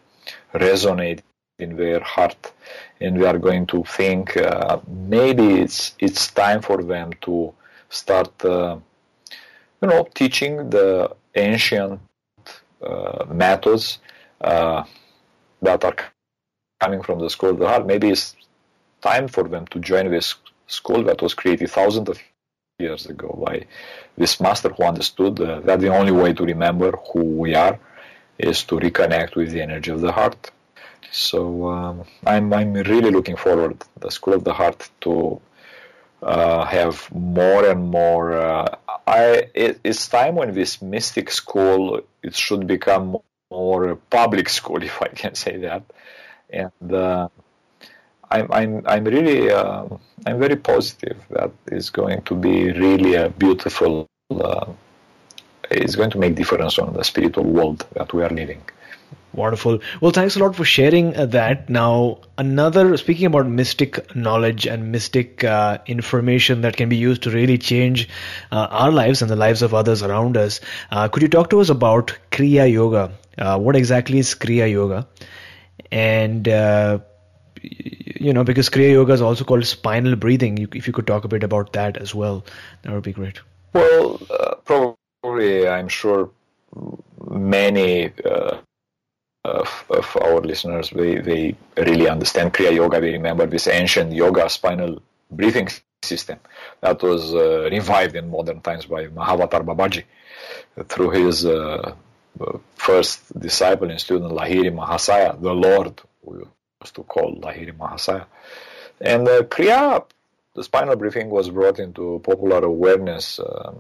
resonate 0.55 1.21
in 1.59 1.77
their 1.77 2.01
heart, 2.01 2.53
and 3.01 3.19
we 3.19 3.25
are 3.25 3.39
going 3.39 3.67
to 3.67 3.83
think 3.85 4.37
uh, 4.37 4.79
maybe 4.87 5.61
it's 5.61 5.95
it's 5.99 6.31
time 6.31 6.61
for 6.61 6.83
them 6.83 7.13
to 7.23 7.53
start, 7.89 8.45
uh, 8.45 8.77
you 9.81 9.89
know, 9.89 10.07
teaching 10.15 10.69
the 10.71 11.11
ancient 11.37 12.01
uh, 12.83 13.25
methods 13.29 13.99
uh, 14.41 14.85
that 15.63 15.85
are 15.85 15.97
coming 16.81 17.03
from 17.03 17.19
the 17.21 17.31
school 17.31 17.51
of 17.51 17.59
the 17.59 17.69
heart, 17.69 17.87
maybe 17.87 18.11
it's 18.11 18.37
time 19.03 19.29
for 19.29 19.45
them 19.45 19.67
to 19.69 19.79
join 19.79 20.11
this 20.11 20.35
school 20.67 21.03
that 21.05 21.23
was 21.23 21.35
created 21.35 21.71
thousands 21.71 22.09
of 22.09 22.19
years 22.79 23.07
ago 23.07 23.43
by 23.47 23.65
this 24.19 24.41
master 24.41 24.69
who 24.69 24.83
understood 24.83 25.41
uh, 25.41 25.61
that 25.61 25.81
the 25.81 25.89
only 25.89 26.13
way 26.13 26.33
to 26.33 26.45
remember 26.45 26.93
who 27.13 27.23
we 27.23 27.55
are 27.55 27.79
is 28.39 28.65
to 28.65 28.77
reconnect 28.77 29.35
with 29.35 29.51
the 29.51 29.63
energy 29.63 29.91
of 29.91 30.01
the 30.01 30.13
heart. 30.13 30.51
So 31.11 31.69
um, 31.71 32.05
I'm 32.27 32.53
I'm 32.53 32.75
really 32.75 33.11
looking 33.11 33.37
forward 33.37 33.83
the 34.01 34.11
School 34.11 34.35
of 34.35 34.45
the 34.45 34.53
Heart 34.53 34.91
to 35.03 35.41
uh, 36.23 36.65
have 36.65 37.13
more 37.13 37.69
and 37.69 37.91
more. 37.91 38.33
Uh, 38.33 38.77
I 39.07 39.49
it, 39.55 39.81
it's 39.85 40.09
time 40.09 40.35
when 40.37 40.55
this 40.55 40.83
mystic 40.83 41.31
school 41.31 42.01
it 42.23 42.35
should 42.35 42.67
become 42.67 43.19
more 43.51 43.97
public 44.11 44.49
school, 44.49 44.83
if 44.91 45.01
I 45.03 45.09
can 45.09 45.35
say 45.35 45.59
that, 45.59 45.83
and. 46.51 46.93
Uh, 46.93 47.29
I'm, 48.29 48.51
I'm, 48.51 48.83
I'm 48.87 49.05
really, 49.05 49.53
I'm 49.53 50.01
very 50.41 50.57
positive 50.57 51.17
that 51.31 51.53
it's 51.69 51.91
going 51.91 52.23
to 52.23 52.35
be 52.35 52.73
really 52.73 53.15
a 53.15 53.29
beautiful, 53.29 54.09
it's 55.71 55.95
going 55.95 56.11
to 56.11 56.19
make 56.19 56.35
difference 56.35 56.77
on 56.81 56.93
the 56.93 57.05
spiritual 57.05 57.45
world 57.45 57.87
that 57.93 58.13
we 58.13 58.25
are 58.25 58.31
living. 58.31 58.63
Wonderful. 59.37 59.81
Well, 60.01 60.13
thanks 60.13 60.37
a 60.37 60.39
lot 60.39 60.57
for 60.57 60.65
sharing 60.65 61.15
uh, 61.15 61.27
that. 61.27 61.69
Now, 61.69 62.21
another 62.39 62.97
speaking 62.97 63.27
about 63.27 63.47
mystic 63.47 64.17
knowledge 64.17 64.67
and 64.67 64.91
mystic 64.91 65.45
uh, 65.45 65.79
information 65.87 66.63
that 66.63 66.79
can 66.79 66.89
be 66.89 66.97
used 66.97 67.25
to 67.25 67.31
really 67.31 67.59
change 67.59 68.09
uh, 68.51 68.67
our 68.71 68.91
lives 68.91 69.21
and 69.21 69.31
the 69.31 69.37
lives 69.37 69.61
of 69.61 69.75
others 69.75 70.03
around 70.03 70.39
us. 70.39 70.61
Uh, 70.91 71.09
could 71.09 71.23
you 71.23 71.29
talk 71.29 71.51
to 71.51 71.61
us 71.61 71.69
about 71.69 72.17
Kriya 72.31 72.73
Yoga? 72.73 73.13
Uh, 73.37 73.59
what 73.59 73.77
exactly 73.77 74.19
is 74.19 74.35
Kriya 74.35 74.71
Yoga? 74.71 75.07
And 75.93 76.49
uh, 76.49 77.01
you 77.61 78.33
know, 78.33 78.43
because 78.43 78.71
Kriya 78.71 78.93
Yoga 78.93 79.13
is 79.13 79.21
also 79.21 79.45
called 79.45 79.67
spinal 79.67 80.17
breathing. 80.17 80.57
You, 80.57 80.69
if 80.75 80.87
you 80.87 80.95
could 80.95 81.07
talk 81.07 81.27
a 81.27 81.29
bit 81.29 81.45
about 81.45 81.75
that 81.75 81.99
as 81.99 82.15
well, 82.15 82.47
that 82.83 82.93
would 82.93 83.05
be 83.05 83.13
great. 83.13 83.41
Well, 83.75 84.19
probably, 84.65 85.69
I'm 85.69 85.89
sure 85.89 86.31
many 87.29 88.13
of 89.47 90.17
our 90.21 90.41
listeners, 90.41 90.91
they, 90.91 91.17
they 91.17 91.57
really 91.77 92.09
understand 92.09 92.53
Kriya 92.53 92.75
Yoga. 92.75 93.01
They 93.01 93.13
remember 93.13 93.47
this 93.47 93.67
ancient 93.67 94.13
yoga 94.13 94.49
spinal 94.49 95.03
breathing 95.31 95.69
system 96.03 96.39
that 96.81 97.03
was 97.03 97.35
uh, 97.35 97.69
revived 97.71 98.17
in 98.17 98.31
modern 98.31 98.61
times 98.61 98.87
by 98.87 99.07
Mahavatar 99.07 99.65
Babaji 99.65 100.05
through 100.89 101.11
his 101.11 101.45
uh, 101.47 101.95
first 102.77 103.39
disciple 103.39 103.91
and 103.91 104.01
student 104.01 104.33
Lahiri 104.33 104.73
Mahasaya, 104.73 105.41
the 105.41 105.53
Lord, 105.53 106.01
we 106.23 106.39
used 106.83 106.95
to 106.95 107.03
call 107.03 107.37
Lahiri 107.37 107.73
Mahasaya. 107.77 108.27
And 109.01 109.29
uh, 109.29 109.43
Kriya, 109.43 110.05
the 110.55 110.63
spinal 110.65 110.97
breathing, 110.97 111.29
was 111.31 111.51
brought 111.51 111.79
into 111.79 112.21
popular 112.25 112.65
awareness 112.65 113.39
uh, 113.39 113.75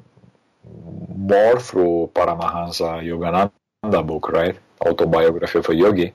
more 1.17 1.61
through 1.61 2.11
Paramahansa 2.15 3.03
Yogananda 3.05 4.07
book, 4.07 4.29
right? 4.31 4.57
Autobiography 4.81 5.59
of 5.59 5.69
a 5.69 5.75
yogi. 5.75 6.13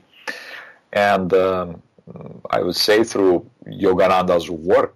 And 0.92 1.32
um, 1.32 1.82
I 2.50 2.62
would 2.62 2.76
say 2.76 3.04
through 3.04 3.50
Yogananda's 3.66 4.50
work, 4.50 4.94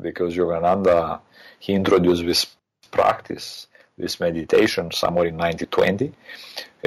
because 0.00 0.34
Yogananda, 0.36 1.20
he 1.58 1.74
introduced 1.74 2.24
this 2.24 2.46
practice, 2.90 3.68
this 3.98 4.18
meditation 4.20 4.90
somewhere 4.90 5.26
in 5.26 5.36
1920, 5.36 6.12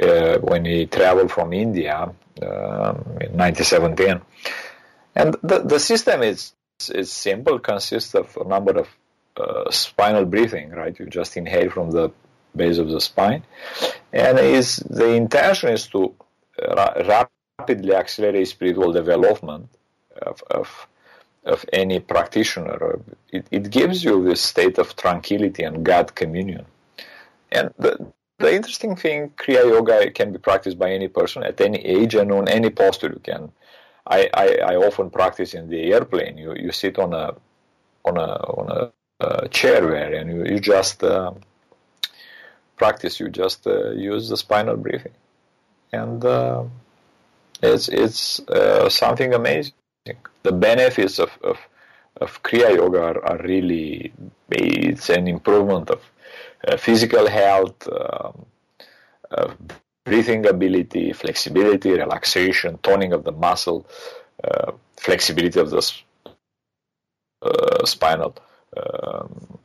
uh, 0.02 0.38
when 0.38 0.64
he 0.64 0.86
traveled 0.86 1.30
from 1.30 1.52
India 1.52 2.02
um, 2.02 2.96
in 3.20 3.32
1917. 3.32 4.20
And 5.14 5.36
the, 5.42 5.60
the 5.60 5.80
system 5.80 6.22
is, 6.22 6.52
is 6.92 7.10
simple, 7.10 7.58
consists 7.58 8.14
of 8.14 8.36
a 8.36 8.44
number 8.46 8.72
of 8.78 8.88
uh, 9.38 9.70
spinal 9.70 10.24
breathing, 10.24 10.70
right? 10.70 10.98
You 10.98 11.06
just 11.06 11.36
inhale 11.36 11.70
from 11.70 11.90
the 11.90 12.10
base 12.56 12.78
of 12.78 12.88
the 12.90 13.00
spine. 13.00 13.42
And 14.12 14.38
is 14.38 14.76
the 14.90 15.10
intention 15.14 15.70
is 15.70 15.86
to 15.88 16.14
ra- 16.76 17.26
rapidly 17.58 17.94
accelerate 17.94 18.48
spiritual 18.48 18.92
development 18.92 19.68
of, 20.22 20.42
of, 20.50 20.88
of 21.44 21.64
any 21.72 22.00
practitioner. 22.00 23.00
It, 23.32 23.46
it 23.50 23.70
gives 23.70 24.04
you 24.04 24.24
this 24.24 24.42
state 24.42 24.78
of 24.78 24.96
tranquility 24.96 25.64
and 25.64 25.84
God 25.84 26.14
communion. 26.14 26.66
And 27.52 27.72
the, 27.78 28.12
the 28.38 28.54
interesting 28.54 28.96
thing, 28.96 29.30
Kriya 29.36 29.64
Yoga 29.70 30.10
can 30.12 30.32
be 30.32 30.38
practiced 30.38 30.78
by 30.78 30.90
any 30.92 31.08
person 31.08 31.42
at 31.42 31.60
any 31.60 31.78
age 31.84 32.14
and 32.14 32.32
on 32.32 32.48
any 32.48 32.70
posture. 32.70 33.08
You 33.14 33.20
can. 33.22 33.52
I, 34.06 34.30
I, 34.34 34.46
I 34.72 34.76
often 34.76 35.10
practice 35.10 35.54
in 35.54 35.68
the 35.68 35.92
airplane. 35.92 36.38
You 36.38 36.54
you 36.54 36.72
sit 36.72 36.98
on 36.98 37.14
a 37.14 37.34
on 38.04 38.16
a 38.18 38.30
on 38.60 38.70
a, 38.70 38.92
uh, 39.24 39.48
chair 39.48 39.80
there 39.82 40.14
and 40.14 40.30
you, 40.30 40.44
you 40.54 40.60
just 40.60 41.02
uh, 41.04 41.32
practice, 42.76 43.20
you 43.20 43.28
just 43.28 43.66
uh, 43.66 43.90
use 43.90 44.28
the 44.28 44.36
spinal 44.36 44.76
breathing, 44.76 45.14
and 45.92 46.24
uh, 46.24 46.64
it's 47.62 47.88
it's 47.88 48.40
uh, 48.48 48.88
something 48.88 49.34
amazing. 49.34 49.72
The 50.42 50.52
benefits 50.52 51.18
of 51.18 51.30
of, 51.42 51.58
of 52.20 52.42
Kriya 52.42 52.76
Yoga 52.76 53.02
are, 53.02 53.24
are 53.24 53.38
really 53.38 54.12
it's 54.50 55.08
an 55.10 55.26
improvement 55.28 55.90
of 55.90 56.00
uh, 56.66 56.76
physical 56.76 57.28
health, 57.28 57.88
um, 57.88 58.46
breathing 60.04 60.46
ability, 60.46 61.12
flexibility, 61.12 61.90
relaxation, 61.90 62.78
toning 62.78 63.12
of 63.12 63.24
the 63.24 63.32
muscle, 63.32 63.86
uh, 64.44 64.72
flexibility 64.96 65.60
of 65.60 65.70
the 65.70 65.82
uh, 67.42 67.84
spinal. 67.84 68.36
Um, 68.76 69.58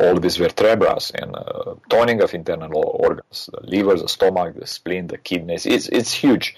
all 0.00 0.16
these 0.20 0.36
vertebrae 0.36 0.98
and 1.14 1.36
uh, 1.36 1.74
toning 1.90 2.22
of 2.22 2.34
internal 2.34 2.72
organs, 2.76 3.50
the 3.52 3.66
liver, 3.66 3.96
the 3.96 4.08
stomach, 4.08 4.56
the 4.58 4.66
spleen, 4.66 5.06
the 5.08 5.18
kidneys. 5.18 5.66
It's 5.66 5.88
it's 5.88 6.12
huge. 6.12 6.56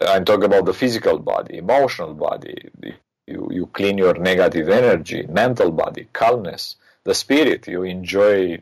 Uh, 0.00 0.06
I'm 0.12 0.24
talking 0.24 0.44
about 0.44 0.66
the 0.66 0.74
physical 0.74 1.18
body, 1.18 1.58
emotional 1.58 2.14
body. 2.14 2.70
You 3.26 3.48
you 3.52 3.66
clean 3.68 3.98
your 3.98 4.14
negative 4.14 4.68
energy, 4.68 5.26
mental 5.28 5.70
body, 5.72 6.08
calmness, 6.12 6.76
the 7.04 7.14
spirit. 7.14 7.68
You 7.68 7.84
enjoy 7.84 8.60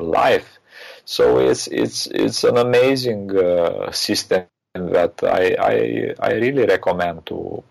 life. 0.00 0.58
So 1.04 1.38
it's 1.38 1.66
it's 1.68 2.06
it's 2.08 2.44
an 2.44 2.58
amazing 2.58 3.36
uh, 3.36 3.92
system 3.92 4.46
that 4.74 5.14
I, 5.24 5.56
I 5.60 6.14
I 6.20 6.32
really 6.34 6.66
recommend 6.66 7.26
to 7.26 7.62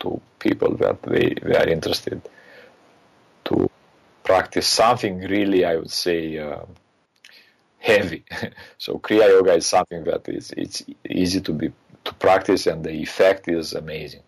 to 0.00 0.20
people 0.38 0.76
that 0.76 1.02
they, 1.02 1.34
they 1.42 1.56
are 1.56 1.68
interested 1.68 2.20
to 3.46 3.70
practice 4.28 4.68
something 4.68 5.20
really, 5.20 5.64
I 5.64 5.76
would 5.76 5.90
say, 5.90 6.38
uh, 6.38 6.66
heavy. 7.78 8.24
so 8.78 8.98
Kriya 8.98 9.28
Yoga 9.30 9.54
is 9.54 9.66
something 9.66 10.04
that 10.04 10.28
is 10.28 10.52
it's 10.56 10.84
easy 11.08 11.40
to 11.40 11.52
be 11.52 11.72
to 12.04 12.14
practice, 12.14 12.66
and 12.66 12.84
the 12.84 12.92
effect 12.92 13.48
is 13.48 13.72
amazing. 13.72 14.22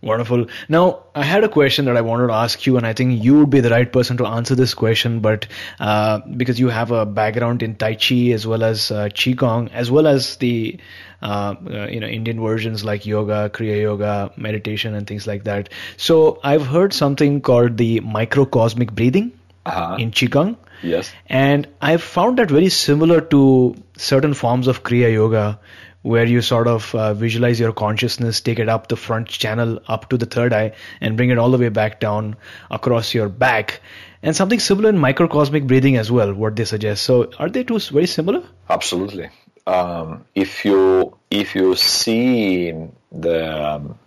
Wonderful. 0.00 0.46
Now, 0.68 1.00
I 1.16 1.24
had 1.24 1.42
a 1.42 1.48
question 1.48 1.86
that 1.86 1.96
I 1.96 2.02
wanted 2.02 2.28
to 2.28 2.32
ask 2.32 2.64
you, 2.66 2.76
and 2.76 2.86
I 2.86 2.92
think 2.92 3.24
you 3.24 3.40
would 3.40 3.50
be 3.50 3.58
the 3.58 3.70
right 3.70 3.92
person 3.92 4.16
to 4.18 4.26
answer 4.26 4.54
this 4.54 4.72
question. 4.72 5.18
But 5.18 5.48
uh, 5.80 6.20
because 6.36 6.60
you 6.60 6.68
have 6.68 6.92
a 6.92 7.04
background 7.04 7.64
in 7.64 7.74
Tai 7.74 7.96
Chi 7.96 8.30
as 8.30 8.46
well 8.46 8.62
as 8.62 8.92
uh, 8.92 9.08
Qigong, 9.08 9.72
as 9.72 9.90
well 9.90 10.06
as 10.06 10.36
the 10.36 10.78
uh, 11.20 11.56
uh, 11.68 11.88
you 11.88 11.98
know 11.98 12.06
Indian 12.06 12.40
versions 12.40 12.84
like 12.84 13.06
yoga, 13.06 13.50
Kriya 13.52 13.80
Yoga, 13.80 14.30
meditation, 14.36 14.94
and 14.94 15.04
things 15.04 15.26
like 15.26 15.42
that. 15.44 15.70
So 15.96 16.38
I've 16.44 16.64
heard 16.64 16.92
something 16.92 17.40
called 17.40 17.76
the 17.76 17.98
microcosmic 17.98 18.92
breathing 18.92 19.32
uh-huh. 19.66 19.96
in 19.98 20.12
Qigong. 20.12 20.56
Yes. 20.80 21.12
And 21.26 21.66
I've 21.80 22.04
found 22.04 22.38
that 22.38 22.50
very 22.50 22.68
similar 22.68 23.20
to 23.20 23.74
certain 23.96 24.32
forms 24.32 24.68
of 24.68 24.84
Kriya 24.84 25.12
Yoga 25.12 25.58
where 26.02 26.24
you 26.24 26.40
sort 26.40 26.68
of 26.68 26.94
uh, 26.94 27.14
visualize 27.14 27.58
your 27.58 27.72
consciousness, 27.72 28.40
take 28.40 28.58
it 28.58 28.68
up 28.68 28.88
the 28.88 28.96
front 28.96 29.28
channel, 29.28 29.80
up 29.88 30.08
to 30.10 30.16
the 30.16 30.26
third 30.26 30.52
eye, 30.52 30.72
and 31.00 31.16
bring 31.16 31.30
it 31.30 31.38
all 31.38 31.50
the 31.50 31.58
way 31.58 31.68
back 31.68 32.00
down 32.00 32.36
across 32.70 33.14
your 33.14 33.28
back. 33.28 33.80
And 34.22 34.34
something 34.34 34.58
similar 34.58 34.90
in 34.90 34.98
microcosmic 34.98 35.66
breathing 35.66 35.96
as 35.96 36.10
well, 36.10 36.32
what 36.32 36.56
they 36.56 36.64
suggest. 36.64 37.04
So, 37.04 37.30
are 37.38 37.48
they 37.48 37.64
two 37.64 37.78
very 37.78 38.06
similar? 38.06 38.42
Absolutely. 38.68 39.30
Um, 39.66 40.24
if 40.34 40.64
you 40.64 41.16
if 41.30 41.54
you 41.54 41.76
see 41.76 42.72
the 43.12 43.74
um, 43.74 43.98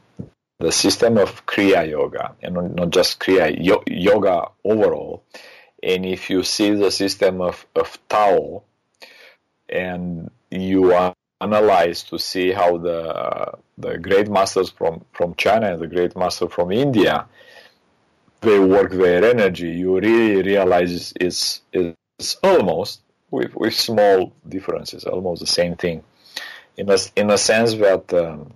the 0.60 0.72
system 0.72 1.18
of 1.18 1.46
Kriya 1.46 1.90
Yoga, 1.90 2.36
and 2.42 2.76
not 2.76 2.90
just 2.90 3.20
Kriya 3.20 3.64
yo- 3.64 3.84
Yoga 3.88 4.50
overall, 4.64 5.24
and 5.84 6.06
if 6.06 6.30
you 6.30 6.44
see 6.44 6.72
the 6.72 6.92
system 6.92 7.42
of, 7.42 7.66
of 7.76 7.98
Tao, 8.08 8.64
and 9.68 10.30
you 10.50 10.94
are 10.94 11.16
analyze 11.42 12.04
to 12.04 12.18
see 12.20 12.52
how 12.52 12.78
the 12.78 13.54
the 13.78 13.98
great 13.98 14.30
masters 14.30 14.70
from, 14.70 15.04
from 15.12 15.34
China 15.36 15.74
and 15.74 15.82
the 15.82 15.88
great 15.88 16.16
master 16.16 16.48
from 16.48 16.72
India 16.72 17.28
they 18.42 18.60
work 18.60 18.92
their 18.92 19.24
energy, 19.24 19.70
you 19.70 20.00
really 20.00 20.42
realize 20.42 21.14
it's, 21.20 21.62
it's 21.72 22.36
almost 22.44 23.02
with, 23.30 23.56
with 23.56 23.74
small 23.74 24.34
differences, 24.48 25.06
almost 25.06 25.42
the 25.42 25.48
same 25.48 25.76
thing. 25.76 26.04
In 26.76 26.90
a, 26.90 26.98
in 27.16 27.30
a 27.30 27.38
sense 27.38 27.76
that 27.76 28.12
um, 28.14 28.54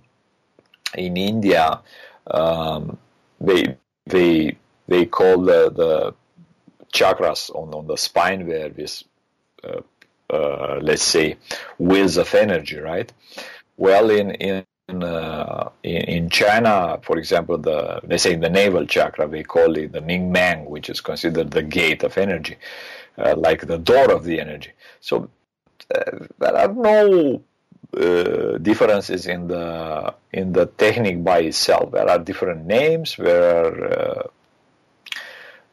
in 0.94 1.16
India, 1.16 1.80
um, 2.26 2.98
they 3.40 3.76
they 4.06 4.56
they 4.88 5.04
call 5.06 5.42
the, 5.42 5.70
the 5.70 6.14
chakras 6.92 7.50
on, 7.54 7.74
on 7.74 7.86
the 7.86 7.96
spine 7.96 8.46
where 8.46 8.68
this 8.70 9.04
uh, 9.62 9.82
uh, 10.30 10.78
let's 10.82 11.02
say 11.02 11.36
wheels 11.78 12.16
of 12.16 12.34
energy, 12.34 12.78
right? 12.78 13.12
Well, 13.76 14.10
in 14.10 14.30
in 14.32 14.64
uh, 14.88 15.70
in, 15.82 16.02
in, 16.02 16.30
China, 16.30 16.98
for 17.02 17.18
example, 17.18 17.58
the 17.58 18.00
they 18.04 18.18
say 18.18 18.36
the 18.36 18.48
navel 18.48 18.86
chakra, 18.86 19.28
they 19.28 19.42
call 19.42 19.76
it 19.76 19.92
the 19.92 20.00
Ming 20.00 20.30
Men, 20.30 20.64
which 20.64 20.88
is 20.88 21.00
considered 21.00 21.50
the 21.50 21.62
gate 21.62 22.04
of 22.04 22.16
energy, 22.18 22.56
uh, 23.18 23.34
like 23.36 23.66
the 23.66 23.78
door 23.78 24.12
of 24.12 24.24
the 24.24 24.40
energy. 24.40 24.70
So 25.00 25.28
uh, 25.94 26.26
there 26.38 26.56
are 26.56 26.72
no 26.72 27.42
uh, 27.96 28.58
differences 28.58 29.26
in 29.26 29.48
the 29.48 30.14
in 30.32 30.52
the 30.52 30.66
technique 30.66 31.24
by 31.24 31.40
itself. 31.40 31.92
There 31.92 32.08
are 32.08 32.18
different 32.18 32.66
names. 32.66 33.16
There 33.16 33.66
are 33.66 33.92
uh, 33.92 34.22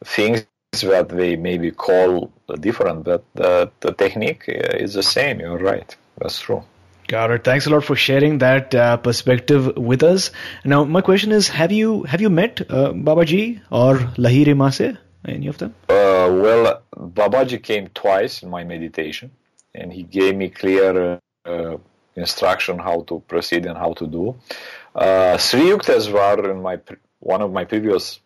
things 0.04 0.46
that 0.82 1.10
they 1.10 1.36
maybe 1.36 1.72
call 1.72 2.32
different, 2.60 3.04
but 3.04 3.24
the, 3.36 3.72
the 3.80 3.94
technique 3.94 4.44
is 4.48 4.94
the 4.94 5.04
same. 5.04 5.40
You're 5.40 5.58
right. 5.58 5.96
That's 6.20 6.40
true. 6.40 6.64
Got 7.08 7.32
it. 7.32 7.44
Thanks 7.44 7.66
a 7.66 7.70
lot 7.70 7.84
for 7.84 7.96
sharing 7.96 8.38
that 8.40 8.74
uh, 8.74 8.98
perspective 8.98 9.76
with 9.78 10.04
us. 10.04 10.32
Now, 10.64 10.86
my 10.86 11.02
question 11.02 11.32
is: 11.32 11.50
Have 11.50 11.72
you 11.72 12.04
have 12.04 12.22
you 12.22 12.30
met 12.30 12.62
uh, 12.62 12.94
Babaji 12.94 13.62
or 13.70 13.96
Lahiri 14.18 14.56
Mase? 14.56 14.98
Any 15.26 15.48
of 15.48 15.58
them? 15.58 15.76
Uh, 15.90 16.32
well, 16.32 16.82
Babaji 16.96 17.62
came 17.62 17.88
twice 17.90 18.42
in 18.42 18.50
my 18.50 18.64
meditation, 18.64 19.32
and 19.76 19.92
he 19.92 20.04
gave 20.04 20.36
me 20.36 20.50
clear 20.50 21.20
uh, 21.46 21.78
instruction 22.16 22.80
how 22.80 23.02
to 23.02 23.22
proceed 23.28 23.66
and 23.66 23.78
how 23.78 23.94
to 23.94 24.08
do. 24.08 24.36
Uh, 24.96 25.38
Sri 25.38 25.62
Yukteswar 25.62 26.50
in 26.50 26.62
my 26.62 26.80
one 27.20 27.42
of 27.42 27.52
my 27.52 27.66
previous 27.66 28.20
uh, 28.20 28.23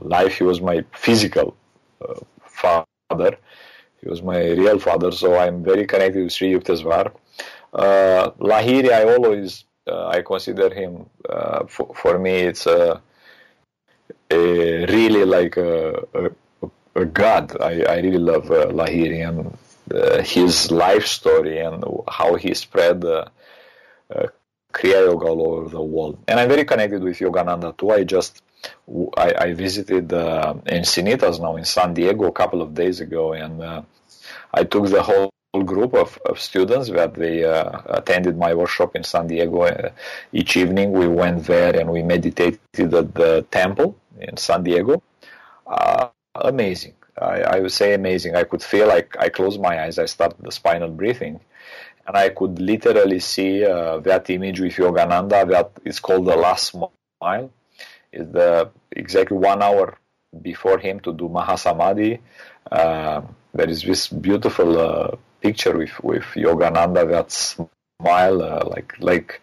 life, 0.00 0.38
he 0.38 0.44
was 0.44 0.60
my 0.60 0.84
physical 0.92 1.56
uh, 2.00 2.14
father. 2.44 3.36
He 4.00 4.08
was 4.08 4.22
my 4.22 4.38
real 4.38 4.78
father, 4.78 5.10
so 5.12 5.36
I'm 5.36 5.64
very 5.64 5.86
connected 5.86 6.22
with 6.22 6.32
Sri 6.32 6.52
Yukteswar. 6.52 7.12
Uh, 7.72 8.30
Lahiri, 8.40 8.92
I 8.92 9.04
always 9.14 9.64
uh, 9.86 10.08
I 10.08 10.22
consider 10.22 10.72
him 10.72 11.06
uh, 11.28 11.64
for, 11.66 11.94
for, 11.94 12.18
me. 12.18 12.32
It's 12.32 12.66
a, 12.66 13.00
a 14.30 14.86
really 14.86 15.24
like 15.24 15.56
a, 15.56 16.04
a, 16.94 17.04
god. 17.06 17.60
I, 17.60 17.82
I, 17.84 17.96
really 17.96 18.18
love 18.18 18.46
Lahiri 18.46 19.26
and 19.26 19.56
his 20.26 20.70
life 20.70 21.06
story 21.06 21.58
and 21.60 21.82
how 22.08 22.34
he 22.34 22.52
spread 22.54 23.00
Kriya 24.72 25.06
Yoga 25.06 25.26
all 25.26 25.42
over 25.54 25.68
the 25.70 25.82
world. 25.82 26.18
And 26.28 26.38
I'm 26.38 26.48
very 26.48 26.64
connected 26.64 27.02
with 27.02 27.18
Yogananda 27.18 27.76
too. 27.78 27.90
I 27.90 28.04
just 28.04 28.42
I, 29.16 29.34
I 29.38 29.52
visited 29.52 30.12
uh, 30.12 30.54
Encinitas 30.66 31.40
now 31.40 31.56
in 31.56 31.64
San 31.64 31.94
Diego 31.94 32.26
a 32.26 32.32
couple 32.32 32.62
of 32.62 32.74
days 32.74 33.00
ago, 33.00 33.32
and 33.32 33.62
uh, 33.62 33.82
I 34.52 34.64
took 34.64 34.86
the 34.88 35.02
whole 35.02 35.30
group 35.64 35.94
of, 35.94 36.18
of 36.26 36.40
students 36.40 36.90
that 36.90 37.14
they 37.14 37.44
uh, 37.44 37.80
attended 37.86 38.36
my 38.36 38.54
workshop 38.54 38.96
in 38.96 39.04
San 39.04 39.26
Diego. 39.26 39.62
Uh, 39.62 39.90
each 40.32 40.56
evening 40.56 40.92
we 40.92 41.08
went 41.08 41.44
there 41.44 41.78
and 41.78 41.90
we 41.90 42.02
meditated 42.02 42.60
at 42.76 43.14
the 43.14 43.46
temple 43.50 43.96
in 44.20 44.36
San 44.36 44.62
Diego. 44.62 45.02
Uh, 45.66 46.08
amazing. 46.34 46.94
I, 47.20 47.42
I, 47.42 47.60
would 47.60 47.72
say 47.72 47.94
amazing. 47.94 48.36
I 48.36 48.44
could 48.44 48.62
feel 48.62 48.86
like 48.86 49.16
I 49.18 49.28
closed 49.28 49.60
my 49.60 49.82
eyes, 49.82 49.98
I 49.98 50.06
started 50.06 50.38
the 50.40 50.52
spinal 50.52 50.90
breathing, 50.90 51.40
and 52.06 52.16
I 52.16 52.28
could 52.28 52.60
literally 52.60 53.18
see 53.18 53.64
uh, 53.64 53.98
that 54.00 54.30
image 54.30 54.60
with 54.60 54.74
Yogananda 54.74 55.48
that 55.50 55.72
is 55.84 55.98
called 55.98 56.26
the 56.26 56.36
last 56.36 56.72
smile 56.72 57.50
is 58.12 58.30
the 58.32 58.70
exactly 58.92 59.36
one 59.36 59.62
hour 59.62 59.98
before 60.42 60.78
him 60.78 61.00
to 61.00 61.12
do 61.12 61.28
Mahasamadhi. 61.28 62.20
Uh, 62.70 63.22
there 63.54 63.68
is 63.68 63.82
this 63.82 64.08
beautiful 64.08 64.78
uh, 64.78 65.16
picture 65.40 65.76
with 65.76 65.98
with 66.02 66.24
Yogananda 66.36 67.08
that 67.10 67.30
smile, 67.32 68.42
uh, 68.42 68.64
like 68.66 68.94
like 69.00 69.40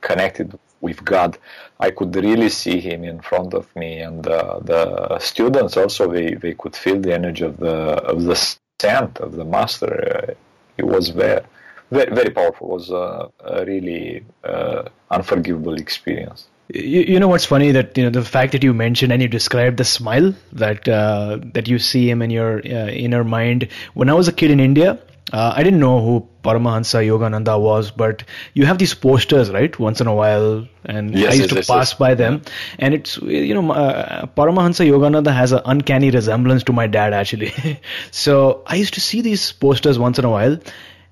connected 0.00 0.58
with 0.80 1.04
God. 1.04 1.38
I 1.80 1.90
could 1.90 2.14
really 2.16 2.48
see 2.48 2.80
him 2.80 3.04
in 3.04 3.20
front 3.20 3.54
of 3.54 3.74
me, 3.76 4.00
and 4.00 4.26
uh, 4.26 4.60
the 4.62 5.18
students 5.18 5.76
also 5.76 6.10
they, 6.10 6.34
they 6.34 6.54
could 6.54 6.76
feel 6.76 7.00
the 7.00 7.14
energy 7.14 7.44
of 7.44 7.58
the 7.58 7.76
of 8.12 8.24
the 8.24 8.36
scent 8.80 9.18
of 9.18 9.36
the 9.36 9.44
master. 9.44 9.92
Uh, 10.30 10.34
it 10.76 10.84
was 10.86 11.10
very 11.10 11.42
very, 11.90 12.14
very 12.14 12.30
powerful. 12.30 12.68
It 12.70 12.72
was 12.74 12.90
a, 12.90 13.30
a 13.44 13.64
really 13.64 14.24
uh, 14.42 14.88
unforgivable 15.10 15.74
experience. 15.74 16.48
You, 16.72 17.02
you, 17.02 17.20
know 17.20 17.28
what's 17.28 17.44
funny 17.44 17.72
that 17.72 17.96
you 17.98 18.04
know 18.04 18.10
the 18.10 18.24
fact 18.24 18.52
that 18.52 18.64
you 18.64 18.72
mentioned 18.72 19.12
and 19.12 19.20
you 19.20 19.28
described 19.28 19.76
the 19.76 19.84
smile 19.84 20.34
that 20.52 20.88
uh, 20.88 21.38
that 21.52 21.68
you 21.68 21.78
see 21.78 22.08
him 22.08 22.22
in 22.22 22.30
your 22.30 22.58
uh, 22.58 22.88
inner 22.88 23.22
mind. 23.22 23.68
When 23.92 24.08
I 24.08 24.14
was 24.14 24.28
a 24.28 24.32
kid 24.32 24.50
in 24.50 24.60
India, 24.60 24.98
uh, 25.30 25.52
I 25.54 25.62
didn't 25.62 25.80
know 25.80 26.00
who 26.00 26.26
Paramahansa 26.42 27.04
Yogananda 27.06 27.60
was, 27.60 27.90
but 27.90 28.24
you 28.54 28.64
have 28.64 28.78
these 28.78 28.94
posters, 28.94 29.50
right? 29.50 29.78
Once 29.78 30.00
in 30.00 30.06
a 30.06 30.14
while, 30.14 30.66
and 30.86 31.14
yes, 31.14 31.32
I 31.32 31.34
used 31.34 31.40
yes, 31.40 31.48
to 31.50 31.56
yes, 31.56 31.66
pass 31.66 31.94
by 31.94 32.14
them, 32.14 32.40
and 32.78 32.94
it's 32.94 33.18
you 33.18 33.52
know 33.52 33.70
uh, 33.70 34.24
Paramahansa 34.26 34.88
Yogananda 34.88 35.34
has 35.34 35.52
an 35.52 35.60
uncanny 35.66 36.10
resemblance 36.10 36.62
to 36.64 36.72
my 36.72 36.86
dad 36.86 37.12
actually. 37.12 37.52
so 38.10 38.62
I 38.66 38.76
used 38.76 38.94
to 38.94 39.02
see 39.02 39.20
these 39.20 39.52
posters 39.52 39.98
once 39.98 40.18
in 40.18 40.24
a 40.24 40.30
while, 40.30 40.58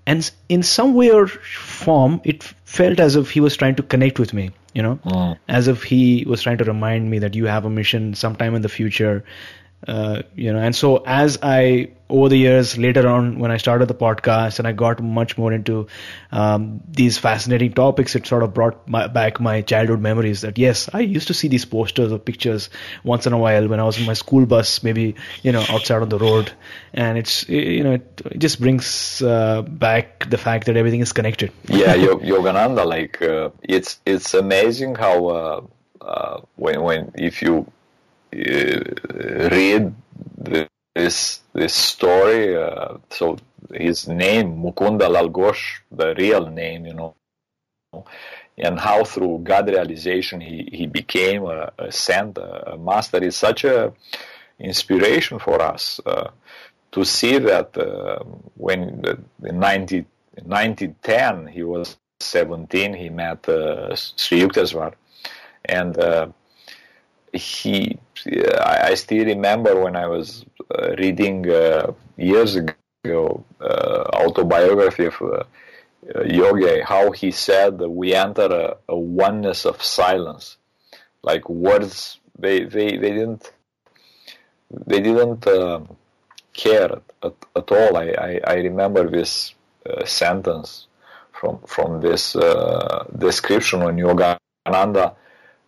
and 0.06 0.30
in 0.48 0.62
some 0.62 0.94
way 0.94 1.10
or 1.10 1.26
form, 1.26 2.22
it 2.24 2.42
felt 2.64 3.00
as 3.00 3.16
if 3.16 3.30
he 3.30 3.40
was 3.40 3.54
trying 3.54 3.74
to 3.74 3.82
connect 3.82 4.18
with 4.18 4.32
me 4.32 4.50
you 4.74 4.82
know, 4.82 4.96
mm. 5.04 5.38
as 5.48 5.68
if 5.68 5.82
he 5.82 6.24
was 6.26 6.42
trying 6.42 6.58
to 6.58 6.64
remind 6.64 7.10
me 7.10 7.18
that 7.18 7.34
you 7.34 7.46
have 7.46 7.64
a 7.64 7.70
mission 7.70 8.14
sometime 8.14 8.54
in 8.54 8.62
the 8.62 8.68
future. 8.68 9.24
Uh, 9.86 10.22
you 10.34 10.52
know, 10.52 10.60
and 10.60 10.76
so 10.76 10.98
as 10.98 11.38
I 11.42 11.90
over 12.08 12.28
the 12.28 12.36
years 12.36 12.76
later 12.76 13.08
on 13.08 13.38
when 13.38 13.50
I 13.50 13.56
started 13.56 13.86
the 13.86 13.94
podcast 13.94 14.58
and 14.58 14.68
I 14.68 14.72
got 14.72 15.02
much 15.02 15.38
more 15.38 15.52
into 15.52 15.88
um, 16.30 16.80
these 16.86 17.16
fascinating 17.18 17.72
topics, 17.72 18.14
it 18.14 18.26
sort 18.26 18.42
of 18.42 18.52
brought 18.52 18.86
my, 18.86 19.06
back 19.06 19.40
my 19.40 19.62
childhood 19.62 20.00
memories. 20.00 20.42
That 20.42 20.58
yes, 20.58 20.88
I 20.92 21.00
used 21.00 21.28
to 21.28 21.34
see 21.34 21.48
these 21.48 21.64
posters 21.64 22.12
or 22.12 22.18
pictures 22.18 22.68
once 23.02 23.26
in 23.26 23.32
a 23.32 23.38
while 23.38 23.66
when 23.66 23.80
I 23.80 23.84
was 23.84 23.98
in 23.98 24.06
my 24.06 24.12
school 24.12 24.46
bus, 24.46 24.82
maybe 24.82 25.16
you 25.42 25.52
know 25.52 25.64
outside 25.68 26.02
on 26.02 26.10
the 26.10 26.18
road, 26.18 26.52
and 26.92 27.18
it's 27.18 27.48
you 27.48 27.82
know 27.82 27.94
it 27.94 28.38
just 28.38 28.60
brings 28.60 29.22
uh, 29.22 29.62
back 29.62 30.28
the 30.28 30.38
fact 30.38 30.66
that 30.66 30.76
everything 30.76 31.00
is 31.00 31.12
connected. 31.12 31.50
yeah, 31.64 31.94
Yogananda, 31.96 32.86
like 32.86 33.20
uh, 33.22 33.50
it's 33.62 33.98
it's 34.06 34.34
amazing 34.34 34.94
how 34.94 35.26
uh, 35.26 35.60
uh, 36.00 36.40
when 36.56 36.82
when 36.82 37.10
if 37.14 37.42
you 37.42 37.66
read 38.32 39.94
this 40.94 41.40
this 41.52 41.74
story. 41.74 42.56
Uh, 42.56 42.98
so 43.10 43.36
his 43.72 44.08
name 44.08 44.62
Mukunda 44.62 45.08
Lal 45.08 45.28
Ghosh, 45.28 45.80
the 45.90 46.14
real 46.14 46.46
name, 46.46 46.86
you 46.86 46.94
know, 46.94 47.14
and 48.58 48.78
how 48.78 49.04
through 49.04 49.40
God 49.44 49.68
realization 49.68 50.40
he 50.40 50.68
he 50.72 50.86
became 50.86 51.44
a, 51.44 51.72
a 51.78 51.92
saint, 51.92 52.38
a, 52.38 52.76
master 52.78 53.22
is 53.22 53.36
such 53.36 53.64
a 53.64 53.92
inspiration 54.58 55.38
for 55.38 55.60
us 55.60 56.00
uh, 56.06 56.30
to 56.92 57.04
see 57.04 57.38
that 57.38 57.76
uh, 57.76 58.22
when 58.54 59.04
in 59.42 59.58
90, 59.58 60.06
1910 60.44 61.46
he 61.48 61.62
was 61.62 61.96
17 62.20 62.94
he 62.94 63.08
met 63.08 63.48
uh, 63.48 63.94
Sri 63.96 64.40
Yukteswar 64.40 64.94
and 65.64 65.98
uh, 65.98 66.28
he 67.32 67.98
I, 68.60 68.90
I, 68.90 68.94
still 68.94 69.24
remember 69.24 69.80
when 69.80 69.96
I 69.96 70.06
was 70.06 70.44
uh, 70.70 70.94
reading 70.98 71.50
uh, 71.50 71.92
years 72.16 72.56
ago 72.56 73.44
uh, 73.60 74.04
autobiography 74.14 75.06
of 75.06 75.20
uh, 75.22 75.44
uh, 76.14 76.22
Yogi, 76.24 76.80
how 76.80 77.10
he 77.10 77.30
said 77.30 77.80
we 77.80 78.14
enter 78.14 78.46
a, 78.46 78.76
a, 78.88 78.96
oneness 78.96 79.64
of 79.64 79.82
silence, 79.82 80.58
like 81.22 81.48
words 81.48 82.20
they 82.38 82.64
they, 82.64 82.96
they 82.96 83.10
didn't 83.12 83.52
they 84.70 85.00
didn't 85.00 85.46
um, 85.46 85.96
care 86.52 87.00
at, 87.22 87.34
at, 87.56 87.72
all. 87.72 87.96
I, 87.96 88.14
I, 88.18 88.40
I 88.46 88.54
remember 88.54 89.08
this 89.08 89.54
uh, 89.86 90.04
sentence 90.04 90.86
from 91.32 91.60
from 91.66 92.00
this 92.00 92.34
description 93.18 93.84
when 93.84 93.96
Yogananda 93.96 95.14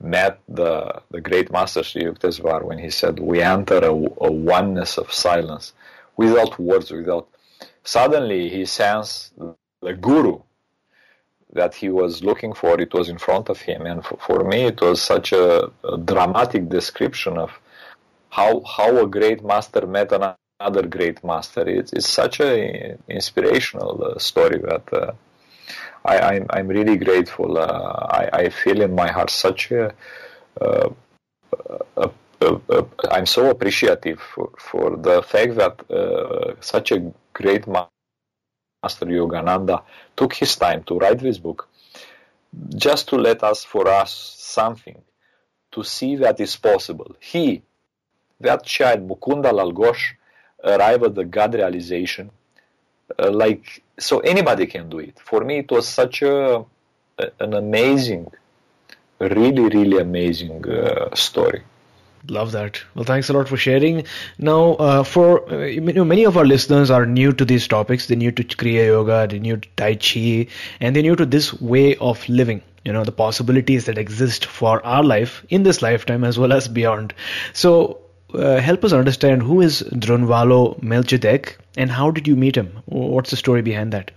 met 0.01 0.41
the, 0.49 1.03
the 1.11 1.21
great 1.21 1.51
master 1.51 1.83
Sri 1.83 2.03
Yukteswar 2.03 2.63
when 2.65 2.79
he 2.79 2.91
said, 2.91 3.19
We 3.19 3.41
enter 3.41 3.79
a, 3.79 3.93
a, 3.93 4.33
oneness 4.33 4.99
of 4.99 5.13
silence 5.13 5.73
without 6.17 6.59
words, 6.59 6.91
without. 6.91 7.29
Suddenly 7.85 8.49
he 8.49 8.65
sensed 8.65 9.33
the 9.83 9.93
guru 9.95 10.41
that 11.53 11.75
he 11.75 11.89
was 11.89 12.25
looking 12.25 12.53
for, 12.53 12.81
it 12.81 12.93
was 12.93 13.09
in 13.09 13.19
front 13.19 13.49
of 13.49 13.61
him. 13.61 13.87
And 13.87 14.05
for, 14.05 14.17
for 14.17 14.45
me, 14.45 14.65
it 14.65 14.81
was 14.81 15.01
such 15.01 15.33
a, 15.33 15.71
a, 15.85 15.99
dramatic 15.99 16.69
description 16.69 17.39
of 17.39 17.53
how, 18.31 18.63
how 18.63 19.05
a 19.05 19.07
great 19.07 19.45
master 19.45 19.87
met 19.87 20.11
another 20.13 20.87
great 20.87 21.23
master. 21.23 21.69
It's, 21.69 21.93
it's 21.93 22.09
such 22.09 22.41
an 22.41 22.99
inspirational 23.09 24.03
uh, 24.05 24.19
story 24.19 24.59
that. 24.59 24.93
Uh, 24.93 25.13
I, 26.05 26.19
I'm, 26.19 26.47
I'm 26.51 26.69
really 26.69 26.97
grateful. 26.97 27.59
Uh, 27.59 28.09
I, 28.11 28.31
I 28.33 28.49
feel 28.51 28.81
in 28.83 28.95
my 28.95 29.11
heart 29.11 29.31
such 29.31 29.71
a, 29.73 29.95
uh, 30.61 30.91
a, 31.97 32.11
a, 32.43 32.61
a 32.71 32.87
I'm 33.11 33.27
so 33.27 33.51
appreciative 33.51 34.21
for, 34.21 34.51
for 34.59 34.97
the 34.97 35.23
fact 35.23 35.57
that 35.57 35.91
uh, 35.91 36.55
such 36.61 36.93
a 36.93 37.13
great 37.33 37.67
master 37.67 37.91
Yogananda 39.07 39.83
took 40.17 40.35
his 40.35 40.57
time 40.57 40.85
to 40.85 40.99
write 40.99 41.21
this 41.21 41.39
book, 41.39 41.69
just 42.77 43.09
to 43.11 43.17
let 43.17 43.43
us, 43.45 43.65
for 43.65 43.89
us, 43.89 44.13
something 44.39 45.01
to 45.73 45.85
see 45.85 46.17
that 46.17 46.41
is 46.41 46.57
possible. 46.57 47.17
He, 47.21 47.63
that 48.41 48.65
child, 48.65 49.09
Mukunda 49.09 49.53
Lal 49.53 49.73
arrived 50.65 51.05
at 51.05 51.15
the 51.17 51.25
God 51.25 51.55
realization 51.55 52.31
uh, 53.19 53.31
like 53.33 53.84
so 53.99 54.21
anybody 54.21 54.67
can 54.67 54.89
do 54.89 54.99
it. 54.99 55.19
For 55.19 55.45
me, 55.45 55.59
it 55.59 55.71
was 55.71 55.89
such 55.89 56.23
a, 56.23 56.65
an 57.41 57.55
amazing, 57.55 58.31
really, 59.21 59.63
really 59.63 59.99
amazing 59.99 60.69
uh, 60.69 61.15
story. 61.15 61.63
Love 62.29 62.53
that. 62.53 62.83
Well, 62.95 63.05
thanks 63.05 63.29
a 63.29 63.35
lot 63.35 63.49
for 63.49 63.59
sharing. 63.59 64.05
Now, 64.39 64.75
uh, 64.75 65.05
for 65.05 65.51
uh, 65.53 65.67
you 65.67 65.81
know, 65.81 66.05
many 66.05 66.25
of 66.25 66.39
our 66.39 66.47
listeners 66.47 66.91
are 66.91 67.05
new 67.05 67.33
to 67.33 67.45
these 67.45 67.69
topics. 67.69 68.07
They're 68.07 68.17
new 68.17 68.33
to 68.33 68.43
Kriya 68.43 68.87
Yoga, 68.87 69.27
they're 69.29 69.39
new 69.39 69.59
to 69.59 69.69
Tai 69.77 69.97
Chi, 69.97 70.47
and 70.81 70.97
they're 70.97 71.03
new 71.03 71.17
to 71.17 71.27
this 71.27 71.53
way 71.61 71.97
of 71.97 72.27
living. 72.29 72.63
You 72.85 72.93
know, 72.93 73.05
the 73.05 73.13
possibilities 73.13 73.87
that 73.87 73.99
exist 73.99 74.47
for 74.47 74.85
our 74.85 75.03
life 75.03 75.45
in 75.51 75.65
this 75.65 75.83
lifetime 75.83 76.25
as 76.25 76.39
well 76.39 76.53
as 76.53 76.67
beyond. 76.67 77.15
So, 77.53 77.99
uh, 78.35 78.61
help 78.61 78.85
us 78.85 78.93
understand 78.93 79.43
who 79.43 79.61
is 79.61 79.83
Drunvalo 79.93 80.81
Melchizedek 80.83 81.59
and 81.77 81.91
how 81.91 82.11
did 82.11 82.27
you 82.27 82.37
meet 82.37 82.57
him? 82.57 82.83
What's 82.87 83.31
the 83.31 83.37
story 83.37 83.63
behind 83.63 83.93
that? 83.93 84.11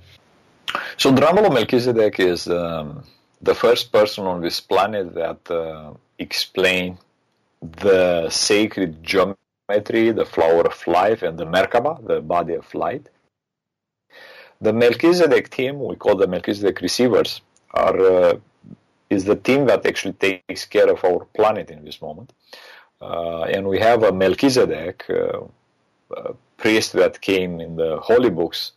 So 0.97 1.11
Drunvalo 1.11 1.53
Melchizedek 1.53 2.20
is 2.20 2.47
um, 2.47 3.03
the 3.41 3.55
first 3.55 3.91
person 3.91 4.26
on 4.26 4.41
this 4.41 4.59
planet 4.59 5.13
that 5.15 5.51
uh, 5.51 5.93
explained 6.20 6.97
the 7.61 8.30
sacred 8.30 9.03
geometry, 9.03 10.11
the 10.11 10.26
flower 10.26 10.61
of 10.61 10.86
life, 10.88 11.24
and 11.24 11.38
the 11.38 11.45
Merkaba, 11.45 12.05
the 12.05 12.22
body 12.22 12.53
of 12.53 12.74
light. 12.74 13.09
The 14.61 14.74
Melchizedek 14.74 15.49
team, 15.49 15.80
we 15.80 15.95
call 15.95 16.15
the 16.15 16.28
Melchizedek 16.28 16.82
receivers, 16.82 17.41
are 17.72 17.99
uh, 17.99 18.38
is 19.09 19.26
the 19.26 19.36
team 19.36 19.65
that 19.68 19.86
actually 19.86 20.13
takes 20.13 20.65
care 20.65 20.89
of 20.91 21.03
our 21.03 21.26
planet 21.36 21.70
in 21.70 21.86
this 21.86 22.01
moment. 22.01 22.34
Uh, 23.01 23.43
and 23.43 23.67
we 23.67 23.79
have 23.79 24.03
a 24.03 24.11
Melchizedek, 24.11 25.05
uh, 25.09 25.41
a 26.15 26.33
priest 26.57 26.93
that 26.93 27.21
came 27.21 27.59
in 27.61 27.75
the 27.75 27.97
holy 27.97 28.29
books. 28.29 28.71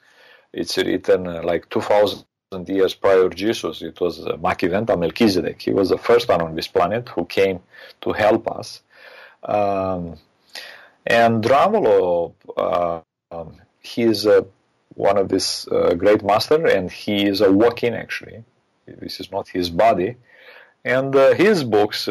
It's 0.53 0.77
written 0.77 1.27
uh, 1.27 1.43
like 1.43 1.69
2000 1.71 2.25
years 2.69 2.95
prior 2.95 3.29
Jesus. 3.31 3.81
It 3.81 4.01
was 4.01 4.19
Machiventa 4.19 4.99
Melchizedek. 4.99 5.63
He 5.63 5.73
was 5.73 5.89
the 5.89 5.99
first 5.99 6.29
one 6.29 6.43
on 6.43 6.55
this 6.55 6.69
planet 6.69 7.09
who 7.09 7.25
came 7.25 7.61
to 8.03 8.13
help 8.13 8.51
us. 8.51 8.83
Um, 9.43 10.19
and 11.07 11.43
Drunvalo, 11.43 12.35
uh, 12.57 13.01
um, 13.31 13.57
he 13.81 14.03
is 14.03 14.27
uh, 14.27 14.43
one 14.95 15.17
of 15.17 15.29
this 15.29 15.67
uh, 15.69 15.95
great 15.95 16.23
master, 16.23 16.67
and 16.67 16.91
he 16.91 17.25
is 17.27 17.41
a 17.41 17.51
walk-in 17.51 17.95
actually. 17.95 18.45
This 18.87 19.21
is 19.21 19.31
not 19.31 19.49
his 19.49 19.71
body, 19.71 20.17
and 20.85 21.15
his 21.15 21.63
books 21.63 22.09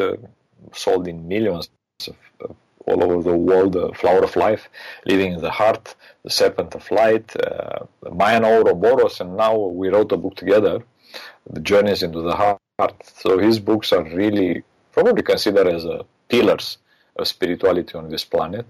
sold 0.72 1.06
in 1.06 1.28
millions 1.28 1.68
of, 2.08 2.16
of 2.40 2.56
all 2.86 3.02
over 3.04 3.22
the 3.22 3.36
world, 3.36 3.72
the 3.74 3.92
flower 3.94 4.22
of 4.24 4.36
life, 4.36 4.68
living 5.06 5.32
in 5.32 5.40
the 5.40 5.50
heart, 5.50 5.94
the 6.24 6.30
serpent 6.30 6.74
of 6.74 6.90
light, 6.90 7.34
uh, 7.36 7.84
the 8.02 8.10
Mayan 8.10 8.44
Ouroboros, 8.44 9.20
and 9.20 9.36
now 9.36 9.56
we 9.56 9.88
wrote 9.88 10.12
a 10.12 10.16
book 10.16 10.36
together, 10.36 10.82
the 11.48 11.60
journeys 11.60 12.02
into 12.02 12.22
the 12.22 12.34
heart. 12.34 12.58
So 13.02 13.38
his 13.38 13.58
books 13.60 13.92
are 13.92 14.02
really 14.04 14.62
probably 14.92 15.22
considered 15.22 15.66
as 15.66 15.84
uh, 15.84 16.02
pillars 16.28 16.78
of 17.16 17.28
spirituality 17.28 17.94
on 17.94 18.08
this 18.08 18.24
planet. 18.24 18.66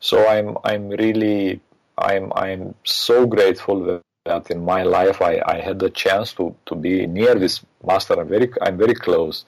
So 0.00 0.26
I'm 0.28 0.56
I'm 0.64 0.88
really 0.90 1.60
I'm 1.96 2.32
I'm 2.34 2.74
so 2.84 3.26
grateful 3.26 3.84
that, 3.84 4.02
that 4.24 4.50
in 4.50 4.64
my 4.64 4.82
life 4.82 5.22
I, 5.22 5.42
I 5.46 5.60
had 5.60 5.78
the 5.78 5.90
chance 5.90 6.32
to, 6.34 6.54
to 6.66 6.74
be 6.74 7.06
near 7.06 7.34
this 7.34 7.64
master. 7.84 8.20
I'm 8.20 8.28
very 8.28 8.50
I'm 8.60 8.76
very 8.76 8.94
close 8.94 9.44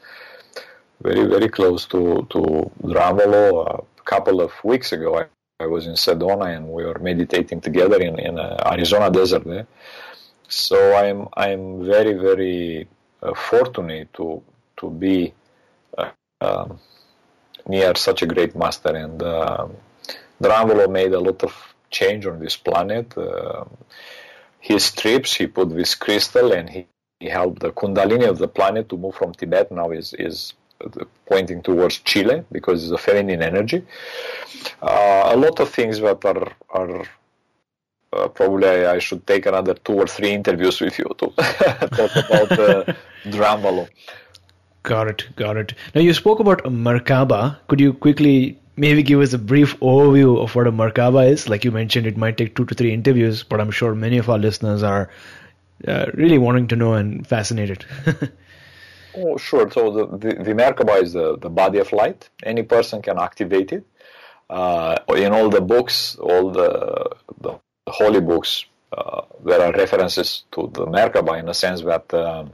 very 1.01 1.27
very 1.27 1.49
close 1.49 1.87
to 1.87 2.27
to 2.31 2.71
Drunvalo. 2.83 3.85
A 3.99 4.03
couple 4.03 4.41
of 4.41 4.53
weeks 4.65 4.93
ago, 4.93 5.19
I, 5.19 5.25
I 5.63 5.67
was 5.67 5.87
in 5.87 5.95
Sedona 5.95 6.57
and 6.57 6.69
we 6.69 6.85
were 6.85 6.99
meditating 6.99 7.61
together 7.61 8.01
in 8.01 8.19
in 8.19 8.39
uh, 8.39 8.71
Arizona 8.73 9.11
desert. 9.11 9.67
So 10.49 10.95
I'm 10.95 11.29
I'm 11.37 11.85
very 11.85 12.15
very 12.15 12.89
uh, 13.23 13.35
fortunate 13.35 14.13
to 14.15 14.43
to 14.79 14.91
be 14.91 15.33
uh, 15.97 16.11
um, 16.41 16.79
near 17.69 17.95
such 17.95 18.23
a 18.23 18.27
great 18.27 18.57
master 18.57 18.97
and 18.97 19.23
uh, 19.23 19.69
made 20.89 21.13
a 21.13 21.21
lot 21.21 21.43
of 21.45 21.55
change 21.91 22.27
on 22.27 22.41
this 22.41 22.57
planet. 22.57 23.17
Uh, 23.17 23.65
his 24.59 24.93
trips, 24.93 25.35
he 25.35 25.47
put 25.47 25.71
this 25.71 25.95
crystal 25.95 26.53
and 26.53 26.69
he, 26.69 26.87
he 27.19 27.29
helped 27.29 27.61
the 27.61 27.73
kundalini 27.73 28.29
of 28.29 28.39
the 28.39 28.49
planet 28.49 28.89
to 28.89 28.97
move 28.97 29.15
from 29.15 29.33
Tibet 29.33 29.71
now 29.71 29.91
is 29.91 30.15
is 30.15 30.55
pointing 31.27 31.63
towards 31.63 31.99
Chile 31.99 32.45
because 32.53 32.83
it's 32.85 32.93
a 32.93 32.99
feminine 32.99 33.43
energy. 33.43 33.85
Uh, 34.83 35.23
a 35.27 35.37
lot 35.37 35.61
of 35.61 35.69
things 35.71 36.01
that 36.01 36.25
are 36.25 36.53
are 36.71 37.05
uh, 38.13 38.29
probably 38.29 38.69
I, 38.69 38.95
I, 38.95 38.99
should 38.99 39.27
take 39.27 39.47
another 39.47 39.75
two 39.75 39.95
or 39.95 40.07
three 40.07 40.31
interviews 40.31 40.81
with 40.81 40.99
you 40.99 41.05
to 41.19 41.27
talk 41.99 42.17
about 42.17 42.53
uh, 42.53 42.93
Drunvalo. 43.25 43.89
Got 44.83 45.09
it, 45.09 45.29
got 45.37 45.57
it. 45.57 45.75
Now 45.95 46.01
you 46.01 46.15
spoke 46.15 46.41
about 46.41 46.67
a 46.67 46.71
Merkaba. 46.71 47.59
Could 47.69 47.81
you 47.81 47.93
quickly 47.93 48.59
maybe 48.77 49.03
give 49.03 49.21
us 49.21 49.33
a 49.33 49.39
brief 49.39 49.79
overview 49.81 50.43
of 50.43 50.55
what 50.55 50.67
a 50.67 50.73
Merkaba 50.73 51.31
is? 51.31 51.49
Like 51.49 51.65
you 51.65 51.71
mentioned, 51.71 52.07
it 52.07 52.17
might 52.17 52.39
take 52.39 52.57
two 52.57 52.65
to 52.65 52.75
three 52.75 52.93
interviews, 52.93 53.43
but 53.43 53.61
I'm 53.61 53.71
sure 53.71 53.95
many 53.95 54.19
of 54.19 54.31
our 54.31 54.39
listeners 54.39 54.83
are 54.83 55.11
uh, 55.87 56.07
really 56.15 56.39
wanting 56.39 56.69
to 56.69 56.77
know 56.77 56.95
and 56.95 57.27
fascinated. 57.27 57.85
Oh, 59.15 59.37
sure. 59.37 59.71
So 59.71 59.91
the, 59.91 60.07
the, 60.17 60.35
the 60.45 60.55
Merkaba 60.55 61.03
is 61.03 61.13
the, 61.13 61.37
the 61.37 61.51
body 61.51 61.79
of 61.79 61.93
light. 61.93 62.29
Any 62.43 62.63
person 62.63 63.03
can 63.03 63.19
activate 63.19 63.73
it. 63.73 63.87
Uh, 64.49 64.99
in 65.17 65.33
all 65.33 65.49
the 65.49 65.61
books, 65.61 66.17
all 66.17 66.51
the, 66.51 67.11
the 67.41 67.61
holy 67.87 68.21
books, 68.21 68.65
uh, 68.97 69.23
there 69.45 69.61
are 69.61 69.73
references 69.73 70.45
to 70.53 70.71
the 70.73 70.87
Merkaba 70.87 71.39
in 71.39 71.47
the 71.47 71.55
sense 71.55 71.83
that 71.83 72.13
um, 72.15 72.53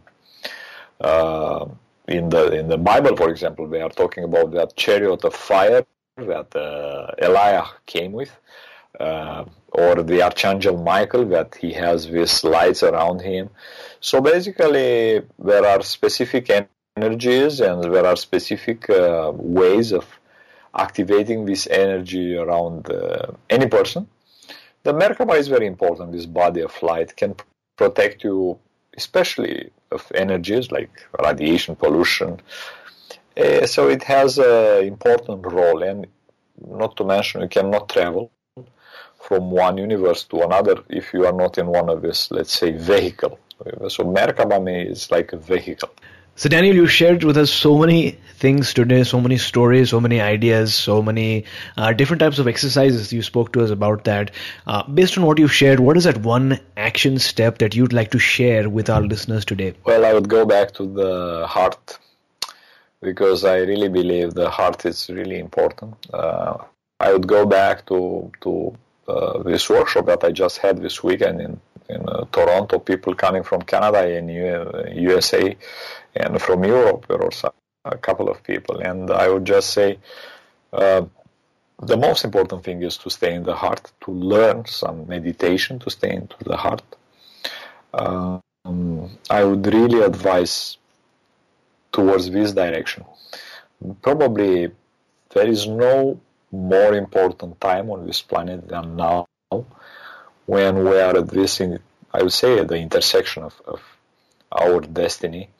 uh, 1.01 1.67
in 2.09 2.29
the 2.29 2.53
in 2.53 2.69
the 2.69 2.79
Bible, 2.79 3.17
for 3.17 3.31
example, 3.31 3.67
they 3.67 3.81
are 3.81 3.91
talking 3.91 4.25
about 4.25 4.53
that 4.53 4.77
chariot 4.77 5.25
of 5.25 5.35
fire 5.35 5.85
that 6.17 6.55
uh, 6.57 7.13
Elijah 7.21 7.69
came 7.85 8.13
with, 8.13 8.31
uh, 9.01 9.45
or 9.73 10.03
the 10.03 10.23
archangel 10.23 10.77
Michael 10.83 11.27
that 11.27 11.55
he 11.57 11.73
has 11.73 12.09
these 12.09 12.45
lights 12.45 12.83
around 12.83 13.21
him. 13.21 13.51
So 14.01 14.21
basically, 14.21 15.23
there 15.39 15.67
are 15.67 15.83
specific 15.83 16.51
energies 16.97 17.61
and 17.61 17.83
there 17.83 18.07
are 18.07 18.17
specific 18.17 18.89
uh, 18.91 19.33
ways 19.35 19.93
of 19.93 20.07
activating 20.77 21.45
this 21.47 21.67
energy 21.67 22.37
around 22.37 22.91
uh, 22.91 23.33
any 23.51 23.67
person. 23.67 24.07
The 24.83 24.93
Merkaba 24.93 25.37
is 25.37 25.49
very 25.49 25.67
important. 25.67 26.13
This 26.13 26.27
body 26.27 26.61
of 26.61 26.81
light 26.83 27.17
can 27.17 27.35
protect 27.77 28.25
you, 28.25 28.59
especially 28.97 29.71
of 29.91 30.11
energies 30.15 30.71
like 30.71 30.91
radiation, 31.25 31.77
pollution. 31.77 32.41
Uh, 33.37 33.67
so 33.67 33.89
it 33.89 34.03
has 34.05 34.39
an 34.39 34.85
important 34.85 35.45
role, 35.45 35.83
and 35.83 36.07
not 36.67 36.97
to 36.97 37.05
mention, 37.05 37.43
you 37.43 37.49
cannot 37.49 37.89
travel 37.89 38.31
from 39.21 39.51
one 39.51 39.77
universe 39.77 40.25
to 40.25 40.43
another 40.43 40.77
if 40.89 41.13
you 41.13 41.27
are 41.27 41.33
not 41.33 41.59
in 41.59 41.67
one 41.67 41.89
of 41.89 42.03
these, 42.03 42.29
let's 42.31 42.57
say, 42.57 42.71
vehicle. 42.71 43.39
So 43.89 44.05
Merkaba 44.05 44.91
is 44.91 45.11
like 45.11 45.33
a 45.33 45.37
vehicle. 45.37 45.91
So 46.39 46.51
Daniel, 46.51 46.75
you 46.75 46.87
shared 46.87 47.25
with 47.25 47.39
us 47.39 47.51
so 47.51 47.79
many 47.79 48.19
things 48.35 48.75
today, 48.75 49.05
so 49.05 49.19
many 49.23 49.39
stories, 49.39 49.89
so 49.89 50.01
many 50.01 50.21
ideas, 50.21 50.75
so 50.75 51.01
many 51.01 51.47
uh, 51.79 51.95
different 51.95 52.21
types 52.21 52.39
of 52.39 52.47
exercises. 52.47 53.11
You 53.11 53.23
spoke 53.23 53.53
to 53.55 53.65
us 53.65 53.71
about 53.71 54.05
that. 54.05 54.33
Uh, 54.67 54.83
based 54.83 55.17
on 55.17 55.25
what 55.25 55.39
you've 55.39 55.55
shared, 55.55 55.81
what 55.81 55.97
is 55.97 56.05
that 56.05 56.19
one 56.19 56.61
action 56.77 57.19
step 57.19 57.57
that 57.59 57.75
you'd 57.75 57.95
like 57.95 58.11
to 58.11 58.19
share 58.19 58.69
with 58.69 58.91
our 58.91 59.01
listeners 59.01 59.47
today? 59.47 59.73
Well, 59.85 60.05
I 60.05 60.13
would 60.13 60.29
go 60.29 60.45
back 60.45 60.73
to 60.73 60.87
the 60.87 61.47
heart 61.49 61.99
because 63.01 63.47
I 63.47 63.61
really 63.61 63.89
believe 63.89 64.35
the 64.35 64.51
heart 64.51 64.85
is 64.85 65.09
really 65.09 65.39
important. 65.39 65.95
Uh, 66.13 66.59
I 67.01 67.15
would 67.15 67.27
go 67.27 67.47
back 67.47 67.87
to 67.87 68.31
to 68.43 68.77
uh, 69.09 69.43
this 69.43 69.71
workshop 69.71 70.05
that 70.07 70.23
I 70.23 70.33
just 70.33 70.59
had 70.59 70.83
this 70.83 71.03
weekend 71.03 71.41
in 71.41 71.61
Toronto, 72.33 72.79
people 72.79 73.15
coming 73.15 73.43
from 73.43 73.63
Canada 73.63 74.01
and 74.17 74.31
USA 74.97 75.57
and 76.15 76.41
from 76.41 76.65
Europe. 76.65 77.07
There 77.09 77.19
were 77.19 77.31
a 77.85 77.99
couple 77.99 78.29
of 78.29 78.43
people, 78.43 78.81
and 78.81 79.11
I 79.11 79.29
would 79.29 79.45
just 79.45 79.71
say 79.71 79.99
uh, 80.73 81.05
the 81.83 81.97
most 81.97 82.25
important 82.25 82.65
thing 82.65 82.83
is 82.83 82.97
to 82.99 83.11
stay 83.11 83.35
in 83.35 83.43
the 83.43 83.55
heart, 83.55 83.93
to 84.03 84.11
learn 84.11 84.65
some 84.67 85.07
meditation, 85.07 85.79
to 85.81 85.91
stay 85.91 86.13
into 86.15 86.37
the 86.45 86.57
heart. 86.57 86.83
Um, 87.93 88.41
I 89.31 89.45
would 89.45 89.67
really 89.67 90.01
advise 90.01 90.79
towards 91.93 92.31
this 92.31 92.53
direction. 92.53 93.05
Probably 94.03 94.71
there 95.35 95.47
is 95.47 95.67
no 95.67 96.19
more 96.51 96.95
important 96.95 97.61
time 97.61 97.91
on 97.91 98.07
this 98.07 98.23
planet 98.23 98.69
than 98.69 98.97
now 98.97 99.27
when 100.47 100.85
we 100.85 100.99
are 100.99 101.17
at 101.17 101.29
this, 101.29 101.61
I 102.13 102.23
would 102.23 102.33
say, 102.33 102.59
at 102.59 102.69
the 102.69 102.77
intersection 102.77 103.43
of, 103.43 103.61
of 103.67 103.81
our 104.53 104.81
destiny. 104.81 105.51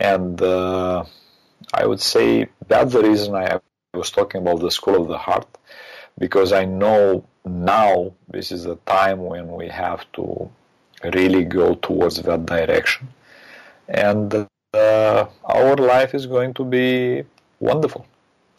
And 0.00 0.40
uh, 0.40 1.04
I 1.72 1.86
would 1.86 2.00
say 2.00 2.48
that's 2.66 2.92
the 2.92 3.02
reason 3.02 3.34
I 3.34 3.60
was 3.92 4.10
talking 4.10 4.40
about 4.42 4.60
the 4.60 4.70
school 4.70 5.00
of 5.00 5.08
the 5.08 5.18
heart, 5.18 5.46
because 6.18 6.52
I 6.52 6.64
know 6.64 7.24
now 7.44 8.12
this 8.28 8.50
is 8.52 8.64
the 8.64 8.76
time 8.86 9.24
when 9.24 9.52
we 9.52 9.68
have 9.68 10.10
to 10.14 10.50
really 11.12 11.44
go 11.44 11.74
towards 11.74 12.22
that 12.22 12.46
direction. 12.46 13.08
And 13.88 14.48
uh, 14.72 15.26
our 15.44 15.76
life 15.76 16.14
is 16.14 16.26
going 16.26 16.54
to 16.54 16.64
be 16.64 17.24
wonderful. 17.60 18.06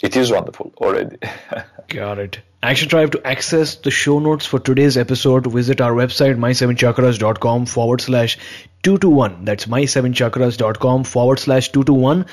It 0.02 0.16
is 0.16 0.32
wonderful 0.32 0.74
already. 0.78 1.18
Got 1.88 2.20
it. 2.20 2.40
Action 2.62 2.90
Tribe 2.90 3.12
to 3.12 3.28
access 3.28 3.76
the 3.76 3.92
show 3.92 4.18
notes 4.18 4.48
for 4.48 4.60
today's 4.60 4.98
episode, 4.98 5.46
visit 5.46 5.82
our 5.82 5.92
website 5.92 6.36
my7chakras.com 6.36 7.68
forward 7.68 8.02
slash 8.02 8.40
221. 8.82 9.46
That's 9.46 9.66
my7chakras.com 9.68 11.04
forward 11.04 11.38
slash 11.38 11.72
221. 11.72 12.26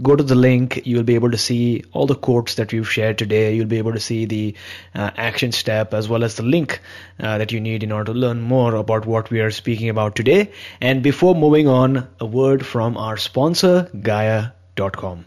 Go 0.00 0.16
to 0.16 0.22
the 0.22 0.34
link. 0.34 0.86
You'll 0.86 1.02
be 1.02 1.16
able 1.16 1.30
to 1.32 1.36
see 1.36 1.84
all 1.92 2.06
the 2.06 2.14
quotes 2.14 2.54
that 2.54 2.72
we've 2.72 2.90
shared 2.90 3.18
today. 3.18 3.54
You'll 3.54 3.66
be 3.66 3.76
able 3.76 3.92
to 3.92 4.00
see 4.00 4.24
the 4.24 4.54
uh, 4.94 5.10
action 5.16 5.52
step 5.52 5.92
as 5.92 6.08
well 6.08 6.24
as 6.24 6.36
the 6.36 6.44
link 6.44 6.80
uh, 7.20 7.36
that 7.36 7.52
you 7.52 7.60
need 7.60 7.82
in 7.82 7.92
order 7.92 8.12
to 8.14 8.18
learn 8.18 8.40
more 8.40 8.74
about 8.74 9.04
what 9.04 9.30
we 9.30 9.40
are 9.40 9.50
speaking 9.50 9.90
about 9.90 10.16
today. 10.16 10.50
And 10.80 11.02
before 11.02 11.34
moving 11.34 11.68
on, 11.68 12.08
a 12.20 12.26
word 12.26 12.64
from 12.64 12.96
our 12.96 13.18
sponsor, 13.18 13.90
Gaia.com. 14.00 15.26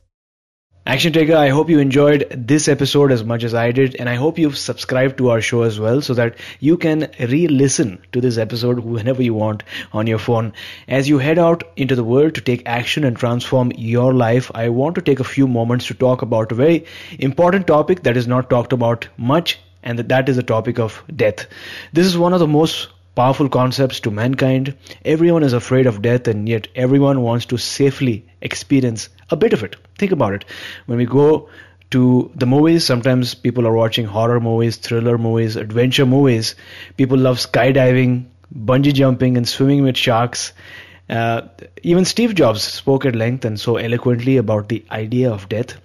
Action 0.83 1.13
Taker, 1.13 1.35
I 1.35 1.49
hope 1.49 1.69
you 1.69 1.77
enjoyed 1.77 2.25
this 2.35 2.67
episode 2.67 3.11
as 3.11 3.23
much 3.23 3.43
as 3.43 3.53
I 3.53 3.71
did, 3.71 3.95
and 3.97 4.09
I 4.09 4.15
hope 4.15 4.39
you've 4.39 4.57
subscribed 4.57 5.19
to 5.19 5.29
our 5.29 5.39
show 5.39 5.61
as 5.61 5.79
well 5.79 6.01
so 6.01 6.15
that 6.15 6.37
you 6.59 6.75
can 6.75 7.07
re 7.19 7.47
listen 7.47 8.01
to 8.13 8.19
this 8.19 8.39
episode 8.39 8.79
whenever 8.79 9.21
you 9.21 9.35
want 9.35 9.61
on 9.93 10.07
your 10.07 10.17
phone. 10.17 10.53
As 10.87 11.07
you 11.07 11.19
head 11.19 11.37
out 11.37 11.63
into 11.75 11.95
the 11.95 12.03
world 12.03 12.33
to 12.33 12.41
take 12.41 12.63
action 12.65 13.03
and 13.03 13.15
transform 13.15 13.71
your 13.77 14.11
life, 14.11 14.49
I 14.55 14.69
want 14.69 14.95
to 14.95 15.03
take 15.03 15.19
a 15.19 15.23
few 15.23 15.47
moments 15.47 15.85
to 15.85 15.93
talk 15.93 16.23
about 16.23 16.51
a 16.51 16.55
very 16.55 16.87
important 17.19 17.67
topic 17.67 18.01
that 18.01 18.17
is 18.17 18.25
not 18.25 18.49
talked 18.49 18.73
about 18.73 19.07
much, 19.17 19.59
and 19.83 19.99
that 19.99 20.29
is 20.29 20.35
the 20.35 20.41
topic 20.41 20.79
of 20.79 21.03
death. 21.15 21.45
This 21.93 22.07
is 22.07 22.17
one 22.17 22.33
of 22.33 22.39
the 22.39 22.47
most 22.47 22.89
powerful 23.15 23.49
concepts 23.49 23.99
to 24.01 24.11
mankind. 24.11 24.75
Everyone 25.05 25.43
is 25.43 25.53
afraid 25.53 25.87
of 25.87 26.01
death, 26.01 26.27
and 26.27 26.47
yet 26.47 26.67
everyone 26.75 27.21
wants 27.21 27.45
to 27.47 27.57
safely 27.57 28.25
experience 28.41 29.09
a 29.29 29.35
bit 29.35 29.53
of 29.53 29.63
it. 29.63 29.75
Think 29.97 30.11
about 30.11 30.33
it. 30.33 30.45
When 30.85 30.97
we 30.97 31.05
go 31.05 31.49
to 31.91 32.31
the 32.35 32.45
movies, 32.45 32.85
sometimes 32.85 33.33
people 33.35 33.67
are 33.67 33.73
watching 33.73 34.05
horror 34.05 34.39
movies, 34.39 34.77
thriller 34.77 35.17
movies, 35.17 35.55
adventure 35.55 36.05
movies. 36.05 36.55
People 36.97 37.17
love 37.17 37.37
skydiving, 37.37 38.25
bungee 38.65 38.93
jumping, 38.93 39.37
and 39.37 39.47
swimming 39.47 39.83
with 39.83 39.97
sharks. 39.97 40.53
Uh, 41.09 41.41
even 41.83 42.05
Steve 42.05 42.35
Jobs 42.35 42.63
spoke 42.63 43.05
at 43.05 43.15
length 43.15 43.43
and 43.43 43.59
so 43.59 43.75
eloquently 43.75 44.37
about 44.37 44.69
the 44.69 44.83
idea 44.89 45.29
of 45.29 45.49
death. 45.49 45.75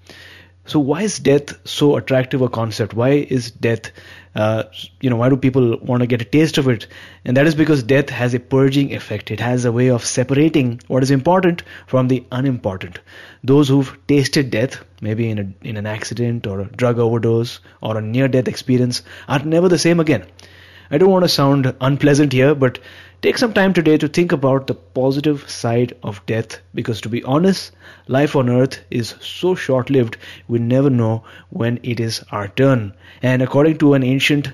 So, 0.67 0.81
why 0.81 1.03
is 1.03 1.19
death 1.19 1.55
so 1.67 1.97
attractive 1.97 2.43
a 2.43 2.49
concept? 2.49 2.95
Why 2.95 3.11
is 3.11 3.51
death 3.51 3.93
uh, 4.37 4.64
you 5.01 5.09
know, 5.09 5.17
why 5.17 5.31
do 5.31 5.37
people 5.37 5.79
want 5.79 6.03
to 6.03 6.07
get 6.07 6.21
a 6.21 6.25
taste 6.25 6.59
of 6.59 6.69
it? 6.69 6.87
And 7.25 7.39
that 7.39 7.47
is 7.47 7.55
because 7.55 7.83
death 7.83 8.11
has 8.11 8.35
a 8.35 8.39
purging 8.39 8.95
effect. 8.95 9.31
It 9.31 9.41
has 9.41 9.64
a 9.64 9.73
way 9.73 9.89
of 9.89 10.05
separating 10.05 10.81
what 10.89 11.03
is 11.03 11.11
important 11.11 11.62
from 11.87 12.09
the 12.09 12.23
unimportant. 12.31 12.99
Those 13.43 13.69
who've 13.69 13.97
tasted 14.07 14.51
death, 14.51 14.85
maybe 15.01 15.31
in 15.31 15.39
a, 15.39 15.67
in 15.67 15.79
an 15.79 15.87
accident 15.87 16.47
or 16.47 16.61
a 16.61 16.67
drug 16.67 16.99
overdose 16.99 17.61
or 17.81 17.97
a 17.97 18.03
near-death 18.03 18.47
experience, 18.47 19.03
are 19.27 19.39
never 19.39 19.71
the 19.71 19.79
same 19.79 20.01
again. 20.01 20.27
I 20.91 20.99
don't 20.99 21.11
want 21.11 21.25
to 21.25 21.31
sound 21.31 21.75
unpleasant 21.81 22.35
here, 22.35 22.55
but 22.55 22.79
take 23.23 23.39
some 23.39 23.53
time 23.53 23.73
today 23.73 23.97
to 23.99 24.09
think 24.09 24.33
about 24.33 24.67
the 24.67 24.75
positive 24.75 25.49
side 25.49 25.95
of 26.03 26.25
death 26.27 26.59
because, 26.75 27.01
to 27.01 27.09
be 27.09 27.23
honest, 27.25 27.73
life 28.09 28.37
on 28.37 28.49
earth 28.49 28.81
is 28.91 29.14
so 29.21 29.55
short 29.55 29.91
lived, 29.91 30.17
we 30.49 30.59
never 30.59 30.91
know 30.91 31.25
when 31.51 31.81
it 31.83 32.01
is 32.01 32.23
our 32.31 32.49
turn. 32.49 32.93
And 33.23 33.43
according 33.43 33.79
to 33.79 33.95
an 33.95 34.03
ancient 34.03 34.53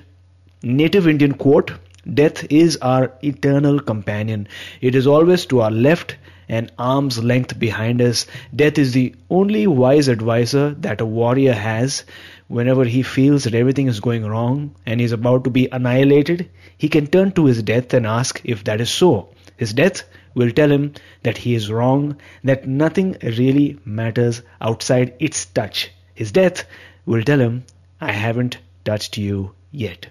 native 0.61 1.07
Indian 1.07 1.33
quote, 1.33 1.71
death 2.13 2.45
is 2.51 2.77
our 2.77 3.11
eternal 3.23 3.79
companion. 3.79 4.47
It 4.81 4.95
is 4.95 5.07
always 5.07 5.45
to 5.47 5.61
our 5.61 5.71
left 5.71 6.15
and 6.49 6.71
arm's 6.77 7.23
length 7.23 7.57
behind 7.57 8.01
us. 8.01 8.27
Death 8.55 8.77
is 8.77 8.93
the 8.93 9.15
only 9.29 9.67
wise 9.67 10.07
advisor 10.07 10.71
that 10.79 11.01
a 11.01 11.05
warrior 11.05 11.53
has 11.53 12.03
whenever 12.47 12.83
he 12.83 13.01
feels 13.01 13.43
that 13.43 13.55
everything 13.55 13.87
is 13.87 13.99
going 13.99 14.25
wrong 14.25 14.75
and 14.85 14.99
he 14.99 15.05
is 15.05 15.11
about 15.11 15.43
to 15.43 15.49
be 15.49 15.67
annihilated, 15.71 16.49
he 16.77 16.89
can 16.89 17.07
turn 17.07 17.31
to 17.31 17.45
his 17.45 17.63
death 17.63 17.93
and 17.93 18.05
ask 18.05 18.41
if 18.43 18.63
that 18.63 18.81
is 18.81 18.89
so. 18.89 19.29
His 19.57 19.73
death 19.73 20.03
will 20.35 20.51
tell 20.51 20.71
him 20.71 20.93
that 21.23 21.37
he 21.37 21.55
is 21.55 21.71
wrong, 21.71 22.17
that 22.43 22.67
nothing 22.67 23.17
really 23.23 23.79
matters 23.85 24.41
outside 24.61 25.13
its 25.19 25.45
touch. 25.45 25.91
His 26.15 26.31
death 26.31 26.65
will 27.05 27.23
tell 27.23 27.39
him, 27.39 27.63
I 28.01 28.11
haven't 28.11 28.57
touched 28.83 29.17
you 29.17 29.51
yet. 29.71 30.07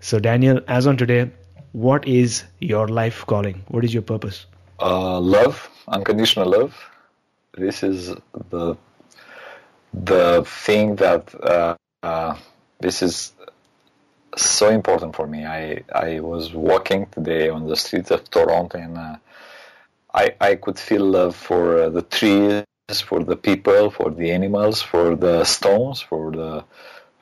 So, 0.00 0.18
Daniel, 0.18 0.60
as 0.68 0.86
on 0.86 0.96
today, 0.96 1.30
what 1.72 2.06
is 2.08 2.44
your 2.58 2.88
life 2.88 3.26
calling? 3.26 3.62
What 3.68 3.84
is 3.84 3.92
your 3.92 4.02
purpose? 4.02 4.46
Uh, 4.80 5.20
love, 5.20 5.68
unconditional 5.88 6.48
love. 6.48 6.74
This 7.56 7.82
is 7.82 8.14
the 8.48 8.76
the 9.92 10.44
thing 10.46 10.96
that 10.96 11.34
uh, 11.42 11.76
uh, 12.02 12.36
this 12.80 13.02
is 13.02 13.32
so 14.36 14.68
important 14.68 15.14
for 15.16 15.26
me. 15.26 15.44
I 15.44 15.82
I 15.92 16.20
was 16.20 16.54
walking 16.54 17.06
today 17.06 17.48
on 17.48 17.66
the 17.66 17.76
streets 17.76 18.10
of 18.10 18.30
Toronto 18.30 18.78
and 18.78 18.96
uh, 18.96 19.16
I 20.14 20.34
I 20.40 20.54
could 20.56 20.78
feel 20.78 21.04
love 21.04 21.36
for 21.36 21.82
uh, 21.82 21.88
the 21.90 22.02
trees, 22.02 22.64
for 23.04 23.22
the 23.24 23.36
people, 23.36 23.90
for 23.90 24.10
the 24.10 24.30
animals, 24.30 24.82
for 24.82 25.16
the 25.16 25.44
stones, 25.44 26.00
for 26.00 26.30
the 26.30 26.64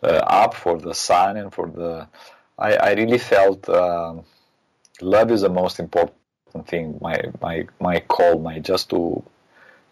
uh, 0.02 0.06
up, 0.06 0.54
for 0.54 0.78
the 0.78 0.94
sun, 0.94 1.36
and 1.36 1.52
for 1.52 1.68
the. 1.68 2.06
I 2.58 2.74
I 2.74 2.92
really 2.94 3.18
felt 3.18 3.68
um, 3.68 4.24
love 5.00 5.30
is 5.30 5.42
the 5.42 5.48
most 5.48 5.80
important 5.80 6.14
thing. 6.66 6.98
My 7.00 7.20
my 7.40 7.66
my 7.80 8.00
call, 8.00 8.38
my 8.38 8.58
just 8.58 8.90
to 8.90 9.22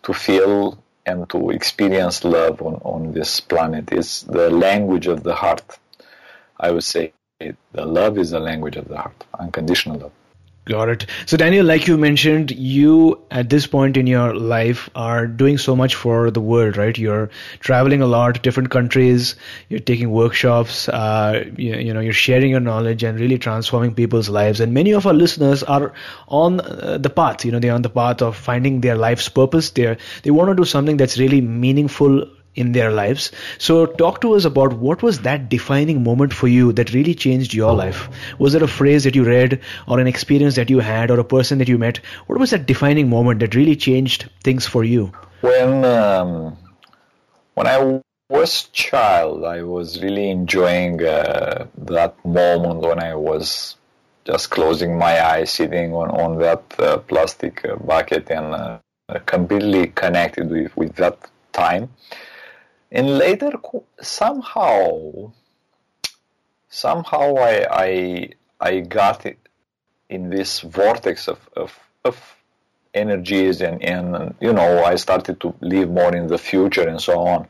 to 0.05 0.13
feel 0.13 0.79
and 1.07 1.29
to 1.31 1.51
experience 1.51 2.25
love 2.25 2.61
on, 2.61 2.75
on 2.83 3.13
this 3.13 3.41
planet 3.41 3.93
is 3.93 4.23
the 4.23 4.51
language 4.51 5.07
of 5.07 5.23
the 5.23 5.35
heart. 5.35 5.79
I 6.59 6.71
would 6.73 6.85
say 6.85 7.13
the 7.39 7.87
love 7.87 8.19
is 8.19 8.31
the 8.31 8.41
language 8.41 8.77
of 8.77 8.89
the 8.89 8.97
heart, 8.97 9.25
unconditional 9.39 9.99
love. 9.99 10.13
Got 10.67 10.89
it. 10.89 11.07
So, 11.27 11.37
Daniel, 11.37 11.65
like 11.65 11.87
you 11.87 11.97
mentioned, 11.97 12.51
you 12.51 13.23
at 13.31 13.51
this 13.51 13.69
point 13.69 13.97
in 13.97 14.09
your 14.09 14.35
life 14.35 14.91
are 14.97 15.25
doing 15.25 15.59
so 15.59 15.77
much 15.77 15.95
for 15.95 16.29
the 16.33 16.41
world, 16.41 16.77
right? 16.77 16.99
You're 16.99 17.31
traveling 17.61 18.03
a 18.03 18.07
lot, 18.07 18.43
different 18.43 18.71
countries. 18.71 19.37
You're 19.69 19.79
taking 19.79 20.11
workshops. 20.11 20.89
Uh, 20.89 21.45
you, 21.57 21.77
you, 21.77 21.95
know, 21.95 22.01
you're 22.01 22.13
sharing 22.13 22.51
your 22.51 22.59
knowledge 22.59 23.05
and 23.05 23.21
really 23.21 23.39
transforming 23.39 23.95
people's 23.95 24.29
lives. 24.29 24.59
And 24.59 24.75
many 24.75 24.91
of 24.91 25.07
our 25.07 25.15
listeners 25.15 25.63
are 25.63 25.93
on 26.27 26.61
uh, 26.61 26.99
the 26.99 27.11
path. 27.11 27.45
You 27.45 27.53
know, 27.53 27.61
they're 27.61 27.73
on 27.73 27.83
the 27.83 27.91
path 27.91 28.21
of 28.21 28.37
finding 28.37 28.81
their 28.81 28.97
life's 28.97 29.29
purpose. 29.29 29.71
They 29.71 29.97
they 30.25 30.33
want 30.33 30.51
to 30.51 30.57
do 30.57 30.65
something 30.65 30.97
that's 30.97 31.17
really 31.17 31.41
meaningful 31.41 32.27
in 32.57 32.73
their 32.73 32.91
lives. 32.91 33.31
So, 33.59 33.87
talk 33.87 34.21
to 34.23 34.35
us 34.35 34.45
about 34.45 34.73
what 34.73 35.03
was 35.03 35.21
that 35.21 35.49
defining 35.49 36.03
moment 36.03 36.33
for 36.33 36.49
you 36.49 36.73
that 36.73 36.93
really 36.93 37.15
changed 37.15 37.55
your 37.55 37.75
life? 37.75 38.09
Was 38.39 38.55
it 38.55 38.63
a 38.63 38.69
phrase 38.69 39.05
that 39.05 39.15
you 39.15 39.25
read, 39.25 39.61
or 39.87 40.01
an 40.01 40.07
experience 40.07 40.57
that 40.57 40.71
you 40.71 40.81
had, 40.81 41.11
or 41.11 41.21
a 41.21 41.25
person 41.25 41.59
that 41.59 41.69
you 41.69 41.79
met? 41.79 41.99
What 42.27 42.39
was 42.39 42.51
that 42.51 42.67
defining 42.67 43.09
moment 43.09 43.41
that 43.41 43.55
really 43.55 43.77
changed 43.77 44.29
things 44.43 44.67
for 44.67 44.83
you? 44.85 45.13
When 45.43 45.85
um, 45.85 46.57
when 47.55 47.67
I 47.67 48.01
was 48.29 48.65
child, 48.73 49.45
I 49.45 49.63
was 49.63 50.03
really 50.03 50.31
enjoying 50.31 51.05
uh, 51.05 51.67
that 51.79 52.25
moment 52.25 52.81
when 52.81 52.99
I 52.99 53.15
was 53.15 53.77
just 54.25 54.51
closing 54.51 54.99
my 54.99 55.25
eyes, 55.25 55.51
sitting 55.51 55.93
on 55.93 56.11
on 56.11 56.39
that 56.39 56.65
uh, 56.79 56.99
plastic 56.99 57.65
uh, 57.65 57.77
bucket, 57.77 58.31
and 58.31 58.55
uh, 58.55 58.79
completely 59.27 59.89
connected 59.89 60.51
with 60.51 60.77
with 60.77 60.97
that 60.97 61.19
time 61.53 61.89
and 62.97 63.19
later 63.19 63.53
somehow 64.01 65.31
somehow 66.69 67.27
I 67.37 67.55
I, 67.87 67.91
I 68.69 68.81
got 68.81 69.27
it 69.27 69.39
in 70.09 70.31
this 70.31 70.61
vortex 70.61 71.29
of, 71.29 71.41
of, 71.55 71.79
of 72.05 72.17
energies 72.95 73.61
and, 73.61 73.83
and 73.83 74.35
you 74.41 74.53
know 74.59 74.83
I 74.85 74.95
started 74.97 75.41
to 75.41 75.55
live 75.61 75.91
more 75.91 76.15
in 76.17 76.27
the 76.27 76.39
future 76.39 76.89
and 76.89 77.01
so 77.01 77.21
on. 77.21 77.49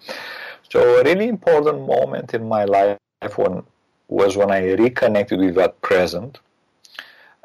So 0.69 0.79
a 0.99 1.05
really 1.05 1.29
important 1.29 1.87
moment 1.87 2.35
in 2.35 2.49
my 2.49 2.65
life 2.65 2.99
when, 3.37 3.63
was 4.09 4.37
when 4.37 4.51
I 4.51 4.73
reconnected 4.73 5.39
with 5.39 5.55
that 5.55 5.81
present, 5.81 6.41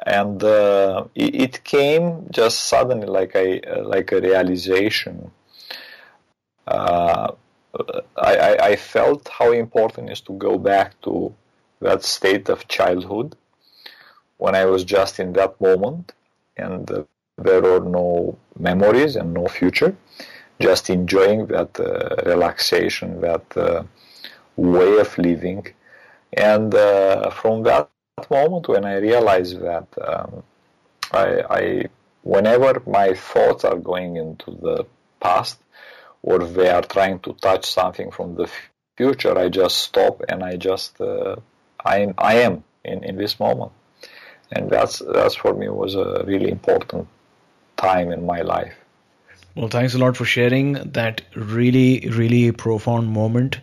and 0.03 0.43
uh, 0.43 1.05
it, 1.13 1.35
it, 1.45 1.63
came 1.63 2.27
just 2.31 2.63
suddenly 2.63 3.05
like 3.05 3.35
a 3.35 3.83
like 3.83 4.11
a 4.11 4.19
realization. 4.21 5.31
Uh, 6.65 7.33
I, 8.17 8.57
I, 8.61 8.75
felt 8.75 9.29
how 9.29 9.51
important 9.51 10.09
it 10.09 10.13
is 10.13 10.21
to 10.21 10.33
go 10.33 10.57
back 10.57 10.99
to 11.03 11.33
that 11.79 12.03
state 12.03 12.49
of 12.49 12.67
childhood 12.67 13.35
when 14.37 14.55
I 14.55 14.65
was 14.65 14.83
just 14.83 15.19
in 15.19 15.33
that 15.33 15.59
moment 15.61 16.13
and 16.57 16.89
uh, 16.91 17.03
there 17.37 17.61
were 17.61 17.79
no 17.79 18.37
memories 18.59 19.15
and 19.15 19.33
no 19.33 19.47
future, 19.47 19.95
just 20.59 20.89
enjoying 20.89 21.47
that 21.47 21.79
uh, 21.79 22.15
relaxation, 22.29 23.21
that 23.21 23.45
uh, 23.57 23.83
way 24.55 24.99
of 24.99 25.17
living. 25.17 25.65
And 26.33 26.73
uh, 26.75 27.29
from 27.31 27.63
that 27.63 27.89
moment, 28.29 28.67
when 28.67 28.85
I 28.85 28.97
realized 28.97 29.59
that 29.61 29.87
um, 30.01 30.43
I, 31.11 31.41
I, 31.49 31.85
whenever 32.23 32.81
my 32.85 33.13
thoughts 33.13 33.63
are 33.63 33.77
going 33.77 34.17
into 34.17 34.51
the 34.61 34.85
past, 35.19 35.59
or 36.23 36.39
they 36.39 36.69
are 36.69 36.81
trying 36.81 37.19
to 37.19 37.33
touch 37.33 37.69
something 37.69 38.11
from 38.11 38.35
the 38.35 38.49
future, 38.97 39.37
I 39.37 39.49
just 39.49 39.77
stop 39.77 40.21
and 40.29 40.43
I 40.43 40.57
just 40.57 40.99
uh, 41.01 41.35
I 41.83 42.13
I 42.17 42.35
am 42.35 42.63
in, 42.83 43.03
in 43.03 43.17
this 43.17 43.39
moment, 43.39 43.71
and 44.51 44.69
that's 44.69 44.99
that's 44.99 45.35
for 45.35 45.53
me 45.53 45.69
was 45.69 45.95
a 45.95 46.23
really 46.25 46.49
important 46.49 47.07
time 47.77 48.11
in 48.11 48.25
my 48.25 48.41
life. 48.41 48.73
Well, 49.55 49.67
thanks 49.67 49.93
a 49.93 49.97
lot 49.97 50.15
for 50.17 50.25
sharing 50.25 50.73
that 50.91 51.21
really 51.35 52.07
really 52.09 52.51
profound 52.51 53.09
moment 53.09 53.59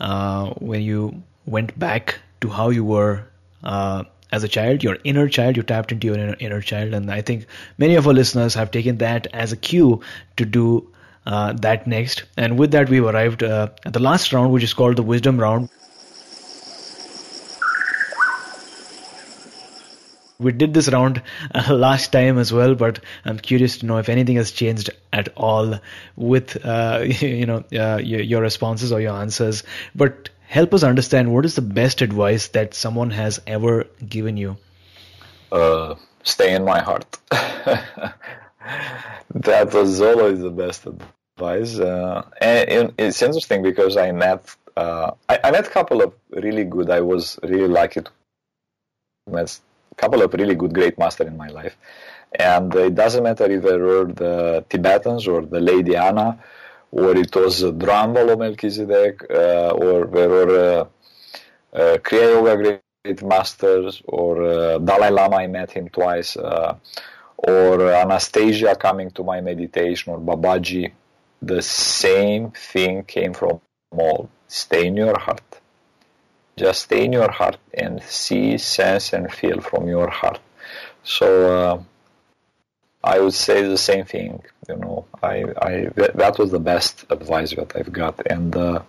uh, 0.00 0.50
when 0.54 0.82
you 0.82 1.22
went 1.46 1.78
back 1.78 2.18
to 2.40 2.48
how 2.48 2.70
you 2.70 2.84
were. 2.84 3.24
Uh, 3.62 4.04
as 4.32 4.42
a 4.42 4.48
child, 4.48 4.82
your 4.82 4.96
inner 5.04 5.28
child, 5.28 5.58
you 5.58 5.62
tapped 5.62 5.92
into 5.92 6.06
your 6.06 6.16
inner, 6.16 6.36
inner 6.40 6.60
child, 6.62 6.94
and 6.94 7.10
I 7.10 7.20
think 7.20 7.44
many 7.76 7.96
of 7.96 8.06
our 8.06 8.14
listeners 8.14 8.54
have 8.54 8.70
taken 8.70 8.96
that 8.98 9.26
as 9.34 9.52
a 9.52 9.58
cue 9.58 10.00
to 10.38 10.46
do 10.46 10.90
uh, 11.26 11.52
that 11.54 11.86
next. 11.86 12.24
And 12.36 12.58
with 12.58 12.72
that, 12.72 12.88
we've 12.88 13.04
arrived 13.04 13.42
uh, 13.42 13.68
at 13.84 13.92
the 13.92 14.00
last 14.00 14.32
round, 14.32 14.52
which 14.52 14.62
is 14.62 14.74
called 14.74 14.96
the 14.96 15.02
wisdom 15.02 15.40
round. 15.40 15.68
We 20.38 20.50
did 20.50 20.74
this 20.74 20.88
round 20.88 21.22
uh, 21.54 21.72
last 21.74 22.10
time 22.10 22.38
as 22.38 22.52
well, 22.52 22.74
but 22.74 22.98
I'm 23.24 23.38
curious 23.38 23.78
to 23.78 23.86
know 23.86 23.98
if 23.98 24.08
anything 24.08 24.36
has 24.36 24.50
changed 24.50 24.90
at 25.12 25.28
all 25.36 25.78
with 26.16 26.64
uh, 26.66 27.02
you 27.04 27.46
know 27.46 27.64
uh, 27.72 28.00
your, 28.02 28.20
your 28.20 28.42
responses 28.42 28.92
or 28.92 29.00
your 29.00 29.14
answers. 29.14 29.62
But 29.94 30.30
help 30.48 30.74
us 30.74 30.82
understand 30.82 31.32
what 31.32 31.44
is 31.44 31.54
the 31.54 31.62
best 31.62 32.02
advice 32.02 32.48
that 32.48 32.74
someone 32.74 33.10
has 33.10 33.40
ever 33.46 33.84
given 34.06 34.36
you. 34.36 34.56
Uh, 35.52 35.94
stay 36.24 36.54
in 36.54 36.64
my 36.64 36.80
heart. 36.80 37.18
that 39.34 39.72
was 39.72 40.00
always 40.00 40.40
the 40.40 40.50
best 40.50 40.86
advice. 40.86 41.78
Uh, 41.78 42.22
and 42.40 42.92
it's 42.98 43.22
interesting 43.22 43.62
because 43.62 43.96
I 43.96 44.12
met 44.12 44.54
uh, 44.76 45.12
I, 45.28 45.38
I, 45.44 45.50
met 45.50 45.66
a 45.66 45.70
couple 45.70 46.02
of 46.02 46.14
really 46.30 46.64
good. 46.64 46.90
I 46.90 47.00
was 47.00 47.38
really 47.42 47.68
lucky 47.68 48.00
to 48.00 48.10
met 49.30 49.60
a 49.90 49.94
couple 49.96 50.22
of 50.22 50.32
really 50.34 50.54
good 50.54 50.72
great 50.72 50.98
master 50.98 51.26
in 51.26 51.36
my 51.36 51.48
life, 51.48 51.76
and 52.38 52.74
it 52.74 52.94
doesn't 52.94 53.22
matter 53.22 53.50
if 53.50 53.62
they 53.62 53.76
were 53.76 54.06
the 54.06 54.64
Tibetans 54.68 55.28
or 55.28 55.44
the 55.44 55.60
Lady 55.60 55.96
Anna, 55.96 56.38
or 56.90 57.16
it 57.16 57.34
was 57.34 57.62
Drunvalo 57.62 58.38
Melchizedek, 58.38 59.26
uh, 59.30 59.70
or 59.70 60.06
there 60.06 60.28
were 60.28 60.58
uh, 60.58 60.84
uh, 61.76 61.98
Kriya 61.98 62.32
Yoga 62.34 62.80
great 63.04 63.22
masters, 63.22 64.02
or 64.06 64.42
uh, 64.42 64.78
Dalai 64.78 65.10
Lama. 65.10 65.36
I 65.36 65.46
met 65.48 65.70
him 65.70 65.88
twice. 65.88 66.36
Or 67.42 67.92
Anastasia 67.92 68.76
coming 68.76 69.10
to 69.12 69.24
my 69.24 69.40
meditation, 69.40 70.12
or 70.12 70.20
Babaji, 70.20 70.92
the 71.40 71.60
same 71.60 72.52
thing 72.52 73.02
came 73.02 73.34
from 73.34 73.60
all. 73.90 74.30
Stay 74.46 74.86
in 74.86 74.96
your 74.96 75.18
heart. 75.18 75.42
Just 76.56 76.82
stay 76.82 77.04
in 77.04 77.12
your 77.12 77.30
heart 77.30 77.58
and 77.74 78.02
see, 78.02 78.58
sense, 78.58 79.12
and 79.12 79.32
feel 79.32 79.60
from 79.60 79.88
your 79.88 80.08
heart. 80.08 80.38
So 81.02 81.26
uh, 81.58 81.82
I 83.02 83.18
would 83.18 83.34
say 83.34 83.66
the 83.66 83.78
same 83.78 84.04
thing. 84.04 84.42
You 84.68 84.76
know, 84.76 85.06
I, 85.22 85.44
I 85.60 85.88
that 86.14 86.36
was 86.38 86.52
the 86.52 86.60
best 86.60 87.04
advice 87.10 87.54
that 87.56 87.74
I've 87.74 87.92
got, 87.92 88.24
and 88.26 88.54
uh, 88.54 88.82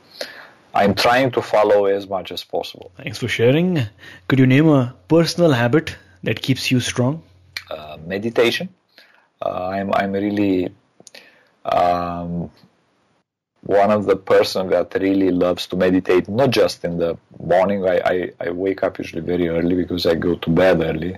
I'm 0.75 0.93
trying 0.93 1.31
to 1.31 1.41
follow 1.41 1.85
as 1.85 2.07
much 2.07 2.31
as 2.31 2.43
possible. 2.43 2.91
Thanks 2.97 3.17
for 3.17 3.27
sharing. 3.27 3.81
Could 4.27 4.39
you 4.39 4.45
name 4.45 4.67
a 4.67 4.93
personal 5.07 5.51
habit 5.51 5.95
that 6.21 6.41
keeps 6.41 6.69
you 6.69 6.79
strong? 6.79 7.23
Uh, 7.73 7.97
meditation. 8.05 8.69
Uh, 9.41 9.67
I'm 9.75 9.89
I'm 9.99 10.11
really 10.11 10.71
um, 11.65 12.51
one 13.63 13.89
of 13.91 14.05
the 14.05 14.15
person 14.15 14.69
that 14.69 14.93
really 15.05 15.31
loves 15.31 15.65
to 15.67 15.75
meditate, 15.75 16.29
not 16.29 16.51
just 16.51 16.85
in 16.85 16.99
the 16.99 17.17
morning. 17.39 17.83
I, 17.87 17.97
I, 18.13 18.31
I, 18.45 18.49
wake 18.51 18.83
up 18.83 18.99
usually 18.99 19.21
very 19.21 19.47
early 19.47 19.75
because 19.75 20.05
I 20.05 20.15
go 20.15 20.35
to 20.35 20.49
bed 20.49 20.81
early. 20.81 21.17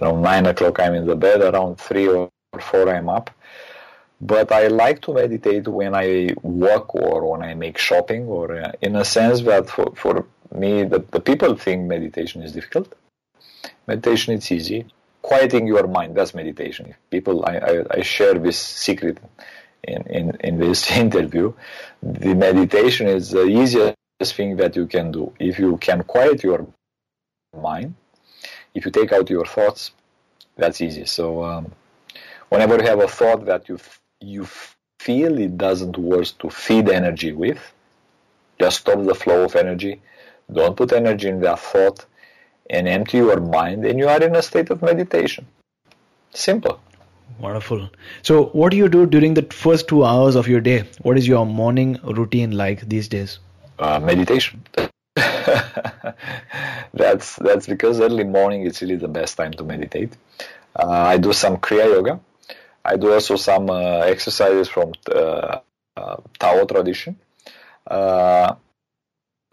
Around 0.00 0.22
9 0.22 0.46
o'clock 0.46 0.80
I'm 0.80 0.94
in 0.94 1.06
the 1.06 1.16
bed, 1.16 1.40
around 1.42 1.76
3 1.76 2.08
or 2.08 2.30
4 2.58 2.88
I'm 2.88 3.08
up. 3.08 3.30
But 4.20 4.50
I 4.52 4.68
like 4.68 5.02
to 5.02 5.12
meditate 5.12 5.66
when 5.68 5.94
I 5.94 6.30
walk 6.42 6.94
or 6.94 7.32
when 7.32 7.42
I 7.42 7.54
make 7.54 7.76
shopping, 7.76 8.26
or 8.26 8.56
uh, 8.56 8.72
in 8.80 8.96
a 8.96 9.04
sense 9.04 9.42
that 9.42 9.68
for, 9.68 9.92
for 9.96 10.24
me, 10.54 10.84
the, 10.84 11.00
the 11.10 11.20
people 11.20 11.56
think 11.56 11.86
meditation 11.86 12.42
is 12.42 12.52
difficult. 12.52 12.94
Meditation 13.86 14.34
is 14.34 14.50
easy 14.50 14.86
quieting 15.22 15.66
your 15.66 15.86
mind. 15.86 16.16
That's 16.16 16.34
meditation. 16.34 16.94
People 17.10 17.44
I, 17.46 17.56
I, 17.56 17.84
I, 17.98 18.02
share 18.02 18.34
this 18.34 18.58
secret 18.58 19.18
in, 19.84 20.02
in, 20.08 20.36
in 20.40 20.58
this 20.58 20.90
interview. 21.04 21.52
The 22.02 22.34
meditation 22.34 23.06
is 23.08 23.30
the 23.30 23.46
easiest 23.46 23.96
thing 24.34 24.56
that 24.56 24.76
you 24.76 24.86
can 24.86 25.12
do. 25.12 25.32
If 25.38 25.58
you 25.58 25.76
can 25.78 26.02
quiet 26.04 26.42
your 26.42 26.66
mind 27.60 27.94
if 28.74 28.86
you 28.86 28.90
take 28.90 29.12
out 29.12 29.28
your 29.28 29.44
thoughts 29.44 29.92
that's 30.56 30.80
easy. 30.80 31.04
So 31.06 31.44
um, 31.44 31.72
whenever 32.48 32.76
you 32.76 32.82
have 32.82 33.00
a 33.00 33.08
thought 33.08 33.44
that 33.46 33.68
you 33.68 33.78
you 34.20 34.46
feel 35.00 35.38
it 35.38 35.56
doesn't 35.58 35.98
work 35.98 36.26
to 36.38 36.50
feed 36.50 36.88
energy 36.88 37.32
with 37.32 37.58
just 38.60 38.80
stop 38.80 39.02
the 39.04 39.14
flow 39.14 39.44
of 39.44 39.56
energy. 39.56 40.00
Don't 40.52 40.76
put 40.76 40.92
energy 40.92 41.28
in 41.28 41.40
that 41.40 41.58
thought 41.58 42.06
and 42.72 42.88
empty 42.88 43.18
your 43.18 43.40
mind, 43.40 43.84
and 43.84 43.98
you 43.98 44.08
are 44.08 44.22
in 44.22 44.34
a 44.34 44.42
state 44.42 44.70
of 44.70 44.82
meditation. 44.82 45.46
Simple. 46.34 46.80
Wonderful. 47.38 47.88
So, 48.22 48.46
what 48.46 48.70
do 48.70 48.76
you 48.76 48.88
do 48.88 49.06
during 49.06 49.34
the 49.34 49.42
first 49.42 49.88
two 49.88 50.04
hours 50.04 50.36
of 50.36 50.48
your 50.48 50.60
day? 50.60 50.84
What 51.02 51.18
is 51.18 51.26
your 51.28 51.44
morning 51.46 51.98
routine 52.02 52.52
like 52.52 52.88
these 52.88 53.08
days? 53.08 53.38
Uh, 53.78 53.98
meditation. 54.00 54.64
that's 56.94 57.36
that's 57.36 57.66
because 57.66 58.00
early 58.00 58.24
morning 58.24 58.62
is 58.62 58.80
really 58.80 58.96
the 58.96 59.08
best 59.08 59.36
time 59.36 59.52
to 59.52 59.64
meditate. 59.64 60.12
Uh, 60.76 60.88
I 60.88 61.18
do 61.18 61.32
some 61.32 61.56
Kriya 61.58 61.86
Yoga. 61.86 62.20
I 62.84 62.96
do 62.96 63.12
also 63.12 63.36
some 63.36 63.70
uh, 63.70 64.00
exercises 64.00 64.68
from 64.68 64.92
uh, 65.14 65.58
Tao 66.38 66.64
tradition. 66.64 67.18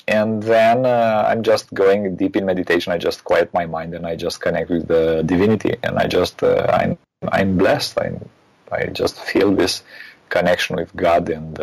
And 0.10 0.44
then 0.44 0.86
I'm 0.88 1.44
just 1.44 1.74
going 1.74 2.16
deep 2.18 2.36
in 2.38 2.46
meditation. 2.48 2.94
I 2.94 3.00
just 3.00 3.24
quiet 3.26 3.54
my 3.54 3.68
mind 3.68 3.96
and 3.96 4.08
I 4.08 4.16
just 4.18 4.42
connect 4.42 4.70
with 4.72 4.88
the 4.90 5.24
divinity. 5.26 5.78
And 5.84 6.00
I 6.00 6.08
just, 6.08 6.44
I'm, 6.44 6.98
I'm 7.32 7.58
blessed. 7.58 8.00
I'm, 8.02 8.30
I 8.72 8.88
just 8.88 9.20
feel 9.22 9.56
this 9.56 9.84
connection 10.30 10.78
with 10.78 10.96
God 10.96 11.30
and 11.30 11.60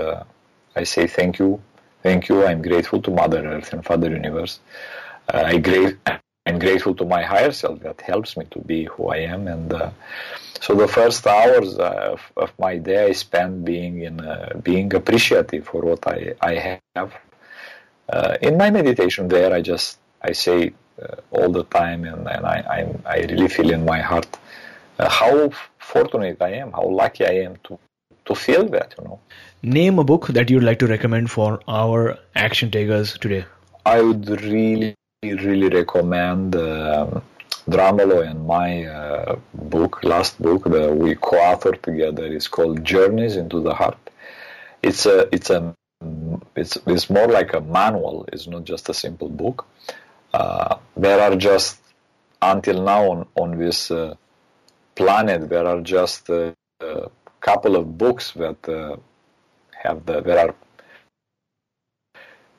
I 0.77 0.85
say 0.85 1.07
thank 1.07 1.39
you, 1.39 1.63
thank 2.03 2.29
you. 2.29 2.47
I'm 2.47 2.63
grateful 2.63 3.03
to 3.03 3.11
Mother 3.13 3.47
Earth 3.47 3.73
and 3.73 3.85
Father 3.85 4.11
Universe. 4.11 4.61
Uh, 5.33 5.43
I 5.47 5.59
gra- 5.59 5.99
I'm 6.47 6.59
grateful 6.59 6.95
to 6.97 7.05
my 7.05 7.23
higher 7.23 7.53
self 7.53 7.81
that 7.81 8.01
helps 8.03 8.37
me 8.37 8.47
to 8.53 8.61
be 8.61 8.85
who 8.85 9.09
I 9.09 9.19
am. 9.19 9.49
And 9.49 9.73
uh, 9.73 9.91
so 10.61 10.75
the 10.75 10.89
first 10.89 11.27
hours 11.27 11.79
uh, 11.79 12.11
of, 12.15 12.21
of, 12.37 12.53
my 12.59 12.79
day 12.79 13.07
I 13.09 13.13
spend 13.13 13.65
being 13.65 14.03
in 14.03 14.21
uh, 14.21 14.61
being 14.63 14.95
appreciative 14.95 15.67
for 15.67 15.83
what 15.83 16.07
I 16.07 16.35
I 16.43 16.55
have. 16.97 17.13
Uh, 18.09 18.37
in 18.41 18.57
my 18.57 18.71
meditation 18.71 19.29
there, 19.29 19.53
I 19.53 19.63
just 19.63 19.99
I 20.23 20.33
say 20.33 20.73
uh, 21.03 21.17
all 21.31 21.51
the 21.51 21.65
time, 21.65 22.05
and, 22.05 22.29
and 22.29 22.47
I 22.47 22.65
I'm, 22.77 23.03
i 23.07 23.19
really 23.19 23.49
feel 23.49 23.71
in 23.71 23.85
my 23.85 24.01
heart 24.01 24.29
how 24.99 25.51
fortunate 25.79 26.41
I 26.41 26.53
am, 26.55 26.73
how 26.73 26.89
lucky 26.89 27.27
I 27.27 27.35
am 27.47 27.57
to 27.65 27.79
to 28.27 28.35
feel 28.35 28.69
that. 28.69 28.95
You 28.99 29.05
know. 29.05 29.21
Name 29.63 29.99
a 29.99 30.05
book 30.05 30.29
that 30.29 30.51
you'd 30.51 30.63
like 30.63 30.79
to 30.81 30.87
recommend 30.87 31.31
for 31.31 31.61
our 31.69 32.19
action 32.35 32.71
takers 32.71 33.19
today. 33.19 33.45
I 33.85 34.01
would 34.01 34.29
really, 34.43 34.95
really 35.23 35.69
recommend 35.69 36.57
um, 36.57 37.23
Drunvalo 37.69 38.29
and 38.29 38.47
my 38.47 38.85
uh, 38.85 39.37
book, 39.55 40.03
last 40.05 40.41
book 40.41 40.65
that 40.65 40.95
we 40.95 41.15
co-authored 41.15 41.83
together, 41.83 42.27
is 42.27 42.49
called 42.49 42.85
Journeys 42.85 43.37
into 43.37 43.61
the 43.61 43.75
Heart. 43.75 43.99
It's 44.83 45.07
a, 45.07 45.33
it's 45.35 45.51
a, 45.51 45.75
it's, 46.55 46.77
it's 46.87 47.11
more 47.11 47.29
like 47.29 47.53
a 47.55 47.61
manual. 47.61 48.27
It's 48.33 48.47
not 48.47 48.65
just 48.65 48.89
a 48.89 48.95
simple 48.95 49.29
book. 49.29 49.67
Uh, 50.33 50.77
there 50.97 51.21
are 51.21 51.37
just 51.37 51.81
until 52.43 52.83
now 52.83 53.11
on 53.11 53.27
on 53.35 53.59
this 53.59 53.91
uh, 53.91 54.15
planet, 54.95 55.49
there 55.49 55.67
are 55.67 55.81
just 55.81 56.29
a, 56.29 56.55
a 56.81 57.11
couple 57.41 57.77
of 57.77 57.97
books 57.97 58.33
that 58.33 58.69
uh, 58.69 58.97
have 59.83 60.05
the 60.07 60.21
there 60.21 60.39
are 60.39 60.55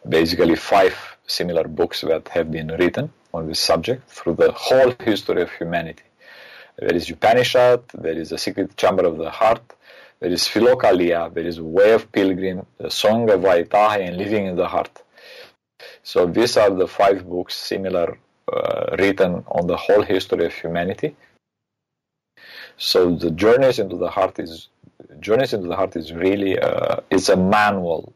basically 0.07 0.55
five 0.55 0.95
similar 1.27 1.65
books 1.67 2.01
that 2.01 2.27
have 2.29 2.49
been 2.51 2.69
written 2.79 3.11
on 3.33 3.47
this 3.47 3.59
subject 3.59 4.09
through 4.09 4.35
the 4.35 4.51
whole 4.53 4.93
history 5.03 5.41
of 5.41 5.51
humanity. 5.51 6.03
There 6.79 6.95
is 6.95 7.09
Upanishad, 7.09 7.83
there 7.93 8.17
is 8.17 8.29
the 8.29 8.37
Secret 8.37 8.77
Chamber 8.77 9.05
of 9.05 9.17
the 9.17 9.29
Heart, 9.29 9.73
there 10.19 10.31
is 10.31 10.43
Philokalia, 10.43 11.33
there 11.33 11.45
is 11.45 11.59
Way 11.61 11.93
of 11.93 12.11
Pilgrim, 12.11 12.65
the 12.77 12.89
Song 12.89 13.29
of 13.29 13.41
Vaitahe, 13.41 14.07
and 14.07 14.17
Living 14.17 14.45
in 14.45 14.55
the 14.55 14.67
Heart. 14.67 15.03
So 16.03 16.25
these 16.25 16.57
are 16.57 16.71
the 16.71 16.87
five 16.87 17.27
books 17.27 17.55
similar 17.55 18.17
uh, 18.51 18.95
written 18.97 19.43
on 19.47 19.67
the 19.67 19.77
whole 19.77 20.01
history 20.01 20.45
of 20.45 20.53
humanity. 20.53 21.15
So 22.77 23.15
the 23.15 23.31
journeys 23.31 23.79
into 23.79 23.97
the 23.97 24.09
heart 24.09 24.39
is 24.39 24.69
Journeys 25.19 25.53
into 25.53 25.67
the 25.67 25.75
Heart 25.75 25.95
is 25.95 26.13
really 26.13 26.59
uh, 26.59 26.97
it's 27.09 27.29
a 27.29 27.35
manual 27.35 28.13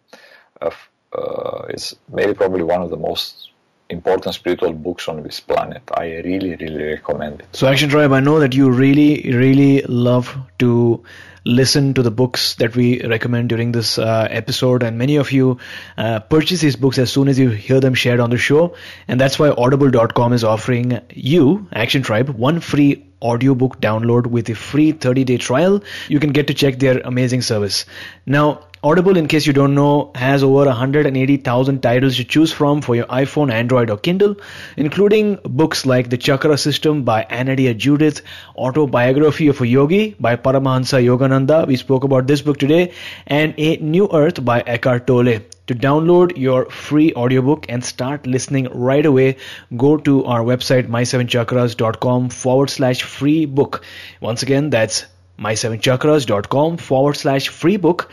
of 0.60 0.76
uh, 1.14 1.66
it's 1.70 1.96
maybe 2.12 2.34
probably 2.34 2.64
one 2.64 2.82
of 2.82 2.90
the 2.90 2.98
most 2.98 3.51
important 3.92 4.34
spiritual 4.34 4.74
books 4.74 5.08
on 5.08 5.24
this 5.24 5.40
planet. 5.40 5.82
I 5.94 6.06
really, 6.22 6.56
really 6.56 6.84
recommend 6.84 7.42
it. 7.42 7.56
So, 7.56 7.68
Action 7.68 7.90
Tribe, 7.90 8.12
I 8.12 8.20
know 8.20 8.40
that 8.40 8.56
you 8.56 8.72
really, 8.72 9.32
really 9.34 9.82
love 9.84 10.36
to 10.60 11.04
listen 11.44 11.94
to 11.96 12.04
the 12.04 12.12
books 12.12 12.56
that 12.56 12.76
we 12.76 13.02
recommend 13.02 13.50
during 13.50 13.72
this 13.72 13.98
uh, 13.98 14.28
episode, 14.30 14.84
and 14.84 14.98
many 14.98 15.16
of 15.16 15.32
you 15.32 15.58
uh, 15.98 16.20
purchase 16.20 16.62
these 16.62 16.76
books 16.76 16.98
as 16.98 17.12
soon 17.12 17.28
as 17.28 17.40
you 17.40 17.50
hear 17.50 17.80
them 17.80 17.94
shared 17.94 18.20
on 18.20 18.30
the 18.30 18.38
show, 18.38 18.76
and 19.08 19.20
that's 19.20 19.40
why 19.40 19.50
Audible.com 19.50 20.34
is 20.34 20.44
offering 20.44 21.00
you, 21.10 21.68
Action 21.74 22.04
Tribe, 22.04 22.30
one 22.30 22.60
free 22.60 23.06
audiobook 23.22 23.80
download 23.80 24.28
with 24.28 24.50
a 24.50 24.56
free 24.56 24.92
30 24.92 25.24
day 25.24 25.38
trial. 25.38 25.84
You 26.08 26.20
can 26.20 26.32
get 26.32 26.48
to 26.48 26.54
check 26.54 26.80
their 26.80 27.00
amazing 27.00 27.42
service. 27.42 27.86
Now, 28.26 28.68
Audible, 28.84 29.16
in 29.16 29.28
case 29.28 29.46
you 29.46 29.54
don't 29.54 29.76
know, 29.76 30.10
has 30.16 30.42
over 30.42 30.66
180,000 30.66 31.84
titles 31.84 32.16
to 32.16 32.24
choose 32.24 32.52
from 32.52 32.82
for 32.82 32.96
your 32.96 33.06
iPhone, 33.06 33.52
Android, 33.52 33.92
or 33.92 33.98
Kindle, 33.98 34.38
including 34.76 35.38
books 35.44 35.86
like 35.86 36.10
The 36.10 36.18
Chakra 36.18 36.58
System 36.58 37.04
by 37.04 37.24
Anodea 37.30 37.78
Judith, 37.78 38.24
Autobiography 38.56 39.50
of 39.50 39.62
a 39.62 39.68
Yogi 39.68 40.16
by 40.20 40.36
Paramahansa 40.36 41.04
Yogananda, 41.04 41.68
we 41.68 41.76
spoke 41.76 42.04
about 42.04 42.26
this 42.26 42.42
book 42.42 42.58
today, 42.58 42.92
and 43.28 43.54
A 43.60 43.78
New 43.78 44.10
Earth 44.12 44.44
by 44.44 44.62
Eckhart 44.62 45.06
Tolle. 45.06 45.42
To 45.68 45.76
download 45.76 46.36
your 46.36 46.66
free 46.72 47.14
audiobook 47.14 47.68
and 47.70 47.86
start 47.86 48.26
listening 48.26 48.68
right 48.74 49.06
away, 49.06 49.38
go 49.78 49.98
to 49.98 50.26
our 50.26 50.42
website 50.42 50.88
my7chakras.com 50.88 52.30
forward 52.30 52.72
slash 52.72 53.04
free 53.04 53.46
book. 53.46 53.84
Once 54.22 54.42
again, 54.42 54.72
that's 54.72 55.06
my7chakras.com 55.38 56.78
forward 56.78 57.16
slash 57.16 57.50
free 57.50 57.78
book 57.78 58.10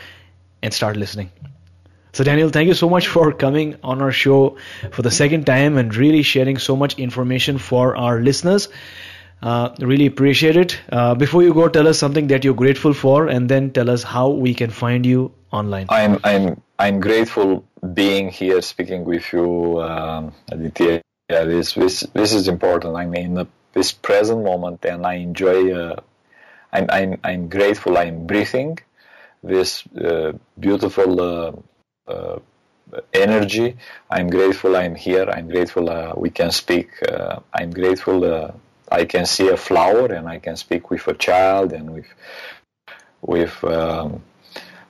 and 0.61 0.73
start 0.73 0.97
listening. 0.97 1.31
So, 2.13 2.23
Daniel, 2.23 2.49
thank 2.49 2.67
you 2.67 2.73
so 2.73 2.89
much 2.89 3.07
for 3.07 3.31
coming 3.31 3.75
on 3.83 4.01
our 4.01 4.11
show 4.11 4.57
for 4.91 5.03
the 5.03 5.11
second 5.11 5.45
time 5.45 5.77
and 5.77 5.95
really 5.95 6.23
sharing 6.23 6.57
so 6.57 6.75
much 6.75 6.97
information 6.97 7.59
for 7.59 7.95
our 7.95 8.19
listeners. 8.19 8.67
Uh, 9.41 9.73
really 9.79 10.07
appreciate 10.07 10.57
it. 10.57 10.79
Uh, 10.91 11.15
before 11.15 11.43
you 11.43 11.53
go, 11.53 11.69
tell 11.69 11.87
us 11.87 11.97
something 11.97 12.27
that 12.27 12.43
you're 12.43 12.55
grateful 12.55 12.93
for, 12.93 13.27
and 13.27 13.47
then 13.47 13.71
tell 13.71 13.89
us 13.89 14.03
how 14.03 14.29
we 14.29 14.53
can 14.53 14.69
find 14.69 15.05
you 15.05 15.31
online. 15.51 15.85
I'm 15.89 16.19
I'm 16.23 16.61
I'm 16.77 16.99
grateful 16.99 17.63
being 17.93 18.29
here 18.29 18.61
speaking 18.61 19.05
with 19.05 19.31
you, 19.31 19.79
um, 19.81 20.33
Aditya. 20.51 21.01
Yeah, 21.29 21.45
this 21.45 21.73
this 21.73 22.01
this 22.13 22.33
is 22.33 22.49
important. 22.49 22.97
I 22.97 23.05
mean, 23.05 23.47
this 23.71 23.93
present 23.93 24.43
moment, 24.43 24.83
and 24.83 25.05
I 25.05 25.15
enjoy. 25.15 25.73
Uh, 25.73 26.01
I'm 26.73 26.87
I'm 26.89 27.19
I'm 27.23 27.47
grateful. 27.47 27.97
I'm 27.97 28.27
breathing 28.27 28.79
this 29.43 29.83
uh, 29.95 30.33
beautiful. 30.59 31.21
Uh, 31.21 31.51
uh, 32.07 32.39
energy. 33.13 33.77
I'm 34.09 34.29
grateful 34.29 34.75
I'm 34.75 34.95
here. 34.95 35.29
I'm 35.29 35.47
grateful 35.47 35.89
uh, 35.89 36.13
we 36.15 36.31
can 36.31 36.51
speak. 36.51 36.89
Uh, 37.07 37.39
I'm 37.53 37.71
grateful 37.71 38.25
uh, 38.25 38.51
I 38.91 39.05
can 39.05 39.25
see 39.25 39.47
a 39.49 39.57
flower 39.57 40.07
and 40.07 40.27
I 40.27 40.39
can 40.39 40.55
speak 40.55 40.89
with 40.89 41.07
a 41.07 41.13
child 41.13 41.73
and 41.73 41.93
with 41.93 42.07
with 43.21 43.63
um, 43.63 44.23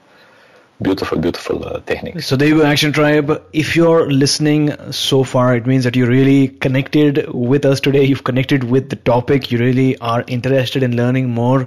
beautiful 0.83 1.19
beautiful 1.19 1.65
uh, 1.65 1.81
technique 1.81 2.21
so 2.21 2.37
there 2.37 2.49
you 2.49 2.59
go 2.59 2.65
action 2.65 2.93
tribe. 2.93 3.43
If 3.53 3.77
you're 3.77 4.11
listening 4.11 4.93
so 4.93 5.25
far 5.25 5.57
it 5.57 5.67
means 5.67 5.85
that 5.85 5.97
you're 5.97 6.09
really 6.09 6.49
connected 6.49 7.33
with 7.33 7.65
us 7.65 7.81
today. 7.81 8.05
You've 8.05 8.25
connected 8.25 8.65
with 8.65 8.91
the 8.91 8.97
topic. 8.97 9.51
You 9.51 9.59
really 9.59 9.97
are 9.99 10.23
interested 10.27 10.83
in 10.83 10.97
learning 10.97 11.31
more. 11.31 11.67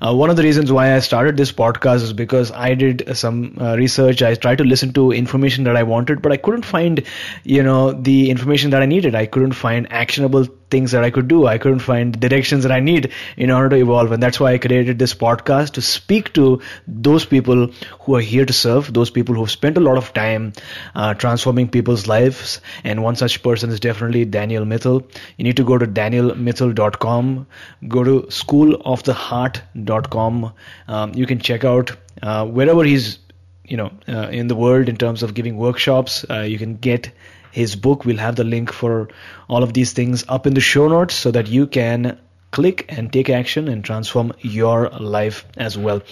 Uh, 0.00 0.14
one 0.14 0.30
of 0.30 0.36
the 0.36 0.42
reasons 0.42 0.72
why 0.72 0.94
i 0.94 0.98
started 0.98 1.36
this 1.36 1.52
podcast 1.52 2.02
is 2.02 2.12
because 2.12 2.50
i 2.50 2.74
did 2.74 3.16
some 3.16 3.56
uh, 3.60 3.76
research. 3.76 4.22
I 4.22 4.34
tried 4.34 4.58
to 4.58 4.64
listen 4.64 4.92
to 4.94 5.12
information 5.12 5.64
that 5.64 5.76
i 5.76 5.84
wanted 5.84 6.20
but 6.20 6.32
i 6.32 6.36
couldn't 6.36 6.64
find 6.64 7.04
you 7.44 7.62
know 7.62 7.92
the 7.92 8.30
information 8.30 8.70
that 8.70 8.82
i 8.82 8.86
needed. 8.86 9.14
I 9.14 9.26
couldn't 9.26 9.52
find 9.52 9.86
actionable 9.92 10.46
things 10.70 10.92
that 10.92 11.04
I 11.04 11.10
could 11.10 11.28
do. 11.28 11.46
I 11.46 11.58
couldn't 11.58 11.80
find 11.80 12.18
directions 12.18 12.62
that 12.64 12.72
I 12.72 12.80
need 12.80 13.12
in 13.36 13.50
order 13.50 13.68
to 13.70 13.76
evolve. 13.76 14.12
And 14.12 14.22
that's 14.22 14.40
why 14.40 14.52
I 14.52 14.58
created 14.58 14.98
this 14.98 15.14
podcast 15.14 15.72
to 15.72 15.82
speak 15.82 16.32
to 16.34 16.60
those 16.86 17.24
people 17.24 17.68
who 18.00 18.16
are 18.16 18.20
here 18.20 18.44
to 18.44 18.52
serve, 18.52 18.92
those 18.92 19.10
people 19.10 19.34
who've 19.34 19.50
spent 19.50 19.76
a 19.76 19.80
lot 19.80 19.96
of 19.96 20.12
time 20.12 20.52
uh, 20.94 21.14
transforming 21.14 21.68
people's 21.68 22.06
lives. 22.06 22.60
And 22.84 23.02
one 23.02 23.16
such 23.16 23.42
person 23.42 23.70
is 23.70 23.80
definitely 23.80 24.24
Daniel 24.24 24.64
Mitel. 24.64 25.04
You 25.36 25.44
need 25.44 25.56
to 25.56 25.64
go 25.64 25.78
to 25.78 25.86
danielmitel.com, 25.86 27.46
go 27.88 28.04
to 28.04 28.22
schooloftheheart.com. 28.22 30.52
Um, 30.88 31.14
you 31.14 31.26
can 31.26 31.40
check 31.40 31.64
out 31.64 31.96
uh, 32.22 32.46
wherever 32.46 32.84
he's 32.84 33.18
you 33.64 33.76
know 33.76 33.90
uh, 34.08 34.28
in 34.28 34.46
the 34.48 34.56
world 34.56 34.88
in 34.88 34.96
terms 34.96 35.22
of 35.22 35.34
giving 35.34 35.58
workshops 35.58 36.24
uh, 36.30 36.40
you 36.40 36.56
can 36.58 36.76
get 36.76 37.10
his 37.50 37.76
book. 37.76 38.04
We'll 38.04 38.18
have 38.18 38.36
the 38.36 38.44
link 38.44 38.72
for 38.72 39.08
all 39.48 39.62
of 39.62 39.72
these 39.72 39.92
things 39.92 40.24
up 40.28 40.46
in 40.46 40.54
the 40.54 40.60
show 40.60 40.88
notes 40.88 41.14
so 41.14 41.30
that 41.30 41.48
you 41.48 41.66
can 41.66 42.18
click 42.50 42.86
and 42.88 43.12
take 43.12 43.28
action 43.28 43.68
and 43.68 43.84
transform 43.84 44.32
your 44.40 44.88
life 44.88 45.44
as 45.56 45.76
well. 45.76 46.02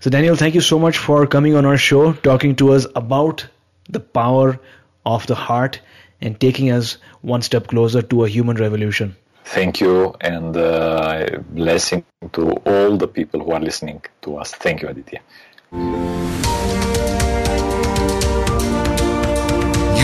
So 0.00 0.10
daniel 0.10 0.36
thank 0.36 0.54
you 0.54 0.60
so 0.60 0.78
much 0.78 0.98
for 0.98 1.26
coming 1.26 1.54
on 1.54 1.64
our 1.64 1.76
show 1.76 2.12
talking 2.12 2.56
to 2.56 2.72
us 2.72 2.86
about 2.96 3.46
the 3.88 4.00
power 4.00 4.58
of 5.04 5.26
the 5.26 5.36
heart 5.36 5.80
and 6.20 6.40
taking 6.40 6.70
us 6.70 6.98
one 7.22 7.42
step 7.42 7.68
closer 7.68 8.02
to 8.02 8.24
a 8.24 8.28
human 8.28 8.56
revolution. 8.56 9.14
Thank 9.44 9.80
you 9.80 10.16
and 10.20 10.56
uh, 10.56 11.38
blessing 11.50 12.04
to 12.32 12.50
all 12.50 12.96
the 12.96 13.06
people 13.06 13.44
who 13.44 13.52
are 13.52 13.60
listening 13.60 14.02
to 14.22 14.38
us. 14.38 14.52
Thank 14.52 14.82
you 14.82 14.88
aditya 14.88 15.20